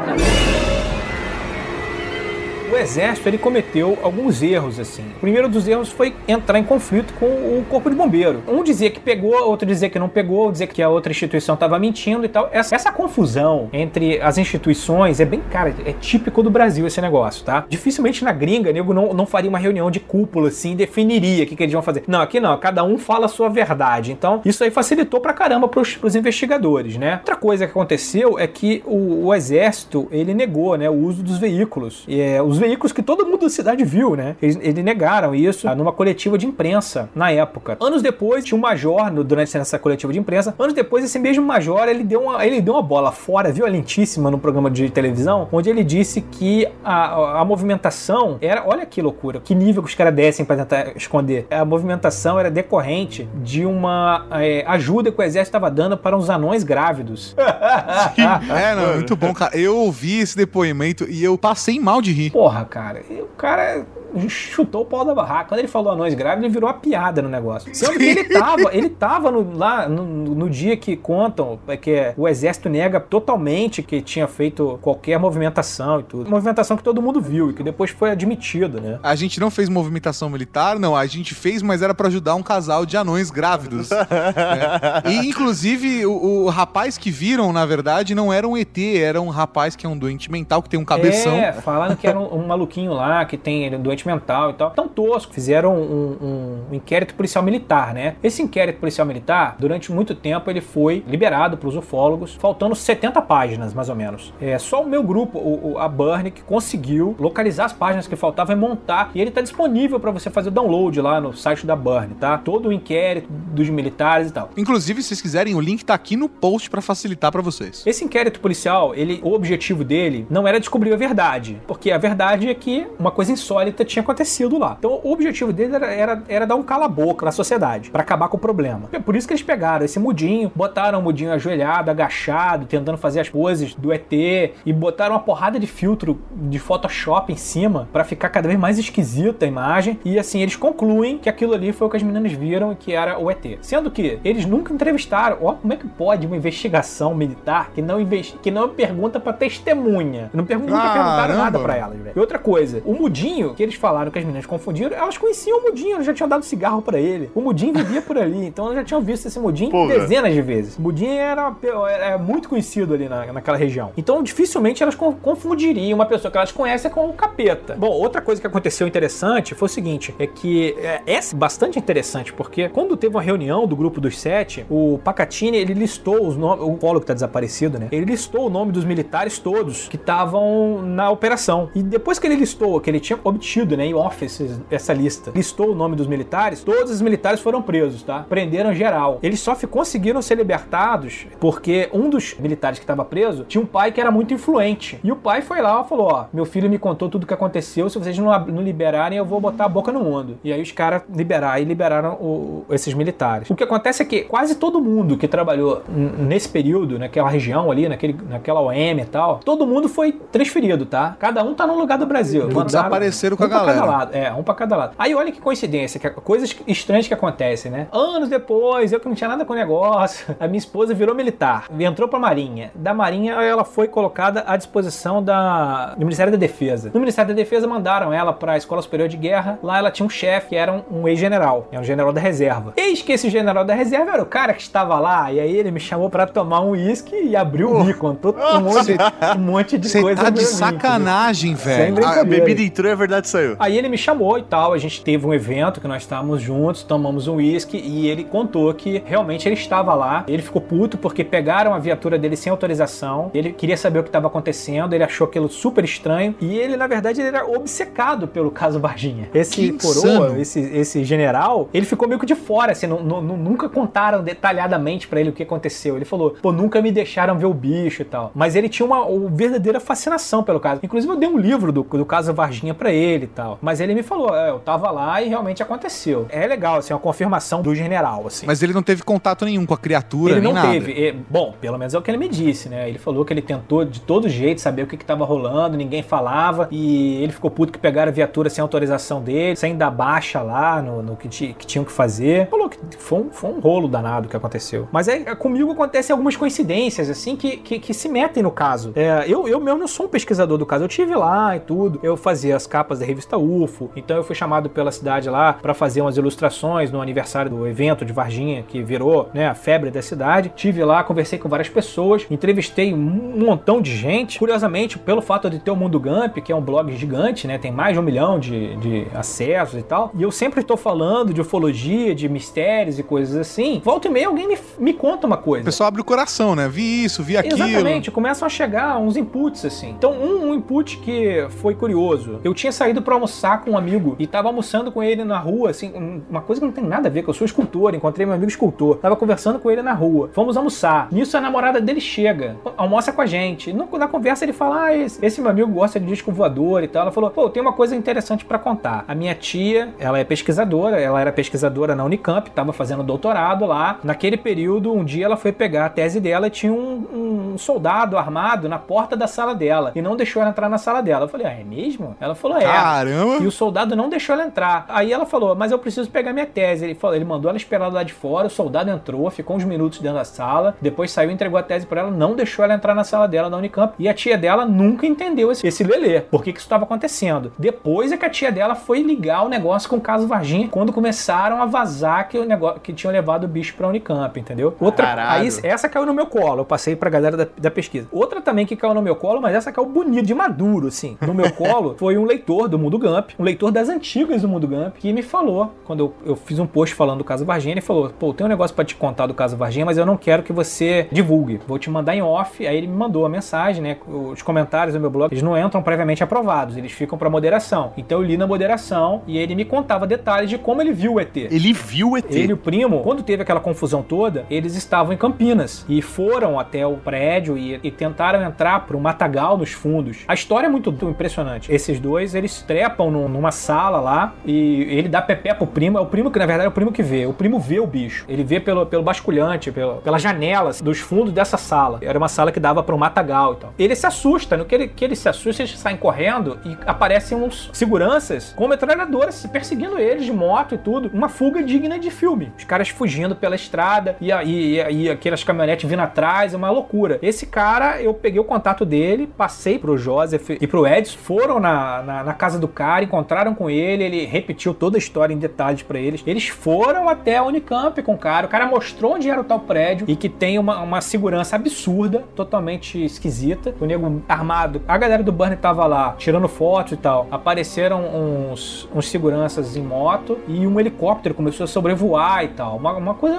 O 2.72 2.78
exército 2.78 3.28
ele 3.30 3.38
cometeu 3.38 3.98
alguns 4.02 4.42
erros 4.42 4.80
assim. 4.80 5.04
O 5.18 5.20
primeiro 5.20 5.48
dos 5.48 5.68
erros 5.68 5.90
foi 5.90 6.14
entrar 6.28 6.60
em 6.60 6.64
conflito 6.64 7.14
com 7.20 7.26
o 7.26 7.66
corpo 7.70 7.90
de 7.90 7.96
bombeiro. 7.96 8.44
Um 8.48 8.64
dizia 8.64 8.90
que 8.90 9.00
pegou, 9.00 9.34
outro 9.48 9.68
dizia 9.68 9.90
que 9.90 10.00
não 10.00 10.10
pegou, 10.10 10.52
dizia 10.52 10.68
que 10.68 10.82
a 10.82 10.90
outra 10.90 11.12
instituição 11.12 11.56
estava 11.56 11.80
mentindo 11.80 12.26
e 12.26 12.30
tal. 12.30 12.50
Essa, 12.52 12.76
essa 12.76 12.92
confusão 12.92 13.70
entre 13.72 14.22
as 14.22 14.38
instituições 14.38 15.20
é 15.20 15.26
bem, 15.26 15.42
cara, 15.52 15.74
é 15.86 15.94
típico 15.94 16.44
do 16.44 16.50
Brasil 16.50 16.86
esse 16.86 17.02
negócio, 17.02 17.44
tá? 17.44 17.66
Dificilmente 17.70 18.24
na 18.24 18.32
gringa, 18.32 18.72
nego 18.72 18.94
não, 18.94 19.14
não 19.14 19.26
faria 19.26 19.50
uma 19.50 19.60
reunião 19.60 19.90
de 19.90 20.00
cúpula 20.00 20.50
assim, 20.50 20.76
definiria 20.76 21.44
o 21.44 21.48
que, 21.48 21.56
que 21.56 21.64
eles 21.64 21.74
vão 21.74 21.82
fazer. 21.82 22.04
Não, 22.08 22.22
aqui 22.22 22.40
não, 22.40 22.58
cada 22.58 22.84
um 22.84 22.98
fala 22.98 23.26
a 23.26 23.30
sua 23.30 23.50
verdade. 23.50 24.12
Então, 24.12 24.42
isso 24.46 24.64
aí 24.64 24.72
facilitou 24.72 25.20
pra 25.20 25.34
caramba 25.34 25.68
pros, 25.68 25.96
pros 25.96 26.16
investigadores, 26.16 26.98
né? 26.98 27.18
Outra 27.18 27.36
coisa 27.36 27.66
que 27.66 27.72
aconteceu 27.72 28.38
é 28.38 28.48
que 28.48 28.82
o, 28.86 29.26
o 29.26 29.34
exército, 29.34 30.08
ele 30.12 30.34
negou, 30.34 30.78
né, 30.78 30.90
o 30.90 30.94
uso 30.94 31.24
dos 31.24 31.38
veículos. 31.38 32.06
É, 32.08 32.42
os 32.42 32.57
veículos 32.58 32.92
que 32.92 33.02
todo 33.02 33.26
mundo 33.26 33.42
da 33.42 33.50
cidade 33.50 33.84
viu, 33.84 34.16
né? 34.16 34.36
Eles, 34.42 34.58
eles 34.62 34.84
negaram 34.84 35.34
isso 35.34 35.68
ah, 35.68 35.76
numa 35.76 35.92
coletiva 35.92 36.38
de 36.38 36.46
imprensa 36.46 37.10
na 37.16 37.32
época. 37.32 37.78
Anos 37.80 38.02
depois, 38.02 38.44
tinha 38.44 38.58
um 38.58 38.62
major 38.62 39.12
no, 39.12 39.24
durante 39.24 39.58
essa 39.58 39.80
coletiva 39.80 40.12
de 40.12 40.20
imprensa. 40.20 40.56
Anos 40.58 40.74
depois, 40.74 41.04
esse 41.04 41.20
mesmo 41.20 41.46
major, 41.46 41.88
ele 41.88 42.04
deu 42.04 42.22
uma, 42.22 42.46
ele 42.46 42.62
deu 42.62 42.74
uma 42.74 42.84
bola 42.84 43.12
fora 43.12 43.52
violentíssima 43.52 44.32
no 44.32 44.38
programa 44.38 44.70
de 44.70 44.90
televisão, 44.90 45.48
onde 45.52 45.70
ele 45.70 45.84
disse 45.84 46.22
que 46.22 46.68
a, 46.84 47.42
a 47.42 47.46
movimentação 47.46 48.38
era, 48.42 48.64
olha 48.66 48.86
que 48.86 49.02
loucura, 49.02 49.40
que 49.40 49.54
nível 49.56 49.84
que 49.84 49.90
os 49.90 49.96
caras 49.96 50.14
descem 50.14 50.46
para 50.46 50.58
tentar 50.58 50.96
esconder. 50.96 51.48
A 51.50 51.66
movimentação 51.66 52.40
era 52.40 52.50
decorrente 52.50 53.28
de 53.44 53.66
uma 53.66 54.26
é, 54.32 54.64
ajuda 54.68 55.12
que 55.12 55.20
o 55.20 55.24
exército 55.24 55.50
estava 55.50 55.70
dando 55.70 55.98
para 55.98 56.18
uns 56.18 56.30
anões 56.30 56.64
grávidos. 56.64 57.36
é, 57.38 58.76
não, 58.76 58.96
muito 58.96 59.16
bom, 59.16 59.34
cara. 59.34 59.58
Eu 59.58 59.78
ouvi 59.78 60.20
esse 60.20 60.36
depoimento 60.36 61.06
e 61.10 61.24
eu 61.24 61.38
passei 61.38 61.80
mal 61.80 62.02
de 62.02 62.12
rir. 62.12 62.32
Porra, 62.48 62.64
cara, 62.64 63.04
e 63.10 63.22
o 63.22 63.28
cara 63.28 63.86
chutou 64.30 64.82
o 64.82 64.86
pau 64.86 65.06
da 65.06 65.14
barraca. 65.14 65.50
Quando 65.50 65.60
ele 65.60 65.68
falou 65.68 65.94
anões 65.94 66.14
grávidos, 66.14 66.46
ele 66.46 66.54
virou 66.54 66.70
uma 66.70 66.76
piada 66.76 67.22
no 67.22 67.30
negócio. 67.30 67.74
Sendo 67.74 67.98
que 67.98 68.04
ele 68.04 68.24
tava, 68.26 68.76
ele 68.76 68.90
tava 68.90 69.32
no, 69.32 69.58
lá 69.58 69.88
no, 69.88 70.04
no, 70.04 70.50
dia 70.50 70.76
que 70.78 70.96
contam 70.96 71.60
é 71.68 71.78
que 71.78 72.14
o 72.18 72.28
exército 72.28 72.70
nega 72.70 73.00
totalmente 73.00 73.84
que 73.84 74.02
tinha 74.02 74.28
feito 74.28 74.80
qualquer 74.82 75.20
movimentação 75.20 76.00
e 76.00 76.04
tudo. 76.04 76.30
Movimentação 76.30 76.78
que 76.78 76.84
todo 76.84 77.02
mundo 77.02 77.22
viu 77.22 77.52
e 77.52 77.54
que 77.54 77.64
depois 77.64 77.92
foi 77.92 78.12
admitido, 78.12 78.80
né? 78.80 79.00
A 79.04 79.16
gente 79.16 79.40
não 79.40 79.52
fez 79.52 79.70
movimentação 79.70 80.30
militar, 80.30 80.80
não. 80.80 80.96
A 80.96 81.06
gente 81.06 81.36
fez, 81.36 81.62
mas 81.62 81.82
era 81.82 81.94
para 81.94 82.08
ajudar 82.08 82.36
um 82.36 82.44
casal 82.44 82.86
de 82.86 82.98
anões 82.98 83.30
grávidos. 83.30 83.92
é. 83.92 85.10
E, 85.10 85.28
inclusive, 85.28 86.06
o, 86.06 86.46
o, 86.46 86.50
rapaz 86.50 86.98
que 86.98 87.12
viram, 87.12 87.52
na 87.52 87.66
verdade, 87.66 88.16
não 88.16 88.32
era 88.32 88.48
um 88.48 88.58
ET, 88.58 88.78
era 88.78 89.22
um 89.22 89.30
rapaz 89.30 89.76
que 89.76 89.86
é 89.86 89.90
um 89.90 89.98
doente 89.98 90.32
mental, 90.32 90.62
que 90.62 90.70
tem 90.70 90.80
um 90.80 90.86
cabeção. 90.86 91.36
É, 91.36 91.54
falando 91.54 91.96
que 91.96 92.08
era 92.08 92.20
um, 92.20 92.40
um 92.40 92.48
maluquinho 92.48 92.94
lá, 92.94 93.26
que 93.26 93.38
tem 93.38 93.66
ele, 93.66 93.76
um 93.76 93.82
doente 93.82 94.07
mental 94.08 94.52
e 94.52 94.54
tal. 94.54 94.72
Tão 94.72 94.88
tosco. 94.88 95.34
Fizeram 95.34 95.76
um, 95.76 96.18
um, 96.22 96.28
um, 96.72 96.76
inquérito 96.76 97.14
policial 97.14 97.44
militar, 97.44 97.94
né? 97.94 98.16
Esse 98.24 98.42
inquérito 98.42 98.80
policial 98.80 99.06
militar, 99.06 99.56
durante 99.60 99.92
muito 99.92 100.16
tempo, 100.16 100.50
ele 100.50 100.62
foi 100.62 101.04
liberado 101.08 101.58
para 101.58 101.68
os 101.68 101.76
ufólogos, 101.76 102.36
faltando 102.36 102.76
70 102.76 103.22
páginas, 103.22 103.74
mais 103.74 103.90
ou 103.90 103.96
menos. 103.96 104.34
É 104.42 104.58
só 104.58 104.82
o 104.82 104.88
meu 104.88 105.04
grupo, 105.04 105.38
o, 105.38 105.74
o, 105.74 105.78
a 105.78 105.88
Burn, 105.88 106.32
que 106.32 106.42
conseguiu 106.42 107.16
localizar 107.20 107.66
as 107.66 107.74
páginas 107.74 108.08
que 108.08 108.16
faltavam 108.16 108.56
e 108.56 108.60
montar. 108.60 109.12
E 109.14 109.22
ele 109.22 109.30
está 109.30 109.42
disponível 109.42 110.00
para 110.00 110.12
você 110.12 110.30
fazer 110.30 110.50
o 110.50 110.52
download 110.52 111.00
lá 111.02 111.20
no 111.20 111.34
site 111.34 111.66
da 111.66 111.76
Burn, 111.76 112.16
tá? 112.16 112.38
Todo 112.38 112.70
o 112.70 112.74
inquérito 112.74 113.28
dos 113.30 113.70
militares 113.70 114.30
e 114.30 114.34
tal. 114.34 114.50
Inclusive, 114.56 115.02
se 115.02 115.10
vocês 115.10 115.22
quiserem, 115.22 115.56
o 115.56 115.60
link 115.60 115.84
tá 115.84 115.94
aqui 115.94 116.16
no 116.16 116.30
post 116.30 116.70
para 116.70 116.82
facilitar 116.82 117.32
para 117.32 117.42
vocês. 117.42 117.84
Esse 117.86 118.04
inquérito 118.04 118.40
policial, 118.40 118.94
ele, 118.96 119.20
o 119.24 119.34
objetivo 119.34 119.84
dele 119.84 120.26
não 120.30 120.48
era 120.48 120.60
descobrir 120.60 120.94
a 120.94 120.98
verdade, 120.98 121.60
porque 121.68 121.92
a 121.92 121.98
verdade 121.98 122.50
é 122.50 122.54
que 122.54 122.88
uma 123.00 123.12
coisa 123.12 123.32
insólita 123.32 123.84
tinha 123.88 124.04
acontecido 124.04 124.58
lá. 124.58 124.76
Então 124.78 125.00
o 125.04 125.12
objetivo 125.12 125.52
dele 125.52 125.76
era, 125.76 125.88
era, 125.88 126.24
era 126.28 126.48
dar 126.48 126.56
um 126.56 126.64
cala-boca 126.64 127.26
na 127.26 127.32
sociedade, 127.32 127.90
para 127.90 128.02
acabar 128.02 128.28
com 128.28 128.38
o 128.38 128.40
problema. 128.40 128.90
É 128.92 129.00
por 129.00 129.16
isso 129.16 129.28
que 129.28 129.34
eles 129.34 129.44
pegaram 129.44 129.86
esse 129.86 130.00
mudinho, 130.00 130.52
botaram 130.56 131.00
o 131.00 131.02
mudinho 131.02 131.32
ajoelhado, 131.32 131.90
agachado, 131.90 132.66
tentando 132.66 132.98
fazer 132.98 133.20
as 133.20 133.30
poses 133.30 133.74
do 133.74 133.92
ET 133.92 134.12
e 134.12 134.74
botaram 134.74 135.16
uma 135.16 135.22
porrada 135.22 135.60
de 135.60 135.68
filtro 135.68 136.20
de 136.32 136.60
Photoshop 136.60 137.32
em 137.32 137.36
cima 137.36 137.88
para 137.92 138.04
ficar 138.04 138.30
cada 138.30 138.48
vez 138.48 138.60
mais 138.60 138.78
esquisita 138.78 139.46
a 139.46 139.48
imagem. 139.48 140.00
E 140.04 140.20
assim, 140.20 140.42
eles 140.42 140.56
concluem 140.56 141.18
que 141.18 141.30
aquilo 141.30 141.54
ali 141.54 141.72
foi 141.72 141.88
o 141.88 141.90
que 141.90 141.98
as 141.98 142.04
meninas 142.04 142.32
viram 142.32 142.72
e 142.72 142.76
que 142.76 142.94
era 142.94 143.20
o 143.20 143.30
ET. 143.32 143.58
Sendo 143.62 143.90
que 143.90 144.20
eles 144.24 144.46
nunca 144.46 144.74
entrevistaram. 144.74 145.38
Ó, 145.42 145.54
como 145.54 145.74
é 145.74 145.76
que 145.76 145.88
pode 145.88 146.28
uma 146.28 146.36
investigação 146.36 147.16
militar 147.16 147.72
que 147.74 147.82
não, 147.82 148.00
investi 148.00 148.38
que 148.38 148.52
não 148.52 148.70
pergunta 148.70 149.20
para 149.20 149.34
testemunha? 149.34 150.30
Não 150.34 150.46
pergunta, 150.46 150.72
nunca 150.72 150.90
perguntaram 150.90 151.38
nada 151.38 151.60
para 151.60 151.76
elas, 151.76 151.98
velho. 151.98 152.14
E 152.16 152.20
outra 152.20 152.40
coisa, 152.40 152.82
o 152.86 152.94
mudinho 152.94 153.54
que 153.54 153.64
eles 153.64 153.76
falaram 153.78 154.12
que 154.12 154.20
as 154.20 154.26
meninas 154.26 154.46
confundiram, 154.46 154.96
elas 154.96 155.18
conheciam 155.18 155.60
o 155.60 155.64
Mudinho, 155.64 155.94
elas 155.96 156.06
já 156.06 156.14
tinham 156.14 156.28
dado 156.28 156.44
cigarro 156.44 156.82
para 156.82 157.00
ele. 157.00 157.30
O 157.34 157.42
Mudinho 157.42 157.74
vivia 157.74 158.02
por 158.02 158.18
ali, 158.18 158.46
então 158.46 158.66
elas 158.66 158.78
já 158.78 158.84
tinham 158.84 159.02
visto 159.02 159.28
esse 159.28 159.40
Porra. 159.72 160.00
dezenas 160.00 160.34
de 160.34 160.42
vezes. 160.42 160.78
O 160.78 160.82
Mudinho 160.82 161.12
era, 161.12 161.56
era 161.90 162.18
muito 162.18 162.50
conhecido 162.50 162.94
ali 162.94 163.08
na, 163.08 163.32
naquela 163.34 163.58
região. 163.58 163.92
Então, 163.98 164.22
dificilmente 164.22 164.84
elas 164.84 164.96
confundiriam 164.96 165.96
uma 165.96 166.06
pessoa 166.06 166.32
que 166.32 166.38
elas 166.38 166.52
conhecem 166.52 166.90
com 166.92 167.08
o 167.10 167.14
capeta. 167.14 167.76
Bom, 167.76 167.90
outra 167.90 168.22
coisa 168.22 168.42
que 168.42 168.48
aconteceu 168.48 168.88
interessante 168.88 169.56
foi 169.56 169.66
o 169.68 169.70
seguinte: 169.70 170.14
é 170.20 170.28
que 170.28 170.76
é, 170.80 171.02
é 171.06 171.20
bastante 171.34 171.80
interessante, 171.80 172.34
porque 172.34 172.70
quando 172.70 172.96
teve 172.96 173.16
uma 173.16 173.22
reunião 173.22 173.68
do 173.68 173.76
grupo 173.76 174.00
dos 174.00 174.20
sete, 174.20 174.66
o 174.70 175.00
Pacatini 175.04 175.58
ele 175.58 175.74
listou 175.74 176.28
os 176.28 176.36
nomes, 176.36 176.64
o 176.66 176.74
Polo 176.74 177.00
que 177.00 177.06
tá 177.06 177.14
desaparecido, 177.14 177.80
né? 177.80 177.88
Ele 177.92 178.06
listou 178.06 178.48
o 178.48 178.50
nome 178.50 178.72
dos 178.72 178.86
militares 178.86 179.40
todos 179.40 179.88
que 179.88 179.96
estavam 179.96 180.82
na 180.82 181.10
operação. 181.10 181.70
E 181.76 181.84
depois 181.84 182.20
que 182.20 182.28
ele 182.28 182.36
listou, 182.36 182.80
que 182.80 182.90
ele 182.90 183.00
tinha 183.00 183.20
obtido, 183.24 183.67
né, 183.76 183.88
em 183.88 183.94
office, 183.94 184.60
essa 184.70 184.94
lista, 184.94 185.32
listou 185.36 185.72
o 185.72 185.76
nome 185.76 185.96
dos 185.96 186.08
militares, 186.08 186.64
todos 186.64 186.92
os 186.92 187.02
militares 187.02 187.40
foram 187.40 187.62
presos, 187.62 188.04
tá? 188.04 188.26
Prenderam 188.28 188.74
geral. 188.74 189.20
Eles 189.22 189.40
só 189.40 189.56
conseguiram 189.68 190.22
ser 190.22 190.36
libertados 190.36 191.28
porque 191.40 191.90
um 191.92 192.10
dos 192.10 192.36
militares 192.40 192.80
que 192.80 192.84
estava 192.84 193.04
preso 193.04 193.44
tinha 193.44 193.62
um 193.62 193.66
pai 193.66 193.92
que 193.92 194.00
era 194.00 194.12
muito 194.12 194.34
influente. 194.34 195.00
E 195.04 195.12
o 195.12 195.16
pai 195.16 195.42
foi 195.42 195.62
lá 195.62 195.84
e 195.86 195.90
falou: 195.90 196.10
Ó, 196.12 196.26
meu 196.32 196.46
filho 196.46 196.70
me 196.70 196.78
contou 196.78 197.10
tudo 197.10 197.24
o 197.24 197.28
que 197.28 197.34
aconteceu, 197.34 197.90
se 197.90 197.98
vocês 197.98 198.18
não, 198.18 198.46
não 198.46 198.62
liberarem, 198.62 199.18
eu 199.18 199.26
vou 199.26 199.40
botar 199.40 199.66
a 199.66 199.70
boca 199.70 199.92
no 199.92 200.00
mundo. 200.00 200.38
E 200.44 200.54
aí 200.54 200.62
os 200.62 200.72
caras 200.72 201.02
liberaram 201.14 201.62
e 201.62 201.66
liberaram 201.66 202.14
o, 202.14 202.66
esses 202.70 202.94
militares. 202.94 203.50
O 203.50 203.56
que 203.56 203.64
acontece 203.64 204.02
é 204.02 204.06
que 204.06 204.22
quase 204.22 204.56
todo 204.56 204.82
mundo 204.82 205.18
que 205.18 205.28
trabalhou 205.28 205.84
nesse 205.88 206.50
período, 206.50 207.00
naquela 207.00 207.30
região 207.30 207.72
ali, 207.72 207.88
naquele, 207.88 208.18
naquela 208.30 208.62
OM 208.62 209.00
e 209.00 209.06
tal, 209.06 209.40
todo 209.44 209.66
mundo 209.66 209.90
foi 209.90 210.12
transferido, 210.12 210.86
tá? 210.86 211.16
Cada 211.20 211.44
um 211.44 211.54
tá 211.54 211.66
num 211.66 211.78
lugar 211.78 211.98
do 211.98 212.06
Brasil. 212.06 212.44
Mandaram, 212.44 212.66
desapareceram 212.66 213.38
com 213.38 213.44
a 213.44 213.48
galera. 213.66 213.86
Lado. 213.86 214.16
É, 214.16 214.34
um 214.34 214.44
pra 214.44 214.54
cada 214.54 214.76
lado. 214.76 214.94
Aí 214.98 215.14
olha 215.16 215.32
que 215.32 215.40
coincidência, 215.40 216.00
que 216.00 216.10
coisas 216.10 216.56
estranhas 216.68 217.08
que 217.08 217.14
acontecem, 217.14 217.72
né? 217.72 217.88
Anos 217.92 218.30
depois, 218.30 218.92
eu 218.92 219.00
que 219.00 219.08
não 219.08 219.16
tinha 219.16 219.28
nada 219.30 219.46
com 219.46 219.54
o 219.54 219.56
negócio, 219.56 220.36
a 220.40 220.48
minha 220.48 220.58
esposa 220.58 220.94
virou 220.94 221.16
militar, 221.16 221.66
entrou 221.80 222.08
pra 222.08 222.20
Marinha. 222.20 222.72
Da 222.76 222.94
Marinha, 222.94 223.34
ela 223.34 223.64
foi 223.64 223.88
colocada 223.88 224.44
à 224.48 224.58
disposição 224.58 225.24
da, 225.24 225.96
do 225.96 226.00
Ministério 226.00 226.32
da 226.32 226.38
Defesa. 226.38 226.92
No 226.94 227.00
Ministério 227.00 227.30
da 227.30 227.36
Defesa, 227.36 227.68
mandaram 227.68 228.14
ela 228.14 228.34
pra 228.34 228.58
Escola 228.58 228.82
Superior 228.82 229.08
de 229.08 229.18
Guerra. 229.18 229.60
Lá 229.62 229.78
ela 229.78 229.92
tinha 229.92 230.06
um 230.06 230.10
chefe 230.10 230.50
que 230.50 230.56
era 230.56 230.72
um, 230.72 230.84
um 230.92 231.08
ex-general, 231.08 231.68
é 231.72 231.80
um 231.80 231.84
general 231.84 232.12
da 232.12 232.22
reserva. 232.22 232.74
Eis 232.76 233.02
que 233.02 233.12
esse 233.12 233.30
general 233.30 233.64
da 233.66 233.74
reserva 233.74 234.12
era 234.12 234.22
o 234.22 234.26
cara 234.26 234.54
que 234.54 234.62
estava 234.62 235.00
lá, 235.00 235.32
e 235.32 235.40
aí 235.40 235.56
ele 235.56 235.72
me 235.72 235.80
chamou 235.80 236.10
pra 236.10 236.26
tomar 236.26 236.62
um 236.62 236.72
uísque 236.72 237.16
e 237.16 237.36
abriu 237.36 237.72
o 237.72 237.84
bico, 237.84 238.00
contou 238.00 238.36
um 238.36 238.62
monte, 238.62 238.96
um 239.36 239.40
monte 239.40 239.78
de 239.78 240.02
coisa. 240.02 240.22
Você 240.22 240.26
tá 240.26 240.30
de 240.30 240.46
sacanagem, 240.46 241.54
velho. 241.56 242.06
A 242.06 242.24
bebida 242.24 242.62
entrou 242.62 242.90
e 242.90 242.94
a 242.94 242.96
verdade 242.96 243.28
saiu. 243.28 243.47
Aí 243.60 243.78
ele 243.78 243.90
me 243.90 243.98
chamou 243.98 244.38
e 244.38 244.44
tal, 244.44 244.74
a 244.74 244.78
gente 244.78 245.04
teve 245.04 245.26
um 245.26 245.34
evento 245.34 245.80
que 245.80 245.88
nós 245.88 246.04
estávamos 246.04 246.42
juntos, 246.42 246.84
tomamos 246.84 247.28
um 247.28 247.36
uísque 247.36 247.78
e 247.78 248.08
ele 248.08 248.24
contou 248.24 248.74
que 248.74 249.02
realmente 249.06 249.48
ele 249.48 249.56
estava 249.56 249.94
lá. 249.94 250.26
Ele 250.28 250.42
ficou 250.42 250.62
puto 250.62 250.98
porque 250.98 251.24
pegaram 251.24 251.74
a 251.74 251.80
viatura 251.80 252.18
dele 252.18 252.36
sem 252.36 252.52
autorização. 252.52 253.32
Ele 253.34 253.52
queria 253.52 253.78
saber 253.78 254.00
o 254.00 254.04
que 254.04 254.10
estava 254.10 254.28
acontecendo, 254.28 254.94
ele 254.94 255.04
achou 255.04 255.28
aquilo 255.28 255.50
super 255.50 255.84
estranho 255.84 256.36
e 256.42 256.58
ele, 256.58 256.76
na 256.78 256.88
verdade, 256.88 257.22
ele 257.22 257.30
era 257.30 257.46
obcecado 257.46 258.28
pelo 258.28 258.52
caso 258.52 258.80
Varginha. 258.80 259.30
Esse 259.34 259.72
coroa, 259.74 260.40
esse, 260.40 260.60
esse 260.60 261.04
general, 261.04 261.70
ele 261.74 261.86
ficou 261.86 262.08
meio 262.08 262.20
que 262.20 262.26
de 262.26 262.36
fora, 262.36 262.72
assim, 262.72 262.88
não, 262.88 263.02
não, 263.02 263.22
nunca 263.22 263.70
contaram 263.70 264.24
detalhadamente 264.24 265.08
para 265.08 265.20
ele 265.20 265.30
o 265.30 265.34
que 265.34 265.44
aconteceu. 265.44 265.96
Ele 265.96 266.06
falou, 266.06 266.36
pô, 266.42 266.52
nunca 266.52 266.82
me 266.82 266.92
deixaram 266.92 267.38
ver 267.38 267.46
o 267.46 267.54
bicho 267.54 268.02
e 268.02 268.06
tal. 268.06 268.32
Mas 268.34 268.56
ele 268.56 268.70
tinha 268.70 268.86
uma, 268.86 269.04
uma 269.04 269.30
verdadeira 269.30 269.80
fascinação 269.80 270.44
pelo 270.44 270.60
caso. 270.60 270.82
Inclusive, 270.84 271.12
eu 271.12 271.18
dei 271.18 271.30
um 271.30 271.38
livro 271.38 271.72
do, 271.72 271.84
do 271.84 272.06
caso 272.06 272.34
Varginha 272.34 272.74
para 272.74 272.92
ele 272.92 273.28
tal. 273.38 273.60
Mas 273.62 273.80
ele 273.80 273.94
me 273.94 274.02
falou, 274.02 274.36
é, 274.36 274.50
eu 274.50 274.58
tava 274.58 274.90
lá 274.90 275.22
e 275.22 275.30
realmente 275.30 275.62
aconteceu. 275.62 276.26
É 276.30 276.48
legal, 276.48 276.78
assim, 276.78 276.92
uma 276.92 277.00
confirmação 277.00 277.62
do 277.62 277.76
general, 277.76 278.26
assim. 278.26 278.48
Mas 278.48 278.64
ele 278.64 278.74
não 278.74 278.82
teve 278.82 279.04
contato 279.04 279.46
nenhum 279.46 279.64
com 279.64 279.76
a 279.76 279.78
criatura, 279.78 280.34
Ele 280.34 280.42
não 280.42 280.54
nada. 280.54 280.70
teve. 280.70 281.08
É, 281.08 281.14
bom, 281.14 281.54
pelo 281.62 281.78
menos 281.78 281.94
é 281.94 281.98
o 282.00 282.02
que 282.02 282.10
ele 282.10 282.18
me 282.18 282.28
disse, 282.28 282.68
né? 282.68 282.90
Ele 282.90 282.98
falou 282.98 283.24
que 283.24 283.32
ele 283.32 283.44
tentou 283.44 283.86
de 283.86 284.02
todo 284.02 284.28
jeito 284.28 284.60
saber 284.60 284.82
o 284.82 284.88
que, 284.88 284.98
que 284.98 285.06
tava 285.06 285.24
rolando, 285.24 285.78
ninguém 285.78 286.02
falava, 286.02 286.68
e 286.72 287.22
ele 287.22 287.32
ficou 287.32 287.52
puto 287.52 287.72
que 287.72 287.78
pegaram 287.78 288.10
a 288.10 288.14
viatura 288.14 288.50
sem 288.50 288.60
autorização 288.60 289.22
dele, 289.22 289.56
sem 289.56 289.78
dar 289.78 289.92
baixa 289.92 290.42
lá 290.42 290.82
no, 290.82 291.04
no 291.04 291.16
que, 291.16 291.30
que 291.30 291.68
tinham 291.68 291.86
que 291.86 291.92
fazer. 291.92 292.50
Falou 292.50 292.68
que 292.68 292.80
foi 292.98 293.20
um, 293.20 293.30
foi 293.30 293.52
um 293.52 293.60
rolo 293.60 293.88
danado 293.88 294.28
que 294.28 294.36
aconteceu. 294.36 294.88
Mas 294.92 295.08
é, 295.08 295.18
é, 295.18 295.36
comigo 295.36 295.72
acontecem 295.72 296.12
algumas 296.12 296.36
coincidências, 296.36 297.08
assim, 297.08 297.36
que, 297.36 297.58
que, 297.58 297.78
que 297.78 297.94
se 297.94 298.10
metem 298.10 298.42
no 298.42 298.50
caso. 298.52 298.94
É, 298.96 299.26
eu, 299.28 299.48
eu 299.48 299.60
mesmo 299.60 299.80
não 299.80 299.88
sou 299.88 300.08
um 300.08 300.10
pesquisador 300.10 300.58
do 300.58 300.66
caso, 300.66 300.84
eu 300.84 300.88
tive 300.88 301.14
lá 301.14 301.56
e 301.56 301.60
tudo. 301.60 302.00
Eu 302.02 302.18
fazia 302.18 302.56
as 302.56 302.66
capas 302.66 302.98
da 303.00 303.06
revista 303.06 303.27
UFO, 303.36 303.90
então 303.96 304.16
eu 304.16 304.24
fui 304.24 304.36
chamado 304.36 304.70
pela 304.70 304.92
cidade 304.92 305.28
lá 305.30 305.54
para 305.54 305.74
fazer 305.74 306.02
umas 306.02 306.18
ilustrações 306.18 306.92
no 306.92 307.02
aniversário 307.02 307.50
do 307.50 307.68
evento 307.68 308.06
de 308.06 308.14
Varginha, 308.14 308.64
que 308.64 308.84
virou 308.84 309.30
né, 309.34 309.48
a 309.48 309.56
febre 309.56 309.90
da 309.90 310.02
cidade. 310.02 310.52
Tive 310.56 310.84
lá, 310.84 311.04
conversei 311.04 311.40
com 311.40 311.50
várias 311.50 311.70
pessoas, 311.70 312.28
entrevistei 312.30 312.94
um 312.94 312.98
montão 312.98 313.82
de 313.82 313.96
gente. 313.96 314.38
Curiosamente, 314.38 315.00
pelo 315.00 315.22
fato 315.22 315.50
de 315.50 315.58
ter 315.58 315.72
o 315.72 315.76
Mundo 315.76 316.00
Gump, 316.00 316.38
que 316.38 316.52
é 316.52 316.56
um 316.56 316.62
blog 316.62 316.96
gigante, 316.96 317.48
né, 317.48 317.58
tem 317.58 317.72
mais 317.72 317.94
de 317.94 318.00
um 318.00 318.04
milhão 318.04 318.40
de, 318.40 318.76
de 318.78 319.08
acessos 319.14 319.80
e 319.80 319.84
tal, 319.84 320.12
e 320.14 320.22
eu 320.22 320.32
sempre 320.32 320.62
estou 320.62 320.78
falando 320.78 321.34
de 321.34 321.42
ufologia, 321.42 322.14
de 322.14 322.30
mistérios 322.30 323.00
e 323.00 323.04
coisas 323.04 323.36
assim. 323.36 323.82
Volta 323.84 324.08
e 324.08 324.12
meia 324.12 324.28
alguém 324.28 324.48
me, 324.48 324.58
me 324.78 324.94
conta 324.94 325.26
uma 325.26 325.38
coisa. 325.38 325.64
O 325.64 325.66
pessoal 325.66 325.88
abre 325.88 326.02
o 326.02 326.06
coração, 326.06 326.56
né? 326.56 326.70
Vi 326.70 327.04
isso, 327.04 327.24
vi 327.24 327.36
aquilo. 327.36 327.64
Exatamente, 327.64 328.12
começam 328.12 328.46
a 328.46 328.50
chegar 328.50 328.98
uns 328.98 329.18
inputs 329.18 329.66
assim. 329.66 329.90
Então, 329.90 330.12
um, 330.12 330.50
um 330.50 330.54
input 330.54 330.98
que 330.98 331.48
foi 331.62 331.74
curioso. 331.74 332.40
Eu 332.44 332.54
tinha 332.54 332.72
saído 332.72 333.02
pra 333.02 333.17
almoçar 333.18 333.62
com 333.62 333.72
um 333.72 333.78
amigo 333.78 334.16
e 334.20 334.26
tava 334.28 334.48
almoçando 334.48 334.92
com 334.92 335.04
ele 335.04 335.24
na 335.24 335.38
rua, 335.38 335.70
assim, 335.72 335.92
um- 335.96 336.22
uma 336.30 336.42
coisa 336.42 336.60
que 336.62 336.66
não 336.66 336.74
tem 336.74 336.84
nada 336.84 337.08
a 337.08 337.12
ver, 337.12 337.24
que 337.24 337.30
eu 337.30 337.34
sou 337.34 337.46
escultor, 337.46 337.94
encontrei 337.94 338.26
meu 338.26 338.36
amigo 338.36 338.50
escultor. 338.50 338.98
Tava 338.98 339.16
conversando 339.16 339.60
com 339.60 339.70
ele 339.70 339.82
na 339.82 339.94
rua. 339.94 340.30
Fomos 340.34 340.56
almoçar. 340.58 341.08
Nisso 341.12 341.36
a 341.38 341.42
namorada 341.42 341.82
dele 341.82 342.00
chega, 342.02 342.56
almoça 342.78 343.12
com 343.12 343.22
a 343.22 343.26
gente. 343.26 343.74
Na 343.74 344.08
conversa 344.08 344.46
ele 344.46 344.54
fala: 344.54 344.86
"Ah, 344.86 344.96
esse, 344.96 345.24
esse 345.26 345.42
meu 345.42 345.50
amigo 345.52 345.72
gosta 345.72 346.00
de 346.00 346.06
disco 346.06 346.32
voador 346.32 346.84
e 346.84 346.88
tal". 346.88 347.04
Ela 347.04 347.12
falou: 347.12 347.30
"Pô, 347.30 347.50
tem 347.50 347.62
uma 347.62 347.74
coisa 347.74 347.96
interessante 347.96 348.46
pra 348.46 348.58
contar. 348.60 349.04
A 349.08 349.16
minha 349.16 349.34
tia, 349.36 349.90
ela 350.00 350.20
é 350.20 350.24
pesquisadora, 350.24 351.00
ela 351.00 351.20
era 351.20 351.32
pesquisadora 351.32 351.96
na 351.96 352.04
Unicamp, 352.04 352.50
tava 352.52 352.72
fazendo 352.74 353.04
doutorado 353.04 353.66
lá. 353.66 354.00
Naquele 354.04 354.38
período, 354.38 354.94
um 354.94 355.04
dia 355.04 355.26
ela 355.26 355.38
foi 355.38 355.52
pegar 355.52 355.86
a 355.86 355.90
tese 355.90 356.20
dela 356.20 356.48
e 356.48 356.50
tinha 356.50 356.72
um, 356.74 357.54
um 357.54 357.58
soldado 357.58 358.18
armado 358.18 358.70
na 358.70 358.78
porta 358.78 359.16
da 359.16 359.28
sala 359.28 359.54
dela 359.56 359.92
e 359.96 360.02
não 360.02 360.16
deixou 360.16 360.42
ela 360.42 360.52
entrar 360.52 360.70
na 360.70 360.78
sala 360.78 361.02
dela. 361.02 361.26
Eu 361.26 361.30
falei: 361.30 361.48
"Ah, 361.48 361.52
é 361.60 361.64
mesmo?" 361.64 362.16
Ela 362.20 362.36
falou: 362.36 362.58
"É". 362.58 362.66
Caramba! 362.98 363.44
E 363.44 363.48
o 363.48 363.52
soldado 363.52 363.96
não 363.96 364.10
deixou 364.10 364.34
ela 364.34 364.46
entrar. 364.46 364.86
Aí 364.90 365.12
ela 365.12 365.26
falou, 365.26 365.56
mas 365.56 365.72
eu 365.72 365.80
preciso 365.80 366.10
pegar 366.10 366.34
minha 366.34 366.46
tese. 366.46 366.86
Ele 366.86 366.96
falou, 366.96 367.16
ele 367.16 367.26
mandou 367.26 367.50
ela 367.50 367.58
esperar 367.58 367.92
lá 367.92 368.04
de 368.04 368.14
fora, 368.14 368.48
o 368.48 368.50
soldado 368.50 368.90
entrou, 368.90 369.30
ficou 369.30 369.56
uns 369.56 369.64
minutos 369.64 370.00
dentro 370.00 370.18
da 370.18 370.26
sala, 370.26 370.76
depois 370.82 371.12
saiu, 371.12 371.32
entregou 371.32 371.60
a 371.60 371.64
tese 371.64 371.86
pra 371.86 372.02
ela, 372.02 372.12
não 372.12 372.36
deixou 372.36 372.64
ela 372.66 372.74
entrar 372.74 372.96
na 372.96 373.04
sala 373.04 373.28
dela 373.28 373.50
da 373.50 373.58
Unicamp. 373.58 373.94
E 374.00 374.08
a 374.08 374.14
tia 374.14 374.38
dela 374.38 374.66
nunca 374.66 375.06
entendeu 375.06 375.52
esse, 375.52 375.66
esse 375.68 375.84
lelê, 375.84 376.22
por 376.22 376.44
que 376.44 376.52
que 376.52 376.60
isso 376.60 376.66
estava 376.66 376.84
acontecendo. 376.84 377.52
Depois 377.58 378.12
é 378.12 378.18
que 378.18 378.26
a 378.26 378.30
tia 378.30 378.52
dela 378.52 378.76
foi 378.76 379.02
ligar 379.02 379.44
o 379.44 379.50
negócio 379.50 379.90
com 379.90 379.98
o 379.98 380.02
caso 380.02 380.28
Varginha, 380.28 380.68
quando 380.70 380.92
começaram 380.92 381.62
a 381.62 381.66
vazar 381.66 382.28
que 382.28 382.38
o 382.38 382.46
negócio 382.46 382.80
que 382.82 382.94
tinham 382.94 383.12
levado 383.12 383.44
o 383.44 383.48
bicho 383.48 383.76
pra 383.76 383.88
Unicamp, 383.88 384.40
entendeu? 384.40 384.76
Outra, 384.80 385.08
Caralho. 385.08 385.44
aí 385.44 385.50
essa 385.64 385.88
caiu 385.88 386.06
no 386.06 386.14
meu 386.14 386.28
colo, 386.28 386.62
eu 386.62 386.66
passei 386.66 386.96
pra 386.96 387.10
galera 387.10 387.38
da, 387.38 387.48
da 387.58 387.72
pesquisa. 387.72 388.08
Outra 388.12 388.42
também 388.42 388.66
que 388.66 388.76
caiu 388.76 388.94
no 388.94 389.02
meu 389.02 389.16
colo, 389.16 389.42
mas 389.42 389.56
essa 389.56 389.72
caiu 389.72 389.88
bonito, 389.88 390.26
de 390.26 390.34
maduro, 390.34 390.88
assim. 390.88 391.18
No 391.22 391.34
meu 391.34 391.52
colo 391.52 391.96
foi 392.00 392.18
um 392.18 392.26
leitor 392.26 392.68
do 392.68 392.78
Mundo 392.88 393.00
Gump, 393.00 393.32
um 393.38 393.44
leitor 393.44 393.70
das 393.70 393.90
antigas 393.90 394.42
do 394.42 394.48
Mundo 394.48 394.66
Gump, 394.66 394.96
que 394.96 395.12
me 395.12 395.22
falou, 395.22 395.74
quando 395.84 396.00
eu, 396.00 396.14
eu 396.26 396.36
fiz 396.38 396.58
um 396.58 396.66
post 396.66 396.96
falando 396.96 397.18
do 397.18 397.24
caso 397.26 397.44
Varginha, 397.44 397.74
ele 397.74 397.82
falou: 397.82 398.10
pô, 398.18 398.34
tem 398.34 398.46
um 398.46 398.50
negócio 398.50 398.74
pra 398.74 398.86
te 398.86 398.96
contar 398.96 399.28
do 399.28 399.34
caso 399.34 399.58
Varginha, 399.58 399.86
mas 399.86 399.98
eu 399.98 400.06
não 400.06 400.16
quero 400.16 400.42
que 400.42 400.54
você 400.54 401.08
divulgue. 401.12 401.60
Vou 401.68 401.78
te 401.78 401.90
mandar 401.90 402.16
em 402.16 402.22
off. 402.22 402.66
Aí 402.66 402.78
ele 402.78 402.88
me 402.88 402.96
mandou 402.96 403.26
a 403.26 403.30
mensagem, 403.30 403.84
né? 403.84 403.98
Os 404.08 404.42
comentários 404.42 404.94
do 404.94 405.02
meu 405.02 405.10
blog, 405.10 405.34
eles 405.34 405.44
não 405.44 405.58
entram 405.58 405.84
previamente 405.84 406.24
aprovados, 406.24 406.78
eles 406.78 406.94
ficam 406.94 407.18
pra 407.18 407.30
moderação. 407.30 407.92
Então 407.98 408.20
eu 408.20 408.24
li 408.26 408.38
na 408.38 408.48
moderação 408.48 409.22
e 409.28 409.38
ele 409.38 409.54
me 409.54 409.66
contava 409.66 410.08
detalhes 410.08 410.50
de 410.50 410.58
como 410.58 410.82
ele 410.82 410.94
viu 410.94 411.16
o 411.16 411.20
ET. 411.20 411.36
Ele 411.36 411.74
viu 411.74 412.12
o 412.12 412.18
ET. 412.18 412.32
Ele 412.32 412.52
e 412.52 412.54
o 412.54 412.58
primo, 412.58 413.02
quando 413.02 413.22
teve 413.22 413.42
aquela 413.44 413.60
confusão 413.60 414.02
toda, 414.02 414.46
eles 414.50 414.76
estavam 414.78 415.12
em 415.12 415.18
Campinas 415.18 415.86
e 415.90 416.02
foram 416.02 416.58
até 416.58 416.88
o 416.88 416.96
prédio 416.96 417.58
e, 417.58 417.80
e 417.84 417.92
tentaram 417.92 418.42
entrar 418.42 418.86
pro 418.86 418.98
matagal 418.98 419.58
nos 419.58 419.74
fundos. 419.74 420.20
A 420.26 420.34
história 420.34 420.68
é 420.68 420.70
muito 420.70 420.90
impressionante. 421.04 421.70
Esses 421.70 422.00
dois, 422.00 422.34
eles 422.34 422.62
trepam 422.78 423.10
num- 423.10 423.28
numa 423.28 423.52
sala 423.52 424.00
lá 424.00 424.34
e 424.46 424.84
ele 424.84 425.10
dá 425.10 425.20
pepé 425.20 425.52
pro 425.54 425.66
primo. 425.66 425.98
É 425.98 426.02
o 426.02 426.06
primo 426.06 426.30
que, 426.30 426.38
na 426.38 426.46
verdade, 426.46 426.66
é 426.68 426.70
o 426.70 426.72
primo 426.72 426.92
que 426.92 427.02
vê. 427.02 427.26
O 427.26 427.34
primo 427.34 427.60
vê 427.60 427.80
o 427.80 427.88
bicho. 427.88 428.24
Ele 428.30 428.44
vê 428.44 428.60
pelo, 428.60 428.86
pelo 428.86 429.02
basculhante, 429.02 429.72
pela, 429.72 429.96
pelas 429.96 430.22
janelas 430.22 430.80
dos 430.80 431.00
fundos 431.00 431.34
dessa 431.34 431.58
sala. 431.58 431.98
Era 432.04 432.18
uma 432.20 432.28
sala 432.28 432.52
que 432.52 432.60
dava 432.60 432.84
pro 432.84 432.96
matagal 432.98 433.54
e 433.54 433.56
tal. 433.56 433.74
Ele 433.80 433.96
se 433.96 434.06
assusta. 434.06 434.56
No 434.56 434.66
que 434.66 434.76
ele, 434.76 434.88
que 434.88 435.04
ele 435.04 435.16
se 435.16 435.28
assusta, 435.28 435.64
eles 435.64 435.78
saem 435.80 435.98
correndo 435.98 436.60
e 436.64 436.78
aparecem 436.86 437.36
uns 437.36 437.70
seguranças 437.74 438.54
com 438.56 438.68
metralhadoras 438.68 439.34
se 439.36 439.48
perseguindo 439.48 439.98
eles 439.98 440.24
de 440.26 440.32
moto 440.32 440.76
e 440.76 440.78
tudo. 440.78 441.10
Uma 441.12 441.30
fuga 441.30 441.64
digna 441.64 441.98
de 441.98 442.12
filme. 442.12 442.52
Os 442.58 442.64
caras 442.64 442.90
fugindo 442.90 443.36
pela 443.36 443.56
estrada 443.56 444.16
e 444.22 444.32
aí 444.32 444.80
e, 444.92 445.10
aquelas 445.10 445.44
caminhonetes 445.44 445.90
vindo 445.90 446.02
atrás, 446.02 446.54
é 446.54 446.58
uma 446.58 446.70
loucura. 446.70 447.18
Esse 447.24 447.48
cara, 447.48 448.00
eu 448.02 448.14
peguei 448.14 448.40
o 448.40 448.44
contato 448.44 448.86
dele, 448.86 449.28
passei 449.36 449.80
pro 449.80 449.98
Joseph 449.98 450.50
e 450.62 450.68
pro 450.68 450.86
Edson, 450.86 451.18
foram 451.18 451.60
na, 451.60 452.04
na, 452.04 452.24
na 452.24 452.34
casa 452.34 452.60
do 452.60 452.67
cara, 452.68 453.04
encontraram 453.04 453.54
com 453.54 453.70
ele, 453.70 454.04
ele 454.04 454.26
repetiu 454.26 454.74
toda 454.74 454.98
a 454.98 455.00
história 455.00 455.34
em 455.34 455.38
detalhes 455.38 455.84
pra 455.84 456.00
eles. 456.00 456.24
Eles 456.26 456.48
foram 456.48 457.10
até 457.10 457.38
a 457.38 457.44
Unicamp 457.44 458.02
com 458.02 458.14
o 458.14 458.18
cara, 458.18 458.48
o 458.48 458.50
cara 458.50 458.66
mostrou 458.66 459.14
onde 459.14 459.30
era 459.30 459.40
o 459.40 459.44
tal 459.44 459.60
prédio 459.60 460.06
e 460.08 460.16
que 460.16 460.30
tem 460.30 460.60
uma, 460.60 460.82
uma 460.82 461.02
segurança 461.02 461.56
absurda, 461.56 462.24
totalmente 462.36 463.04
esquisita. 463.04 463.74
O 463.80 463.86
nego 463.86 464.22
armado, 464.28 464.82
a 464.88 464.98
galera 464.98 465.24
do 465.24 465.32
Burn 465.32 465.56
tava 465.56 465.86
lá 465.86 466.16
tirando 466.18 466.48
fotos 466.48 466.94
e 466.94 466.98
tal. 466.98 467.28
Apareceram 467.32 468.02
uns, 468.04 468.88
uns 468.94 469.10
seguranças 469.10 469.76
em 469.76 469.82
moto 469.82 470.40
e 470.48 470.66
um 470.66 470.80
helicóptero 470.80 471.34
começou 471.36 471.64
a 471.64 471.68
sobrevoar 471.68 472.44
e 472.44 472.50
tal. 472.50 472.78
Uma, 472.78 472.94
uma 472.94 473.14
coisa 473.14 473.38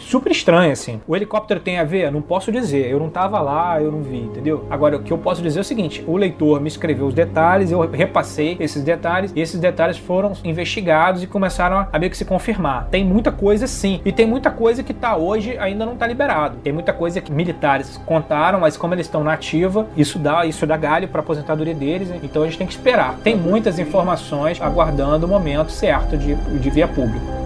super 0.00 0.30
estranha, 0.30 0.72
assim. 0.72 1.00
O 1.06 1.16
helicóptero 1.16 1.60
tem 1.60 1.78
a 1.78 1.84
ver? 1.84 2.10
Não 2.10 2.22
posso 2.22 2.50
dizer. 2.52 2.90
Eu 2.90 2.98
não 2.98 3.08
tava 3.08 3.40
lá, 3.40 3.80
eu 3.80 3.90
não 3.90 4.02
vi, 4.02 4.18
entendeu? 4.18 4.66
Agora, 4.70 4.96
o 4.96 5.02
que 5.02 5.12
eu 5.12 5.18
posso 5.18 5.42
dizer 5.42 5.58
é 5.58 5.62
o 5.62 5.64
seguinte: 5.64 6.04
o 6.06 6.16
leitor 6.16 6.60
me 6.60 6.68
escreveu 6.68 7.06
os 7.06 7.14
detalhes, 7.14 7.70
eu 7.70 7.80
repassei 7.80 8.43
esses 8.60 8.82
detalhes, 8.82 9.32
e 9.34 9.40
esses 9.40 9.60
detalhes 9.60 9.98
foram 9.98 10.32
investigados 10.44 11.22
e 11.22 11.26
começaram 11.26 11.86
a, 11.92 11.98
meio 11.98 12.10
que 12.10 12.16
se 12.16 12.24
confirmar. 12.24 12.88
Tem 12.90 13.04
muita 13.04 13.32
coisa 13.32 13.66
sim. 13.66 14.00
E 14.04 14.12
tem 14.12 14.26
muita 14.26 14.50
coisa 14.50 14.82
que 14.82 14.94
tá 14.94 15.16
hoje 15.16 15.56
ainda 15.58 15.84
não 15.84 15.96
tá 15.96 16.06
liberado. 16.06 16.56
Tem 16.62 16.72
muita 16.72 16.92
coisa 16.92 17.20
que 17.20 17.32
militares 17.32 18.00
contaram, 18.06 18.60
mas 18.60 18.76
como 18.76 18.94
eles 18.94 19.06
estão 19.06 19.24
na 19.24 19.32
ativa, 19.32 19.86
isso 19.96 20.18
dá, 20.18 20.46
isso 20.46 20.66
dá 20.66 20.76
galho 20.76 21.08
pra 21.08 21.20
aposentadoria 21.20 21.74
deles, 21.74 22.10
então 22.22 22.42
a 22.42 22.46
gente 22.46 22.58
tem 22.58 22.66
que 22.66 22.72
esperar. 22.72 23.16
Tem 23.22 23.36
muitas 23.36 23.78
informações 23.78 24.60
aguardando 24.60 25.26
o 25.26 25.28
momento 25.28 25.70
certo 25.70 26.16
de, 26.16 26.34
de 26.34 26.70
via 26.70 26.88
público. 26.88 27.44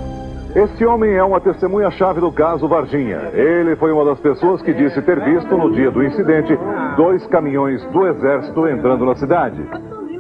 Este 0.55 0.85
homem 0.85 1.13
é 1.13 1.23
uma 1.23 1.41
testemunha-chave 1.41 2.21
do 2.21 2.33
caso 2.33 2.67
Varginha. 2.67 3.31
Ele 3.35 3.77
foi 3.77 3.93
uma 3.93 4.05
das 4.05 4.19
pessoas 4.19 4.63
que 4.63 4.73
disse 4.73 5.01
ter 5.03 5.23
visto, 5.23 5.57
no 5.57 5.73
dia 5.73 5.91
do 5.91 6.03
incidente, 6.03 6.59
dois 6.97 7.25
caminhões 7.27 7.85
do 7.93 8.07
exército 8.07 8.67
entrando 8.67 9.05
na 9.05 9.15
cidade. 9.15 9.63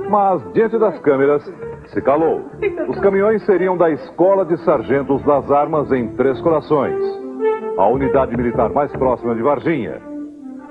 Mas, 0.08 0.42
diante 0.52 0.78
das 0.78 0.98
câmeras, 1.00 1.44
se 1.92 2.00
calou. 2.00 2.42
Os 2.88 2.98
caminhões 3.00 3.44
seriam 3.44 3.76
da 3.76 3.90
Escola 3.90 4.44
de 4.44 4.56
Sargentos 4.64 5.22
das 5.24 5.50
Armas 5.50 5.92
em 5.92 6.08
Três 6.16 6.40
Corações, 6.40 6.98
a 7.76 7.86
unidade 7.88 8.36
militar 8.36 8.70
mais 8.70 8.90
próxima 8.92 9.34
de 9.34 9.42
Varginha. 9.42 10.00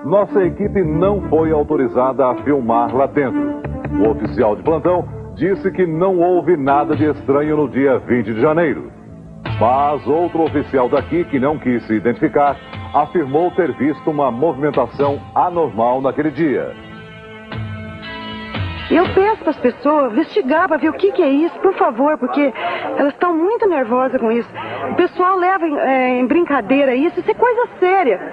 Nossa 0.03 0.43
equipe 0.43 0.83
não 0.83 1.21
foi 1.29 1.51
autorizada 1.51 2.27
a 2.27 2.35
filmar 2.43 2.95
lá 2.95 3.05
dentro. 3.07 3.61
O 3.99 4.09
oficial 4.09 4.55
de 4.55 4.63
plantão 4.63 5.07
disse 5.35 5.71
que 5.71 5.85
não 5.85 6.19
houve 6.19 6.57
nada 6.57 6.95
de 6.95 7.05
estranho 7.05 7.57
no 7.57 7.69
dia 7.69 7.99
20 7.99 8.33
de 8.33 8.41
janeiro. 8.41 8.91
Mas 9.59 10.05
outro 10.07 10.43
oficial 10.43 10.89
daqui, 10.89 11.23
que 11.25 11.39
não 11.39 11.57
quis 11.59 11.85
se 11.85 11.93
identificar, 11.93 12.57
afirmou 12.93 13.51
ter 13.51 13.71
visto 13.73 14.09
uma 14.09 14.31
movimentação 14.31 15.19
anormal 15.35 16.01
naquele 16.01 16.31
dia. 16.31 16.86
Eu 18.89 19.03
peço 19.13 19.41
para 19.41 19.49
as 19.49 19.57
pessoas 19.57 20.13
investigar 20.13 20.67
para 20.67 20.77
ver 20.77 20.89
o 20.89 20.93
que, 20.93 21.11
que 21.11 21.21
é 21.21 21.29
isso, 21.29 21.59
por 21.59 21.73
favor, 21.73 22.17
porque 22.17 22.53
elas 22.97 23.13
estão 23.13 23.35
muito 23.35 23.67
nervosas 23.67 24.19
com 24.19 24.31
isso. 24.31 24.49
O 24.91 24.95
pessoal 24.95 25.38
leva 25.38 25.67
em, 25.67 25.77
é, 25.77 26.19
em 26.19 26.25
brincadeira 26.25 26.95
isso, 26.95 27.19
isso 27.19 27.29
é 27.29 27.33
coisa 27.33 27.67
séria. 27.79 28.31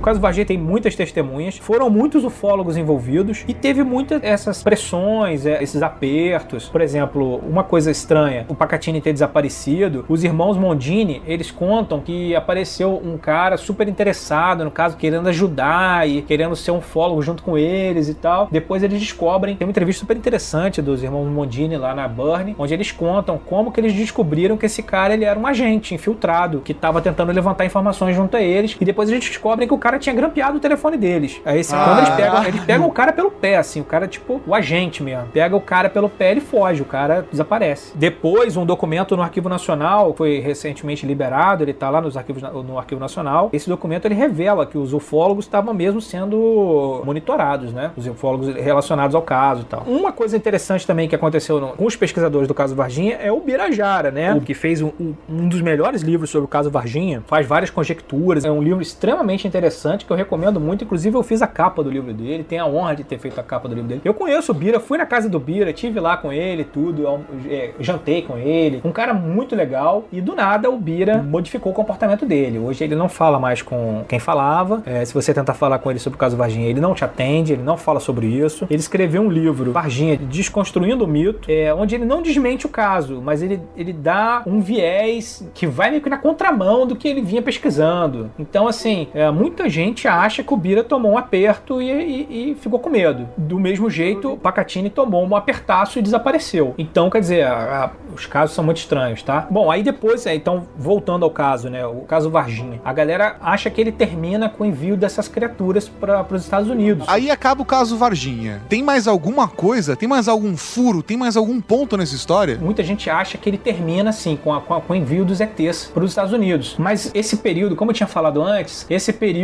O 0.00 0.02
caso 0.02 0.18
Varginha 0.18 0.46
tem 0.46 0.56
muitas 0.56 0.96
testemunhas, 0.96 1.58
foram 1.58 1.90
muitos 1.90 2.24
ufólogos 2.24 2.78
envolvidos 2.78 3.44
e 3.46 3.52
teve 3.52 3.84
muitas 3.84 4.24
essas 4.24 4.62
pressões, 4.62 5.44
é, 5.44 5.62
esses 5.62 5.82
apertos. 5.82 6.70
Por 6.70 6.80
exemplo, 6.80 7.36
uma 7.46 7.62
coisa 7.62 7.90
estranha, 7.90 8.46
o 8.48 8.54
Pacatini 8.54 9.02
ter 9.02 9.12
desaparecido, 9.12 10.06
os 10.08 10.24
irmãos 10.24 10.56
Mondini, 10.56 11.20
eles 11.26 11.50
contam 11.50 12.00
que 12.00 12.34
apareceu 12.34 12.98
um 13.04 13.18
cara 13.18 13.58
super 13.58 13.86
interessado, 13.88 14.64
no 14.64 14.70
caso, 14.70 14.96
querendo 14.96 15.28
ajudar 15.28 16.08
e 16.08 16.22
querendo 16.22 16.56
ser 16.56 16.70
um 16.70 16.78
ufólogo 16.78 17.20
junto 17.20 17.42
com 17.42 17.58
eles 17.58 18.08
e 18.08 18.14
tal. 18.14 18.48
Depois 18.50 18.82
eles 18.82 18.98
descobrem, 18.98 19.54
tem 19.54 19.66
uma 19.66 19.70
entrevista 19.70 20.00
super 20.00 20.16
interessante 20.16 20.80
dos 20.80 21.02
irmãos 21.02 21.26
Mondini 21.26 21.76
lá 21.76 21.94
na 21.94 22.08
Burn, 22.08 22.54
onde 22.58 22.72
eles 22.72 22.90
contam 22.90 23.36
como 23.36 23.70
que 23.70 23.78
eles 23.78 23.92
descobriram 23.92 24.56
que 24.56 24.64
esse 24.64 24.82
cara 24.82 25.12
ele 25.12 25.26
era 25.26 25.38
um 25.38 25.46
agente 25.46 25.94
infiltrado 25.94 26.62
que 26.64 26.72
estava 26.72 27.02
tentando 27.02 27.32
levantar 27.32 27.66
informações 27.66 28.16
junto 28.16 28.34
a 28.38 28.40
eles 28.40 28.74
e 28.80 28.84
depois 28.86 29.10
eles 29.10 29.28
descobrem 29.28 29.68
que 29.68 29.74
o 29.74 29.78
cara 29.78 29.89
tinha 29.98 30.14
grampeado 30.14 30.56
o 30.56 30.60
telefone 30.60 30.96
deles. 30.96 31.40
Aí 31.44 31.60
esse, 31.60 31.74
Ah. 31.74 31.84
quando 31.84 31.98
eles 31.98 32.10
pegam, 32.10 32.44
eles 32.44 32.64
pegam 32.64 32.86
o 32.86 32.92
cara 32.92 33.12
pelo 33.12 33.30
pé, 33.30 33.56
assim, 33.56 33.80
o 33.80 33.84
cara 33.84 34.06
tipo 34.06 34.40
o 34.46 34.54
agente 34.54 35.02
mesmo. 35.02 35.26
Pega 35.32 35.54
o 35.56 35.60
cara 35.60 35.88
pelo 35.90 36.08
pé 36.08 36.34
e 36.34 36.40
foge, 36.40 36.82
o 36.82 36.84
cara 36.84 37.26
desaparece. 37.30 37.92
Depois 37.96 38.56
um 38.56 38.64
documento 38.66 39.16
no 39.16 39.22
Arquivo 39.22 39.48
Nacional 39.48 40.14
foi 40.16 40.38
recentemente 40.40 41.06
liberado, 41.06 41.62
ele 41.64 41.72
tá 41.72 41.88
lá 41.90 42.00
nos 42.00 42.16
arquivos 42.16 42.42
no 42.42 42.78
Arquivo 42.78 43.00
Nacional. 43.00 43.50
Esse 43.52 43.68
documento 43.68 44.04
ele 44.06 44.14
revela 44.14 44.66
que 44.66 44.78
os 44.78 44.92
ufólogos 44.92 45.44
estavam 45.44 45.72
mesmo 45.74 46.00
sendo 46.00 47.02
monitorados, 47.04 47.72
né? 47.72 47.90
Os 47.96 48.06
ufólogos 48.06 48.54
relacionados 48.54 49.14
ao 49.14 49.22
caso 49.22 49.62
e 49.62 49.64
tal. 49.64 49.82
Uma 49.86 50.12
coisa 50.12 50.36
interessante 50.36 50.86
também 50.86 51.08
que 51.08 51.14
aconteceu 51.14 51.60
no- 51.60 51.68
com 51.68 51.84
os 51.86 51.96
pesquisadores 51.96 52.48
do 52.48 52.54
caso 52.54 52.74
Varginha 52.74 53.16
é 53.20 53.30
o 53.32 53.40
Birajara, 53.40 54.10
né? 54.10 54.34
O 54.34 54.40
que 54.40 54.54
fez 54.54 54.80
um, 54.82 54.90
um- 55.00 55.14
um 55.28 55.48
dos 55.48 55.60
melhores 55.60 56.02
livros 56.02 56.30
sobre 56.30 56.44
o 56.44 56.48
caso 56.48 56.70
Varginha, 56.70 57.22
faz 57.26 57.46
várias 57.46 57.70
conjecturas. 57.70 58.44
É 58.44 58.50
um 58.50 58.62
livro 58.62 58.82
extremamente 58.82 59.46
interessante 59.46 59.79
que 60.04 60.12
eu 60.12 60.16
recomendo 60.16 60.60
muito. 60.60 60.84
Inclusive, 60.84 61.16
eu 61.16 61.22
fiz 61.22 61.42
a 61.42 61.46
capa 61.46 61.82
do 61.82 61.90
livro 61.90 62.12
dele, 62.12 62.44
tenho 62.44 62.62
a 62.62 62.66
honra 62.66 62.96
de 62.96 63.04
ter 63.04 63.18
feito 63.18 63.38
a 63.38 63.42
capa 63.42 63.68
do 63.68 63.74
livro 63.74 63.88
dele. 63.88 64.00
Eu 64.04 64.14
conheço 64.14 64.52
o 64.52 64.54
Bira, 64.54 64.80
fui 64.80 64.98
na 64.98 65.06
casa 65.06 65.28
do 65.28 65.38
Bira, 65.38 65.72
tive 65.72 66.00
lá 66.00 66.16
com 66.16 66.32
ele, 66.32 66.64
tudo, 66.64 67.20
é, 67.48 67.70
jantei 67.80 68.22
com 68.22 68.36
ele. 68.36 68.80
Um 68.84 68.92
cara 68.92 69.14
muito 69.14 69.54
legal. 69.54 70.04
E 70.12 70.20
do 70.20 70.34
nada 70.34 70.70
o 70.70 70.78
Bira 70.78 71.22
modificou 71.22 71.72
o 71.72 71.74
comportamento 71.74 72.26
dele. 72.26 72.58
Hoje 72.58 72.84
ele 72.84 72.94
não 72.94 73.08
fala 73.08 73.38
mais 73.38 73.62
com 73.62 74.04
quem 74.08 74.18
falava. 74.18 74.82
É, 74.84 75.04
se 75.04 75.14
você 75.14 75.32
tentar 75.32 75.54
falar 75.54 75.78
com 75.78 75.90
ele 75.90 75.98
sobre 75.98 76.16
o 76.16 76.18
caso 76.18 76.36
Varginha, 76.36 76.68
ele 76.68 76.80
não 76.80 76.94
te 76.94 77.04
atende, 77.04 77.52
ele 77.52 77.62
não 77.62 77.76
fala 77.76 78.00
sobre 78.00 78.26
isso. 78.26 78.66
Ele 78.70 78.80
escreveu 78.80 79.22
um 79.22 79.30
livro, 79.30 79.72
Varginha, 79.72 80.16
Desconstruindo 80.16 81.04
o 81.04 81.08
Mito, 81.08 81.50
é, 81.50 81.72
onde 81.72 81.94
ele 81.94 82.04
não 82.04 82.22
desmente 82.22 82.66
o 82.66 82.68
caso, 82.68 83.20
mas 83.22 83.42
ele, 83.42 83.60
ele 83.76 83.92
dá 83.92 84.42
um 84.46 84.60
viés 84.60 85.48
que 85.54 85.66
vai 85.66 85.90
meio 85.90 86.02
que 86.02 86.10
na 86.10 86.18
contramão 86.18 86.86
do 86.86 86.96
que 86.96 87.08
ele 87.08 87.20
vinha 87.20 87.42
pesquisando. 87.42 88.30
Então, 88.38 88.66
assim, 88.66 89.08
é, 89.14 89.30
muita 89.30 89.68
gente 89.70 90.06
acha 90.08 90.42
que 90.42 90.52
o 90.52 90.56
Bira 90.56 90.82
tomou 90.84 91.12
um 91.12 91.18
aperto 91.18 91.80
e, 91.80 91.90
e- 91.90 92.50
e 92.50 92.54
ficou 92.56 92.78
com 92.78 92.90
medo. 92.90 93.28
Do 93.36 93.58
mesmo 93.58 93.88
jeito, 93.88 94.32
o 94.32 94.36
Pacatini 94.36 94.90
tomou 94.90 95.26
um 95.26 95.36
apertaço 95.36 95.98
e 95.98 96.02
desapareceu. 96.02 96.74
Então, 96.78 97.08
quer 97.10 97.20
dizer, 97.20 97.42
a- 97.46 97.84
a- 97.86 97.90
os 98.14 98.26
casos 98.26 98.54
são 98.54 98.64
muito 98.64 98.78
estranhos, 98.78 99.22
tá? 99.22 99.46
Bom, 99.50 99.70
aí 99.70 99.82
depois, 99.82 100.26
é, 100.26 100.34
então, 100.34 100.66
voltando 100.76 101.24
ao 101.24 101.30
caso, 101.30 101.70
né? 101.70 101.86
O 101.86 102.00
caso 102.02 102.28
Varginha. 102.30 102.80
A 102.84 102.92
galera 102.92 103.36
acha 103.40 103.70
que 103.70 103.80
ele 103.80 103.92
termina 103.92 104.48
com 104.48 104.64
o 104.64 104.66
envio 104.66 104.96
dessas 104.96 105.28
criaturas 105.28 105.88
para 105.88 106.26
os 106.30 106.42
Estados 106.42 106.68
Unidos. 106.68 107.06
Aí 107.08 107.30
acaba 107.30 107.62
o 107.62 107.64
caso 107.64 107.96
Varginha. 107.96 108.60
Tem 108.68 108.82
mais 108.82 109.06
alguma 109.06 109.46
coisa? 109.48 109.94
Tem 109.96 110.08
mais 110.08 110.28
algum 110.28 110.56
furo? 110.56 111.02
Tem 111.02 111.16
mais 111.16 111.36
algum 111.36 111.60
ponto 111.60 111.96
nessa 111.96 112.14
história? 112.14 112.58
Muita 112.60 112.82
gente 112.82 113.08
acha 113.08 113.38
que 113.38 113.48
ele 113.48 113.58
termina 113.58 114.10
assim, 114.10 114.36
com, 114.36 114.52
a- 114.52 114.60
com, 114.60 114.80
com 114.80 114.92
o 114.92 114.96
envio 114.96 115.24
dos 115.24 115.40
ETs 115.40 115.90
para 115.92 116.02
os 116.04 116.10
Estados 116.10 116.32
Unidos. 116.32 116.74
Mas 116.78 117.10
esse 117.14 117.36
período, 117.36 117.76
como 117.76 117.90
eu 117.90 117.94
tinha 117.94 118.06
falado 118.06 118.42
antes, 118.42 118.86
esse 118.90 119.12
período 119.12 119.40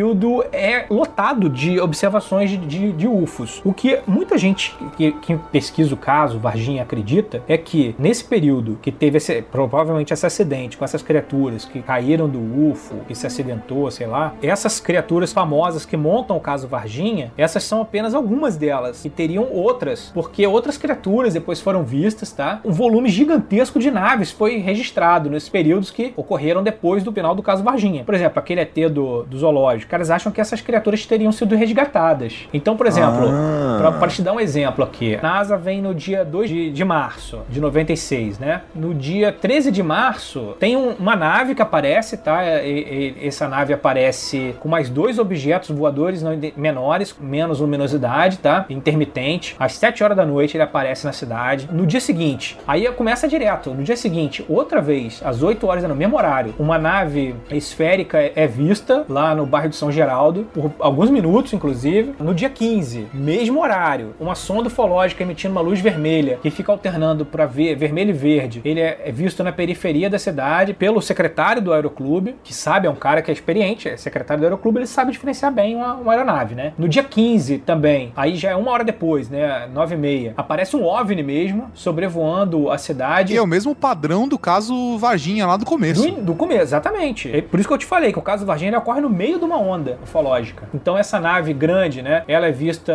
é 0.53 0.87
lotado 0.91 1.49
de 1.49 1.81
observações 1.81 2.51
de, 2.51 2.57
de- 2.59 2.93
de 2.93 3.07
UFOs. 3.09 3.61
O 3.65 3.73
que 3.73 3.99
muita 4.07 4.37
gente 4.39 4.77
que, 4.97 5.13
que 5.13 5.37
pesquisa 5.53 5.95
o 5.95 5.97
caso, 5.97 6.39
Varginha, 6.39 6.83
acredita, 6.83 7.43
é 7.49 7.57
que 7.59 7.95
nesse 7.99 8.25
período 8.25 8.79
que 8.81 8.91
teve 8.93 9.19
esse, 9.19 9.43
provavelmente 9.43 10.13
esse 10.13 10.27
acidente 10.27 10.77
com 10.77 10.85
essas 10.85 11.03
criaturas 11.03 11.65
que 11.65 11.81
caíram 11.83 12.29
do 12.29 12.39
UFO, 12.71 12.97
que 13.07 13.15
se 13.15 13.27
acidentou, 13.27 13.91
sei 13.91 14.07
lá, 14.07 14.35
essas 14.43 14.81
criaturas 14.81 15.33
famosas 15.33 15.85
que 15.85 15.97
montam 15.97 16.37
o 16.37 16.41
caso 16.41 16.69
Varginha, 16.69 17.33
essas 17.37 17.63
são 17.65 17.81
apenas 17.83 18.15
algumas 18.15 18.57
delas. 18.57 19.05
E 19.05 19.11
teriam 19.11 19.47
outras, 19.53 20.11
porque 20.15 20.47
outras 20.47 20.77
criaturas 20.79 21.35
depois 21.35 21.61
foram 21.61 21.83
vistas, 21.85 22.33
tá? 22.33 22.61
Um 22.65 22.73
volume 22.73 23.09
gigantesco 23.09 23.79
de 23.79 23.91
naves 23.91 24.31
foi 24.31 24.59
registrado 24.59 25.31
nesses 25.31 25.49
períodos 25.49 25.91
que 25.91 26.13
ocorreram 26.17 26.63
depois 26.63 27.03
do 27.03 27.13
final 27.13 27.35
do 27.35 27.43
caso 27.43 27.63
Varginha. 27.63 28.05
Por 28.05 28.15
exemplo, 28.15 28.39
aquele 28.39 28.61
ET 28.61 28.75
do, 28.91 29.25
do 29.25 29.39
zoológico. 29.39 29.91
Caras 30.07 30.11
acham 30.11 30.33
que 30.33 30.41
essas 30.41 30.61
criaturas 30.61 31.05
teriam 31.05 31.33
sido 31.33 31.55
resgatadas. 31.57 32.47
Então, 32.53 32.77
por 32.77 32.87
exemplo, 32.87 33.29
Ah. 33.29 33.93
para 33.99 34.09
te 34.09 34.23
dar 34.23 34.33
um 34.33 34.41
exemplo 34.41 34.85
aqui, 34.85 35.17
a 35.17 35.23
NASA 35.23 35.57
vem 35.57 35.83
no 35.83 35.95
dia 35.95 36.25
2 36.25 36.49
de, 36.49 36.71
de 36.71 36.85
março 36.85 37.41
de 37.49 37.61
96, 37.61 38.39
né? 38.39 38.63
No 38.75 38.95
dia 38.95 39.33
13 39.33 39.71
de 39.71 39.83
março, 39.83 40.55
tem 40.61 40.77
um- 40.77 40.93
uma 40.99 41.17
nave 41.17 41.55
que 41.55 41.63
aparece, 41.63 42.17
tá? 42.19 42.45
E- 42.63 43.15
e- 43.21 43.27
essa 43.27 43.49
nave 43.49 43.73
aparece 43.73 44.55
com 44.61 44.69
mais 44.69 44.89
dois 44.89 45.19
objetos 45.19 45.71
voadores 45.71 46.23
não 46.23 46.39
menores, 46.57 47.15
menos 47.21 47.61
luminosidade, 47.61 48.39
tá? 48.39 48.65
Intermitente. 48.71 49.57
Às 49.59 49.73
7 49.75 50.03
horas 50.05 50.17
da 50.17 50.25
noite 50.25 50.57
ele 50.57 50.63
aparece 50.65 51.05
na 51.05 51.13
cidade. 51.13 51.69
No 51.73 51.85
dia 51.87 52.01
seguinte, 52.01 52.57
aí 52.67 52.87
começa 52.93 53.27
direto. 53.29 53.71
No 53.71 53.83
dia 53.83 53.97
seguinte, 53.97 54.45
outra 54.49 54.81
vez, 54.81 55.21
às 55.25 55.43
8 55.43 55.67
horas, 55.67 55.83
no 55.85 55.95
mesmo 55.95 56.17
horário, 56.17 56.55
uma 56.59 56.79
nave 56.79 57.35
esférica 57.51 58.19
é- 58.19 58.33
é 58.37 58.47
vista 58.47 59.05
lá 59.09 59.35
no 59.35 59.47
bairro 59.47 59.69
de 59.69 59.77
São 59.77 59.91
Geraldo, 59.97 60.47
por 60.53 60.73
alguns 60.79 61.11
minutos, 61.11 61.53
inclusive. 61.53 62.15
No 62.19 62.35
dia 62.35 62.51
15, 62.51 63.09
mesmo 63.13 63.61
horário, 63.61 64.15
uma 64.21 64.35
sonda 64.35 64.69
ufológica 64.69 65.23
emitindo 65.23 65.53
uma 65.53 65.61
luz 65.61 65.81
vermelha 65.81 66.39
que 66.43 66.51
fica 66.51 66.71
alternando 66.71 67.25
para 67.25 67.47
ver 67.47 67.75
vermelho 67.77 68.11
e 68.11 68.13
verde. 68.13 68.61
Ele 68.65 68.81
é 68.81 68.97
é 69.07 69.13
visto 69.13 69.43
na 69.45 69.53
periferia 69.53 70.09
da 70.09 70.19
cidade 70.19 70.75
pelo 70.75 71.01
secretário 71.01 71.63
do 71.63 71.73
aeroclube, 71.73 72.37
que 72.43 72.53
sabe, 72.55 72.87
é 72.87 72.91
um 72.91 72.97
cara 72.97 73.23
que 73.23 73.31
é 73.31 73.35
experiente, 73.35 73.89
é 73.89 73.97
secretário 73.97 74.41
do 74.41 74.45
aeroclube, 74.45 74.79
ele 74.79 74.87
sabe 74.87 75.13
diferenciar 75.13 75.53
bem 75.53 75.77
uma, 75.77 75.95
uma 75.95 76.13
aeronave, 76.13 76.55
né? 76.55 76.73
No 76.79 76.89
dia 76.89 77.03
15 77.03 77.59
também, 77.59 78.13
aí 78.17 78.37
já 78.37 78.51
é 78.51 78.57
uma 78.57 78.71
hora 78.71 78.85
depois, 78.85 79.29
né? 79.29 79.69
9 79.73 79.95
e 79.95 79.99
meia, 79.99 80.35
aparece 80.37 80.77
um 80.77 80.85
OVNI 80.85 81.23
mesmo, 81.23 81.71
sobrevoando 81.75 82.71
a 82.71 82.79
cidade. 82.79 83.35
E 83.35 83.37
é 83.37 83.43
o 83.43 83.47
mesmo 83.47 83.75
padrão 83.75 84.27
do 84.27 84.39
caso 84.39 84.99
Varginha 84.99 85.47
lá 85.47 85.57
do 85.57 85.65
começo. 85.65 86.11
Do, 86.11 86.23
do 86.23 86.35
começo, 86.35 86.63
exatamente. 86.63 87.31
É 87.35 87.41
por 87.41 87.61
isso 87.61 87.69
que 87.69 87.75
eu 87.75 87.79
te 87.79 87.87
falei 87.87 88.13
que 88.13 88.19
o 88.19 88.23
caso 88.23 88.45
Varginha 88.45 88.71
ele 88.71 88.77
ocorre 88.77 89.01
no 89.01 89.09
meio 89.11 89.39
de 89.39 89.45
uma 89.45 89.59
onda 89.59 89.76
ufológica. 90.03 90.69
Então 90.75 90.97
essa 90.97 91.19
nave 91.21 91.53
grande, 91.53 92.03
né, 92.03 92.23
ela 92.29 92.47
é 92.47 92.53
vista 92.53 92.93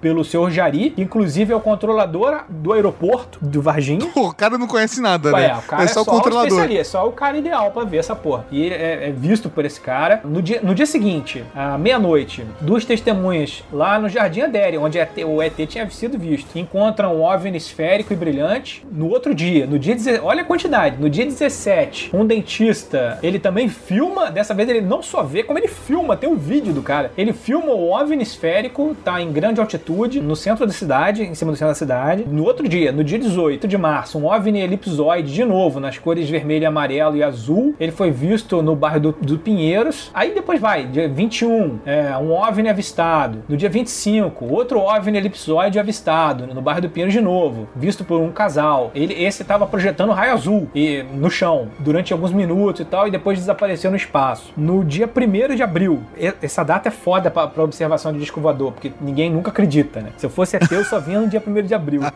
pelo 0.00 0.24
senhor 0.24 0.50
Jari, 0.50 0.90
que 0.90 1.02
inclusive 1.02 1.52
é 1.52 1.56
o 1.56 1.60
controlador 1.60 2.44
do 2.48 2.72
aeroporto 2.72 3.38
do 3.40 3.62
Varginha. 3.62 4.06
Pô, 4.12 4.28
o 4.30 4.34
cara 4.34 4.58
não 4.58 4.66
conhece 4.66 5.00
nada, 5.00 5.32
Ué, 5.32 5.48
né? 5.48 5.56
o 5.56 5.62
cara 5.62 5.82
é 5.84 5.86
só, 5.86 6.02
o 6.02 6.04
controlador. 6.04 6.48
especialista, 6.48 6.80
é 6.80 6.84
só 6.84 7.08
o 7.08 7.12
cara 7.12 7.36
ideal 7.36 7.70
pra 7.70 7.84
ver 7.84 7.98
essa 7.98 8.14
porra. 8.14 8.46
E 8.50 8.62
ele 8.62 8.74
é, 8.74 9.08
é 9.08 9.12
visto 9.12 9.48
por 9.48 9.64
esse 9.64 9.80
cara. 9.80 10.20
No 10.24 10.42
dia, 10.42 10.60
no 10.62 10.74
dia 10.74 10.86
seguinte, 10.86 11.44
à 11.54 11.78
meia-noite, 11.78 12.46
duas 12.60 12.84
testemunhas 12.84 13.62
lá 13.72 13.98
no 13.98 14.08
Jardim 14.08 14.42
Adério, 14.42 14.82
onde 14.82 14.98
o 15.26 15.42
ET 15.42 15.54
tinha 15.68 15.88
sido 15.90 16.18
visto, 16.18 16.58
encontram 16.58 17.16
um 17.16 17.22
OVNI 17.22 17.56
esférico 17.56 18.12
e 18.12 18.16
brilhante. 18.16 18.86
No 18.90 19.08
outro 19.08 19.34
dia, 19.34 19.66
no 19.66 19.78
dia 19.78 19.94
17, 19.94 20.24
olha 20.24 20.42
a 20.42 20.44
quantidade, 20.44 20.96
no 21.00 21.08
dia 21.08 21.24
17, 21.24 22.10
um 22.14 22.26
dentista, 22.26 23.18
ele 23.22 23.38
também 23.38 23.68
filma, 23.68 24.30
dessa 24.30 24.54
vez 24.54 24.68
ele 24.68 24.80
não 24.80 25.02
só 25.02 25.22
vê, 25.22 25.42
como 25.42 25.58
ele 25.58 25.68
filma, 25.68 25.93
tem 26.16 26.28
um 26.28 26.36
vídeo 26.36 26.72
do 26.72 26.82
cara. 26.82 27.12
Ele 27.16 27.32
filma 27.32 27.72
o 27.72 27.90
OVNI 27.90 28.22
esférico, 28.22 28.96
tá 29.04 29.20
em 29.20 29.32
grande 29.32 29.60
altitude, 29.60 30.20
no 30.20 30.36
centro 30.36 30.66
da 30.66 30.72
cidade, 30.72 31.22
em 31.22 31.34
cima 31.34 31.52
do 31.52 31.56
centro 31.56 31.72
da 31.72 31.74
cidade. 31.74 32.24
No 32.26 32.44
outro 32.44 32.68
dia, 32.68 32.92
no 32.92 33.04
dia 33.04 33.18
18 33.18 33.68
de 33.68 33.76
março, 33.76 34.18
um 34.18 34.26
OVNI 34.26 34.60
elipsoide, 34.60 35.32
de 35.32 35.44
novo, 35.44 35.80
nas 35.80 35.98
cores 35.98 36.28
vermelho, 36.28 36.66
amarelo 36.66 37.16
e 37.16 37.22
azul. 37.22 37.74
Ele 37.78 37.92
foi 37.92 38.10
visto 38.10 38.62
no 38.62 38.74
bairro 38.74 39.00
do, 39.00 39.12
do 39.20 39.38
Pinheiros. 39.38 40.10
Aí 40.14 40.34
depois 40.34 40.60
vai, 40.60 40.86
dia 40.86 41.08
21, 41.08 41.80
é, 41.84 42.16
um 42.16 42.32
OVNI 42.32 42.68
avistado. 42.68 43.44
No 43.48 43.56
dia 43.56 43.68
25, 43.68 44.52
outro 44.52 44.80
OVNI 44.80 45.18
elipsoide 45.18 45.78
avistado, 45.78 46.46
no 46.46 46.62
bairro 46.62 46.82
do 46.82 46.88
Pinheiros 46.88 47.12
de 47.12 47.20
novo, 47.20 47.68
visto 47.74 48.04
por 48.04 48.20
um 48.20 48.30
casal. 48.32 48.90
Ele, 48.94 49.14
esse 49.14 49.42
estava 49.42 49.66
projetando 49.66 50.12
raio 50.12 50.32
azul 50.32 50.68
e, 50.74 51.02
no 51.14 51.30
chão, 51.30 51.68
durante 51.78 52.12
alguns 52.12 52.32
minutos 52.32 52.80
e 52.80 52.84
tal, 52.84 53.06
e 53.06 53.10
depois 53.10 53.38
desapareceu 53.38 53.90
no 53.90 53.96
espaço. 53.96 54.52
No 54.56 54.84
dia 54.84 55.08
1 55.08 55.54
de 55.54 55.62
abril, 55.62 55.83
e- 56.16 56.34
essa 56.42 56.62
data 56.64 56.88
é 56.88 56.90
foda 56.92 57.30
pra, 57.30 57.46
pra 57.46 57.62
observação 57.62 58.12
de 58.12 58.18
disco 58.18 58.40
voador, 58.40 58.72
porque 58.72 58.92
ninguém 59.00 59.30
nunca 59.30 59.50
acredita, 59.50 60.00
né? 60.00 60.10
Se 60.16 60.26
eu 60.26 60.30
fosse 60.30 60.56
ateu, 60.56 60.78
eu 60.78 60.84
só 60.84 60.98
vinha 61.00 61.20
no 61.20 61.28
dia 61.28 61.42
1 61.44 61.62
de 61.62 61.74
abril. 61.74 62.00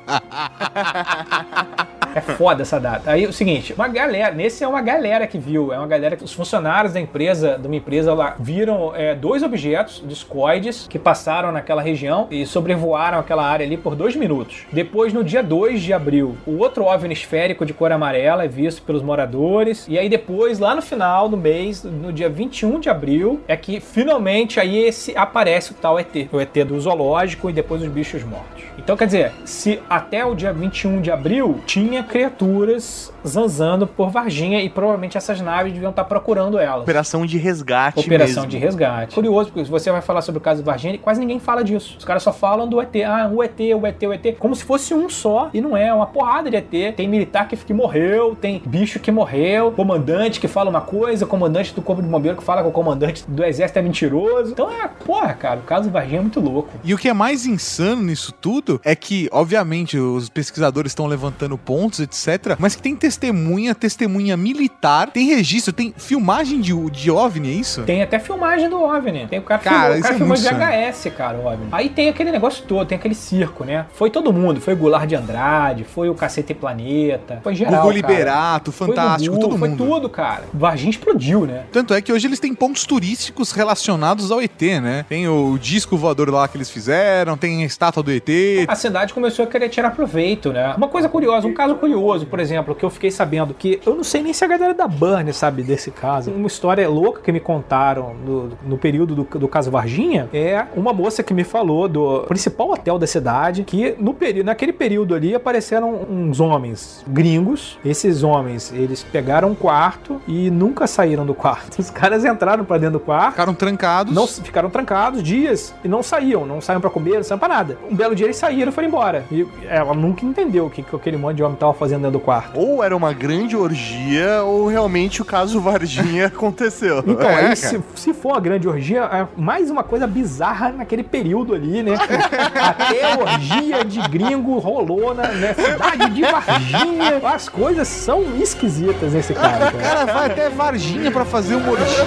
É 2.14 2.20
foda 2.20 2.62
essa 2.62 2.78
data. 2.80 3.11
Aí 3.11 3.26
o 3.26 3.32
seguinte, 3.32 3.72
uma 3.72 3.88
galera, 3.88 4.34
nesse 4.34 4.64
é 4.64 4.68
uma 4.68 4.80
galera 4.80 5.26
que 5.26 5.38
viu, 5.38 5.72
é 5.72 5.78
uma 5.78 5.86
galera 5.86 6.16
que 6.16 6.24
os 6.24 6.32
funcionários 6.32 6.92
da 6.92 7.00
empresa, 7.00 7.59
de 7.59 7.66
uma 7.66 7.76
empresa 7.76 8.14
lá, 8.14 8.34
viram 8.38 8.94
é, 8.94 9.14
dois 9.14 9.42
objetos 9.42 10.02
discoides 10.06 10.86
que 10.88 10.98
passaram 10.98 11.52
naquela 11.52 11.82
região 11.82 12.26
e 12.30 12.44
sobrevoaram 12.46 13.18
aquela 13.18 13.44
área 13.44 13.64
ali 13.64 13.76
por 13.76 13.94
dois 13.94 14.16
minutos. 14.16 14.66
Depois, 14.72 15.12
no 15.12 15.22
dia 15.22 15.42
2 15.42 15.82
de 15.82 15.92
abril, 15.92 16.36
o 16.46 16.59
outro 16.59 16.84
OVNI 16.84 17.12
esférico 17.12 17.64
de 17.64 17.72
cor 17.72 17.92
amarela 17.92 18.44
é 18.44 18.48
visto 18.48 18.82
pelos 18.82 19.02
moradores. 19.02 19.86
E 19.88 19.98
aí 19.98 20.09
depois, 20.09 20.59
lá 20.59 20.74
no 20.74 20.82
final 20.82 21.28
do 21.28 21.36
mês, 21.36 21.84
no 21.84 22.12
dia 22.12 22.28
21 22.28 22.80
de 22.80 22.88
abril, 22.88 23.40
é 23.46 23.56
que 23.56 23.80
finalmente 23.80 24.61
aí 24.61 24.78
esse 24.78 25.16
aparece 25.16 25.72
o 25.72 25.74
tal 25.74 25.98
ET. 25.98 26.28
O 26.32 26.40
ET 26.40 26.54
do 26.66 26.80
zoológico 26.80 27.50
e 27.50 27.52
depois 27.52 27.82
os 27.82 27.88
bichos 27.88 28.24
mortos. 28.24 28.64
Então, 28.78 28.96
quer 28.96 29.06
dizer, 29.06 29.32
se 29.44 29.80
até 29.88 30.24
o 30.24 30.34
dia 30.34 30.52
21 30.52 31.00
de 31.00 31.11
abril 31.11 31.61
tinha 31.66 32.02
criaturas 32.09 33.12
zanzando 33.26 33.86
por 33.86 34.11
Varginha 34.11 34.61
e 34.62 34.68
provavelmente 34.68 35.16
essas 35.16 35.40
naves 35.40 35.72
deviam 35.72 35.90
estar 35.90 36.04
procurando 36.04 36.59
elas. 36.59 36.82
Operação 36.82 37.24
de 37.24 37.38
resgate 37.38 38.00
Operação 38.00 38.44
mesmo. 38.44 38.50
de 38.50 38.59
resgate. 38.59 39.14
Curioso, 39.14 39.50
porque 39.52 39.68
você 39.68 39.90
vai 39.90 40.00
falar 40.00 40.22
sobre 40.22 40.38
o 40.38 40.40
caso 40.40 40.62
de 40.62 40.66
Varginha, 40.66 40.98
quase 40.98 41.20
ninguém 41.20 41.38
fala 41.38 41.62
disso. 41.62 41.96
Os 41.98 42.04
caras 42.04 42.22
só 42.22 42.32
falam 42.32 42.68
do 42.68 42.80
ET. 42.80 42.94
Ah, 43.06 43.30
o 43.32 43.42
ET, 43.42 43.59
o 43.61 43.86
ET, 43.86 44.02
o 44.02 44.12
ET. 44.12 44.36
Como 44.38 44.54
se 44.54 44.64
fosse 44.64 44.94
um 44.94 45.09
só. 45.09 45.50
E 45.52 45.61
não 45.61 45.76
é, 45.76 45.86
é 45.88 45.94
uma 45.94 46.06
porrada 46.06 46.50
de 46.50 46.56
ET. 46.56 46.94
Tem 46.96 47.09
militar 47.09 47.46
que, 47.46 47.56
que 47.56 47.74
morreu, 47.74 48.36
tem 48.40 48.62
bicho 48.64 48.98
que 48.98 49.11
morreu, 49.11 49.72
comandante 49.72 50.40
que 50.40 50.48
fala 50.48 50.70
uma 50.70 50.80
coisa, 50.80 51.26
comandante 51.26 51.74
do 51.74 51.82
corpo 51.82 52.02
de 52.02 52.09
bombeiro 52.09 52.36
que 52.36 52.44
fala 52.44 52.62
com 52.62 52.68
o 52.68 52.72
comandante 52.72 53.24
do 53.28 53.44
exército 53.44 53.78
é 53.78 53.82
mentiroso. 53.82 54.52
Então 54.52 54.70
é, 54.70 54.88
porra, 54.88 55.34
cara, 55.34 55.61
o 55.61 55.62
caso 55.62 55.84
de 55.84 55.90
Varginha 55.90 56.18
é 56.18 56.22
muito 56.22 56.40
louco. 56.40 56.70
E 56.82 56.94
o 56.94 56.98
que 56.98 57.09
é 57.09 57.12
mais 57.12 57.46
insano 57.46 58.02
nisso 58.02 58.32
tudo 58.32 58.80
é 58.84 58.94
que, 58.94 59.28
obviamente, 59.32 59.98
os 59.98 60.28
pesquisadores 60.28 60.92
estão 60.92 61.06
levantando 61.06 61.56
pontos, 61.56 61.88
etc., 62.01 62.57
mas 62.59 62.74
que 62.76 62.82
tem 62.82 62.95
testemunha, 62.95 63.74
testemunha 63.74 64.36
militar, 64.36 65.11
tem 65.11 65.26
registro, 65.26 65.72
tem 65.72 65.95
filmagem 65.97 66.61
de, 66.61 66.72
de 66.91 67.11
OVNI, 67.11 67.49
é 67.49 67.53
isso? 67.53 67.82
Tem 67.82 68.03
até 68.03 68.18
filmagem 68.18 68.68
do 68.68 68.80
OVNI. 68.82 69.26
Tem 69.28 69.39
o 69.39 69.43
cara, 69.43 69.61
Cara, 69.61 69.95
filmou, 69.95 69.99
o 69.99 70.03
cara 70.03 70.14
é 70.14 70.18
filmou 70.18 70.36
VHS, 70.36 71.16
cara, 71.16 71.39
o 71.39 71.47
OVNI. 71.47 71.68
Aí 71.72 71.89
tem 71.89 72.09
aquele 72.09 72.30
negócio 72.30 72.64
todo, 72.64 72.86
tem 72.86 72.97
aquele 72.99 73.14
circo, 73.14 73.64
né? 73.64 73.86
Foi 73.95 74.11
todo 74.11 74.32
mundo. 74.32 74.61
Foi 74.61 74.74
o 74.74 74.76
Goulart 74.76 75.07
de 75.09 75.14
Andrade, 75.16 75.84
foi 75.84 76.09
o 76.09 76.14
Cacete 76.14 76.55
Planeta, 76.55 77.41
foi 77.43 77.55
geral, 77.55 77.82
Gugu 77.82 77.86
cara. 77.86 77.95
Liberato, 77.95 78.72
Foi 78.72 78.89
Fantástico, 78.89 79.34
Gugu, 79.34 79.49
todo 79.49 79.59
foi 79.59 79.68
mundo. 79.68 79.84
tudo, 79.84 80.09
cara. 80.09 80.45
Varginha 80.53 80.91
explodiu, 80.91 81.47
né? 81.47 81.64
Tanto 81.72 81.95
é 81.95 82.01
que 82.01 82.12
hoje 82.12 82.26
eles 82.26 82.41
têm 82.41 82.55
pontos 82.55 82.84
turísticos 82.84 83.53
relacionados 83.53 84.30
ao 84.30 84.41
ET, 84.41 84.61
né? 84.82 85.05
Tem 85.09 85.28
o 85.28 85.59
disco 85.59 85.97
voador 85.97 86.30
lá 86.30 86.47
que 86.49 86.57
eles 86.57 86.70
fizeram, 86.70 87.36
tem 87.36 87.62
a 87.62 87.66
estátua 87.66 88.03
do 88.03 88.11
ET. 88.11 88.28
A 88.66 88.74
cidade 88.74 89.12
começou 89.14 89.45
a 89.45 89.49
querer 89.49 89.68
tirar 89.68 89.91
proveito, 89.91 90.53
né? 90.53 90.74
Uma 90.76 90.89
coisa 90.89 91.09
curiosa, 91.09 91.47
um 91.47 91.55
caso 91.55 91.74
curioso, 91.79 92.26
por 92.26 92.41
exemplo, 92.41 92.74
que 92.74 92.85
eu 92.85 92.91
fiquei 92.91 93.11
sabendo 93.11 93.55
que 93.55 93.81
eu 93.87 93.95
não 93.95 94.05
sei 94.05 94.22
nem 94.22 94.33
se 94.33 94.45
a 94.45 94.49
galera 94.49 94.74
da 94.74 94.87
Burn 94.87 95.33
sabe 95.33 95.62
desse 95.62 95.91
caso. 95.91 96.31
Uma 96.31 96.47
história 96.47 96.89
louca 96.89 97.20
que 97.20 97.33
me 97.33 97.41
contaram 97.41 98.14
no, 98.14 98.51
no 98.64 98.79
período 98.79 99.14
do, 99.14 99.24
do 99.39 99.49
caso 99.49 99.70
Varginha 99.70 100.29
é 100.33 100.64
uma 100.76 100.93
moça 100.93 101.22
que 101.22 101.33
me 101.33 101.45
falou 101.45 101.89
do 101.89 102.20
principal 102.29 102.70
hotel 102.70 102.99
da 102.99 103.07
cidade 103.07 103.64
que 103.64 103.95
no 103.99 104.12
período, 104.14 104.47
naquele 104.47 104.72
período 104.72 105.14
ali 105.14 105.35
apareceram 105.35 106.07
uns 106.11 106.41
homens 106.41 107.05
gringos. 107.09 107.79
Esses 107.85 108.22
homens, 108.22 108.72
eles 108.72 109.03
pegaram 109.03 109.49
um 109.51 109.55
quarto 109.55 110.20
e 110.26 110.51
nunca 110.51 110.87
saíram 110.87 111.24
do 111.24 111.35
quarto. 111.35 111.79
Os 111.79 111.91
caras 111.91 112.24
entraram 112.24 112.64
pra 112.64 112.79
dentro 112.79 112.99
do 112.99 113.01
quarto, 113.01 113.31
Ficaram 113.33 113.55
trancados. 113.55 114.14
não 114.14 114.26
ficaram 114.26 114.70
trancados 114.70 115.22
dias 115.22 115.74
e 115.85 115.89
não 115.89 116.03
saíam, 116.03 116.45
não 116.47 116.61
saíam 116.61 116.81
pra 116.81 116.91
comer, 116.91 117.16
não 117.16 117.22
saíam 117.22 117.39
pra 117.39 117.49
nada. 117.49 117.79
Um 117.91 117.95
belo 117.95 118.14
dia 118.14 118.26
eles 118.26 118.37
saíram 118.37 118.70
e 118.70 118.74
foram 118.74 118.89
embora. 118.89 119.24
E 119.31 119.47
ela 119.68 119.95
nunca 119.95 120.24
entendeu 120.24 120.66
o 120.66 120.70
que, 120.70 120.83
que 120.83 120.95
aquele 120.97 121.16
monte 121.16 121.37
de 121.37 121.43
homem 121.43 121.57
tava 121.57 121.68
fazendo 121.75 122.03
dentro 122.03 122.19
do 122.19 122.25
quarto. 122.25 122.59
Ou 122.59 122.83
era 122.83 122.97
uma 122.97 123.12
grande 123.12 123.57
orgia, 123.57 124.43
ou 124.43 124.66
realmente 124.66 125.23
o 125.23 125.25
caso 125.25 125.61
Varginha 125.61 126.27
aconteceu. 126.29 127.03
Então, 127.07 127.29
É, 127.29 127.47
aí, 127.47 127.57
se, 127.57 127.81
se 127.95 128.14
for 128.14 128.33
uma 128.33 128.41
grande 128.41 128.69
orgia, 128.69 129.03
é 129.05 129.27
mais 129.37 129.71
uma 129.71 129.83
coisa 129.83 130.07
bizarra 130.07 130.71
naquele 130.71 131.03
período 131.03 131.55
ali, 131.55 131.83
né? 131.83 131.93
Até 132.61 133.16
orgia 133.21 133.85
de 133.85 134.01
gringo 134.09 134.59
rolou 134.59 135.14
na, 135.14 135.29
na 135.29 135.55
cidade 135.55 136.11
de 136.11 136.23
Varginha. 136.23 137.21
As 137.25 137.49
coisas 137.49 137.89
são 137.89 138.23
esquisitas 138.41 139.12
nesse 139.12 139.35
caso. 139.35 139.77
O 139.77 139.81
cara 139.81 140.05
vai 140.05 140.27
até 140.27 140.49
Varginha 140.49 141.11
pra 141.11 141.25
fazer 141.25 141.55
uma 141.57 141.71
orgia. 141.73 142.05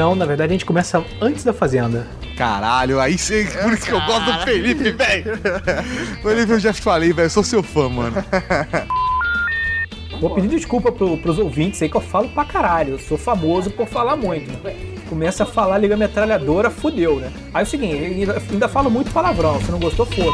Não, 0.00 0.14
na 0.14 0.24
verdade 0.24 0.52
a 0.52 0.54
gente 0.54 0.64
começa 0.64 1.04
antes 1.20 1.44
da 1.44 1.52
Fazenda. 1.52 2.06
Caralho, 2.34 2.98
aí 2.98 3.18
cê, 3.18 3.46
por 3.62 3.74
isso 3.74 3.84
que 3.84 3.92
eu 3.92 4.00
gosto 4.00 4.32
do 4.32 4.38
Felipe, 4.44 4.92
velho. 4.92 5.38
Felipe, 6.24 6.52
eu 6.52 6.58
já 6.58 6.72
te 6.72 6.80
falei, 6.80 7.12
velho, 7.12 7.26
eu 7.26 7.30
sou 7.30 7.44
seu 7.44 7.62
fã, 7.62 7.86
mano. 7.86 8.16
Vou 10.18 10.30
pedir 10.30 10.48
desculpa 10.48 10.90
pro, 10.90 11.18
pros 11.18 11.38
ouvintes 11.38 11.82
aí 11.82 11.90
que 11.90 11.98
eu 11.98 12.00
falo 12.00 12.30
pra 12.30 12.46
caralho. 12.46 12.94
Eu 12.94 12.98
sou 12.98 13.18
famoso 13.18 13.70
por 13.70 13.86
falar 13.86 14.16
muito. 14.16 14.50
Começa 15.06 15.42
a 15.42 15.46
falar 15.46 15.76
liga 15.76 15.98
metralhadora, 15.98 16.70
fudeu, 16.70 17.20
né? 17.20 17.30
Aí 17.52 17.60
é 17.60 17.66
o 17.66 17.68
seguinte, 17.68 18.02
ainda, 18.02 18.42
ainda 18.50 18.68
falo 18.70 18.90
muito 18.90 19.12
palavrão. 19.12 19.60
Se 19.60 19.70
não 19.70 19.78
gostou, 19.78 20.06
foda. 20.06 20.30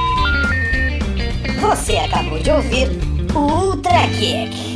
Você 1.61 1.97
acabou 1.97 2.39
de 2.39 2.53
ouvir 2.53 2.89
o 3.35 3.39
Ultra 3.39 4.07
Kick. 4.17 4.76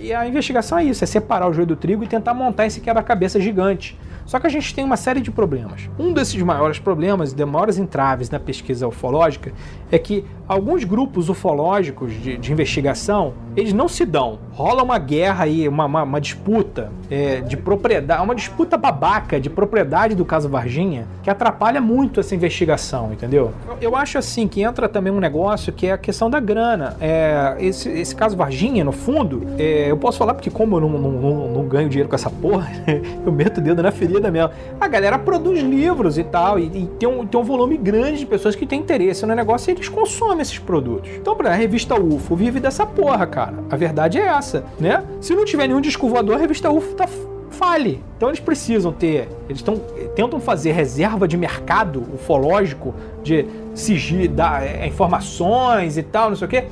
E 0.00 0.12
a 0.12 0.26
investigação 0.26 0.78
é 0.78 0.84
isso, 0.84 1.02
é 1.02 1.06
separar 1.06 1.48
o 1.48 1.52
joio 1.52 1.66
do 1.66 1.76
trigo 1.76 2.04
e 2.04 2.06
tentar 2.06 2.34
montar 2.34 2.66
esse 2.66 2.80
quebra-cabeça 2.80 3.40
gigante. 3.40 3.96
Só 4.28 4.38
que 4.38 4.46
a 4.46 4.50
gente 4.50 4.74
tem 4.74 4.84
uma 4.84 4.98
série 4.98 5.22
de 5.22 5.30
problemas. 5.30 5.88
Um 5.98 6.12
desses 6.12 6.40
maiores 6.42 6.78
problemas, 6.78 7.32
de 7.32 7.42
maiores 7.46 7.78
entraves 7.78 8.28
na 8.28 8.38
pesquisa 8.38 8.86
ufológica, 8.86 9.52
é 9.90 9.98
que 9.98 10.22
alguns 10.46 10.84
grupos 10.84 11.30
ufológicos 11.30 12.12
de, 12.12 12.36
de 12.36 12.52
investigação, 12.52 13.32
eles 13.56 13.72
não 13.72 13.88
se 13.88 14.04
dão. 14.04 14.38
Rola 14.52 14.82
uma 14.82 14.98
guerra 14.98 15.44
aí, 15.44 15.66
uma, 15.66 15.86
uma, 15.86 16.02
uma 16.02 16.20
disputa 16.20 16.92
é, 17.10 17.40
de 17.40 17.56
propriedade, 17.56 18.22
uma 18.22 18.34
disputa 18.34 18.76
babaca 18.76 19.40
de 19.40 19.48
propriedade 19.48 20.14
do 20.14 20.26
caso 20.26 20.46
Varginha, 20.46 21.06
que 21.22 21.30
atrapalha 21.30 21.80
muito 21.80 22.20
essa 22.20 22.34
investigação, 22.34 23.12
entendeu? 23.12 23.52
Eu, 23.80 23.96
acho 23.96 24.18
assim 24.18 24.46
que 24.46 24.60
entra 24.60 24.90
também 24.90 25.12
um 25.12 25.20
negócio 25.20 25.72
que 25.72 25.86
é 25.86 25.92
a 25.92 25.98
questão 25.98 26.28
da 26.28 26.38
grana. 26.38 26.96
É, 27.00 27.56
esse, 27.60 27.88
esse 27.88 28.14
caso 28.14 28.36
Varginha, 28.36 28.84
no 28.84 28.92
fundo, 28.92 29.46
é, 29.58 29.77
eu 29.86 29.96
posso 29.96 30.18
falar 30.18 30.34
porque 30.34 30.50
como 30.50 30.76
eu 30.76 30.80
não, 30.80 30.88
não, 30.88 31.10
não, 31.12 31.48
não 31.48 31.68
ganho 31.68 31.88
dinheiro 31.88 32.08
com 32.08 32.14
essa 32.14 32.30
porra, 32.30 32.70
eu 33.24 33.30
meto 33.30 33.58
o 33.58 33.60
dedo 33.60 33.82
na 33.82 33.90
ferida 33.90 34.30
mesmo. 34.30 34.50
A 34.80 34.88
galera 34.88 35.18
produz 35.18 35.60
livros 35.60 36.18
e 36.18 36.24
tal, 36.24 36.58
e, 36.58 36.66
e 36.66 36.86
tem, 36.98 37.08
um, 37.08 37.26
tem 37.26 37.40
um 37.40 37.44
volume 37.44 37.76
grande 37.76 38.20
de 38.20 38.26
pessoas 38.26 38.54
que 38.54 38.66
têm 38.66 38.80
interesse 38.80 39.26
no 39.26 39.34
negócio 39.34 39.70
e 39.70 39.74
eles 39.74 39.88
consomem 39.88 40.40
esses 40.40 40.58
produtos. 40.58 41.10
Então, 41.16 41.36
pra 41.36 41.50
a 41.50 41.54
revista 41.54 41.98
UFO 41.98 42.36
vive 42.36 42.60
dessa 42.60 42.86
porra, 42.86 43.26
cara. 43.26 43.54
A 43.70 43.76
verdade 43.76 44.18
é 44.18 44.26
essa, 44.26 44.64
né? 44.78 45.02
Se 45.20 45.34
não 45.34 45.44
tiver 45.44 45.66
nenhum 45.66 45.80
disco 45.80 46.08
voador, 46.08 46.36
a 46.36 46.38
revista 46.38 46.70
UFO 46.70 46.94
tá 46.94 47.08
fale. 47.50 48.02
Então 48.16 48.28
eles 48.28 48.40
precisam 48.40 48.92
ter, 48.92 49.28
eles 49.48 49.58
estão 49.58 49.76
tentam 50.14 50.40
fazer 50.40 50.72
reserva 50.72 51.26
de 51.26 51.36
mercado 51.36 52.04
ufológico, 52.14 52.94
de 53.22 53.46
sigir, 53.74 54.28
dar 54.28 54.64
é, 54.64 54.86
informações 54.86 55.96
e 55.96 56.02
tal, 56.02 56.30
não 56.30 56.36
sei 56.36 56.46
o 56.46 56.50
quê. 56.50 56.64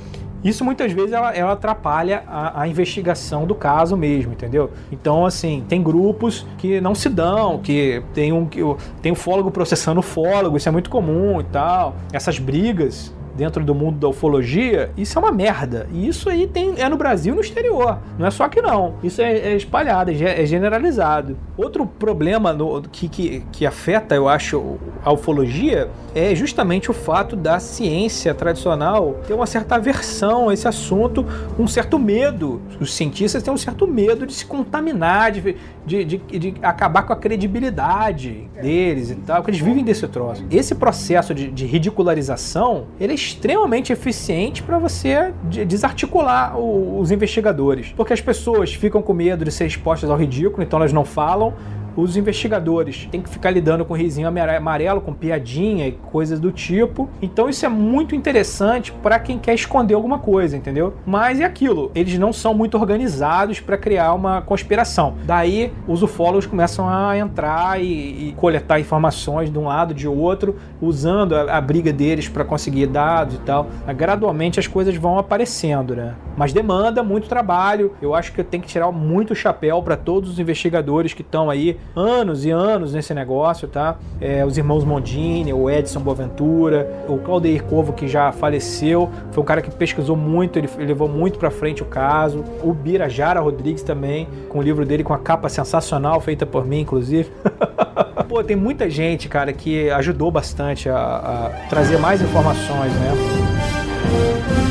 Isso 0.47 0.65
muitas 0.65 0.93
vezes 0.93 1.13
ela, 1.13 1.35
ela 1.35 1.53
atrapalha 1.53 2.23
a, 2.29 2.63
a, 2.63 2.69
investigação 2.69 3.47
do 3.47 3.55
caso 3.55 3.97
mesmo, 3.97 4.33
entendeu? 4.33 4.71
Então, 4.93 5.27
assim, 5.27 5.65
tem 5.69 5.83
grupos 5.83 6.47
que 6.57 6.81
não 6.81 6.95
se 6.95 7.09
dão, 7.09 7.59
que 7.59 8.01
tem 8.15 8.33
um, 8.33 8.47
que, 8.47 8.61
tem 9.03 9.11
um 9.11 9.17
fólogo 9.17 9.51
processando 9.51 9.99
o 9.99 10.03
fólogo, 10.05 10.57
isso 10.57 10.69
é 10.69 10.73
muito 10.73 10.89
comum 10.89 11.41
e 11.41 11.45
tal. 11.45 11.97
Essas 12.13 12.39
brigas 12.39 13.13
dentro 13.37 13.65
do 13.65 13.75
mundo 13.75 13.99
da 13.99 14.09
ufologia, 14.09 14.91
isso 14.97 15.19
é 15.19 15.23
uma 15.23 15.33
merda. 15.33 15.87
E 15.93 16.09
isso 16.09 16.29
aí 16.29 16.47
tem, 16.47 16.75
é 16.79 16.89
no 16.89 16.97
Brasil 16.97 17.33
e 17.33 17.37
no 17.37 17.43
exterior. 17.43 17.99
Não 18.19 18.27
é 18.27 18.31
só 18.31 18.45
aqui 18.45 18.61
não. 18.61 18.95
Isso 19.03 19.21
é, 19.21 19.33
é 19.33 19.57
espalhado, 19.57 20.11
é, 20.11 20.43
é 20.43 20.47
generalizado. 20.47 21.37
Outro 21.57 21.87
problema 21.87 22.53
no, 22.53 22.83
que, 22.83 23.09
que, 23.09 23.45
que 23.53 23.67
afeta, 23.67 24.15
eu 24.15 24.29
acho, 24.29 24.79
a 25.05 25.13
ufologia 25.13 25.89
é 26.15 26.35
justamente 26.35 26.91
o 26.91 26.95
fato 26.95 27.37
da 27.37 27.61
ciência 27.61 28.35
tradicional 28.35 29.21
ter 29.27 29.35
uma 29.35 29.47
certa 29.47 29.77
aversão 29.77 30.49
a 30.49 30.55
esse 30.55 30.67
assunto, 30.67 31.27
um 31.59 31.69
certo 31.69 31.99
medo. 31.99 32.61
Os 32.81 32.95
cientistas 32.95 33.43
têm 33.43 33.53
um 33.53 33.59
certo 33.59 33.87
medo 33.87 34.27
de 34.27 34.33
se 34.33 34.47
contaminar, 34.47 35.33
de, 35.33 35.57
de, 35.85 36.05
de, 36.05 36.39
de 36.39 36.55
acabar 36.63 37.03
com 37.03 37.13
a 37.13 37.17
credibilidade 37.17 38.49
deles 38.61 39.11
e 39.11 39.17
tal, 39.17 39.37
porque 39.37 39.51
eles 39.51 39.61
vivem 39.61 39.85
desse 39.85 40.07
troço. 40.09 40.45
Esse 40.51 40.75
processo 40.75 41.35
de, 41.35 41.51
de 41.51 41.67
ridicularização, 41.67 42.87
ele 42.99 43.13
é 43.13 43.15
extremamente 43.27 43.93
eficiente 43.93 44.63
para 44.63 44.79
você 44.79 45.33
desarticular 45.67 46.59
o, 46.59 47.01
os 47.01 47.11
investigadores, 47.11 47.93
porque 47.97 48.13
as 48.13 48.21
pessoas 48.21 48.73
ficam 48.73 49.03
com 49.03 49.13
medo 49.13 49.45
de 49.45 49.51
ser 49.51 49.67
expostas 49.67 50.09
ao 50.11 50.17
ridículo, 50.17 50.63
então 50.63 50.79
elas 50.79 50.93
não 50.93 51.05
falam, 51.05 51.55
os 51.97 52.17
investigadores 52.17 53.09
têm 53.11 53.23
que 53.23 53.29
ficar 53.29 53.51
lidando 53.51 53.85
com 53.85 53.95
risinho 53.95 54.29
amarelo, 54.29 55.01
com 55.01 55.15
piadinha 55.15 55.89
e 55.89 55.93
coisas 55.93 56.39
do 56.39 56.53
tipo. 56.53 57.09
Então 57.23 57.49
isso 57.49 57.65
é 57.65 57.69
muito 57.69 58.15
interessante 58.15 58.93
para 58.93 59.19
quem 59.19 59.39
quer 59.39 59.55
esconder 59.55 59.95
alguma 59.95 60.19
coisa, 60.19 60.57
entendeu? 60.57 60.95
Mas 61.07 61.41
é 61.41 61.45
aquilo, 61.45 61.91
eles 61.95 62.19
não 62.19 62.33
são 62.33 62.53
muito 62.53 62.77
organizados 62.77 63.61
para 63.61 63.79
criar 63.79 64.13
uma 64.13 64.43
conspiração. 64.43 65.15
Daí 65.25 65.73
os 65.89 66.03
ufólogos 66.03 66.47
começam 66.47 66.89
a 66.89 67.17
entrar 67.17 67.83
e, 67.83 68.29
e 68.29 68.35
coletar 68.37 68.79
informações 68.79 69.51
de 69.51 69.59
um 69.59 69.65
lado 69.65 69.95
de 69.95 70.07
outro, 70.07 70.57
usando 70.81 71.35
a, 71.35 71.57
a 71.57 71.61
briga 71.61 71.93
deles 71.93 72.29
para 72.29 72.45
conseguir 72.45 72.87
dados 72.87 73.37
e 73.37 73.39
tal. 73.39 73.69
Gradualmente 73.97 74.61
as 74.61 74.67
coisas 74.67 74.95
vão 74.97 75.19
aparecendo, 75.19 75.95
né? 75.97 76.15
Mas 76.37 76.53
demanda 76.53 77.03
muito 77.03 77.29
trabalho. 77.29 77.95
Eu 78.03 78.15
acho 78.15 78.33
que 78.33 78.41
eu 78.41 78.45
tenho 78.45 78.63
que 78.63 78.69
tirar 78.69 78.91
muito 78.93 79.35
chapéu 79.35 79.83
para 79.83 79.97
todos 79.97 80.31
os 80.31 80.39
investigadores 80.39 81.15
que 81.15 81.23
estão 81.23 81.49
aí 81.49 81.79
anos 81.95 82.45
e 82.45 82.51
anos 82.51 82.93
nesse 82.93 83.15
negócio, 83.15 83.69
tá? 83.69 83.97
É, 84.21 84.45
os 84.45 84.59
irmãos 84.59 84.85
Mondini, 84.85 85.53
o 85.53 85.71
Edson 85.71 86.01
Boaventura, 86.01 87.05
o 87.09 87.19
Claudeir 87.19 87.65
Covo, 87.65 87.93
que 87.93 88.07
já 88.07 88.33
faleceu, 88.33 89.11
foi 89.31 89.43
um 89.43 89.47
cara 89.47 89.63
que 89.63 89.71
pesquisou 89.71 90.17
muito, 90.17 90.59
ele, 90.59 90.69
levou 90.79 91.09
muito 91.09 91.39
para 91.39 91.51
frente 91.51 91.83
o 91.83 91.87
caso. 91.87 92.45
O 92.63 92.73
Birajara 92.73 93.41
Rodrigues 93.41 93.83
também, 93.83 94.29
com 94.49 94.59
o 94.59 94.63
livro 94.63 94.85
dele 94.85 95.05
com 95.05 95.15
a 95.15 95.19
capa 95.19 95.49
sensacional, 95.49 96.21
feita 96.21 96.45
por 96.45 96.65
mim, 96.65 96.81
inclusive. 96.81 97.31
Pô, 98.29 98.43
tem 98.43 98.57
muita 98.57 98.91
gente, 98.91 99.29
cara, 99.29 99.53
que 99.53 99.89
ajudou 99.91 100.31
bastante 100.31 100.89
a, 100.89 100.97
a 100.97 101.69
trazer 101.69 101.99
mais 101.99 102.21
informações, 102.21 102.93
né? 102.93 104.66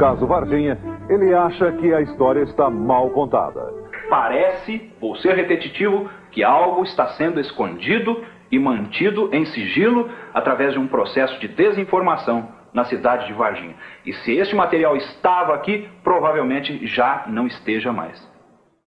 Caso 0.00 0.26
Varginha, 0.26 0.78
ele 1.10 1.34
acha 1.34 1.72
que 1.72 1.92
a 1.92 2.00
história 2.00 2.40
está 2.40 2.70
mal 2.70 3.10
contada. 3.10 3.70
Parece, 4.08 4.90
vou 4.98 5.14
ser 5.16 5.34
repetitivo, 5.34 6.08
que 6.30 6.42
algo 6.42 6.82
está 6.82 7.08
sendo 7.08 7.38
escondido 7.38 8.24
e 8.50 8.58
mantido 8.58 9.28
em 9.30 9.44
sigilo 9.44 10.08
através 10.32 10.72
de 10.72 10.78
um 10.78 10.88
processo 10.88 11.38
de 11.38 11.48
desinformação 11.48 12.48
na 12.72 12.84
cidade 12.84 13.26
de 13.26 13.34
Varginha. 13.34 13.74
E 14.06 14.14
se 14.14 14.32
este 14.32 14.56
material 14.56 14.96
estava 14.96 15.54
aqui, 15.54 15.86
provavelmente 16.02 16.86
já 16.86 17.24
não 17.26 17.46
esteja 17.46 17.92
mais. 17.92 18.29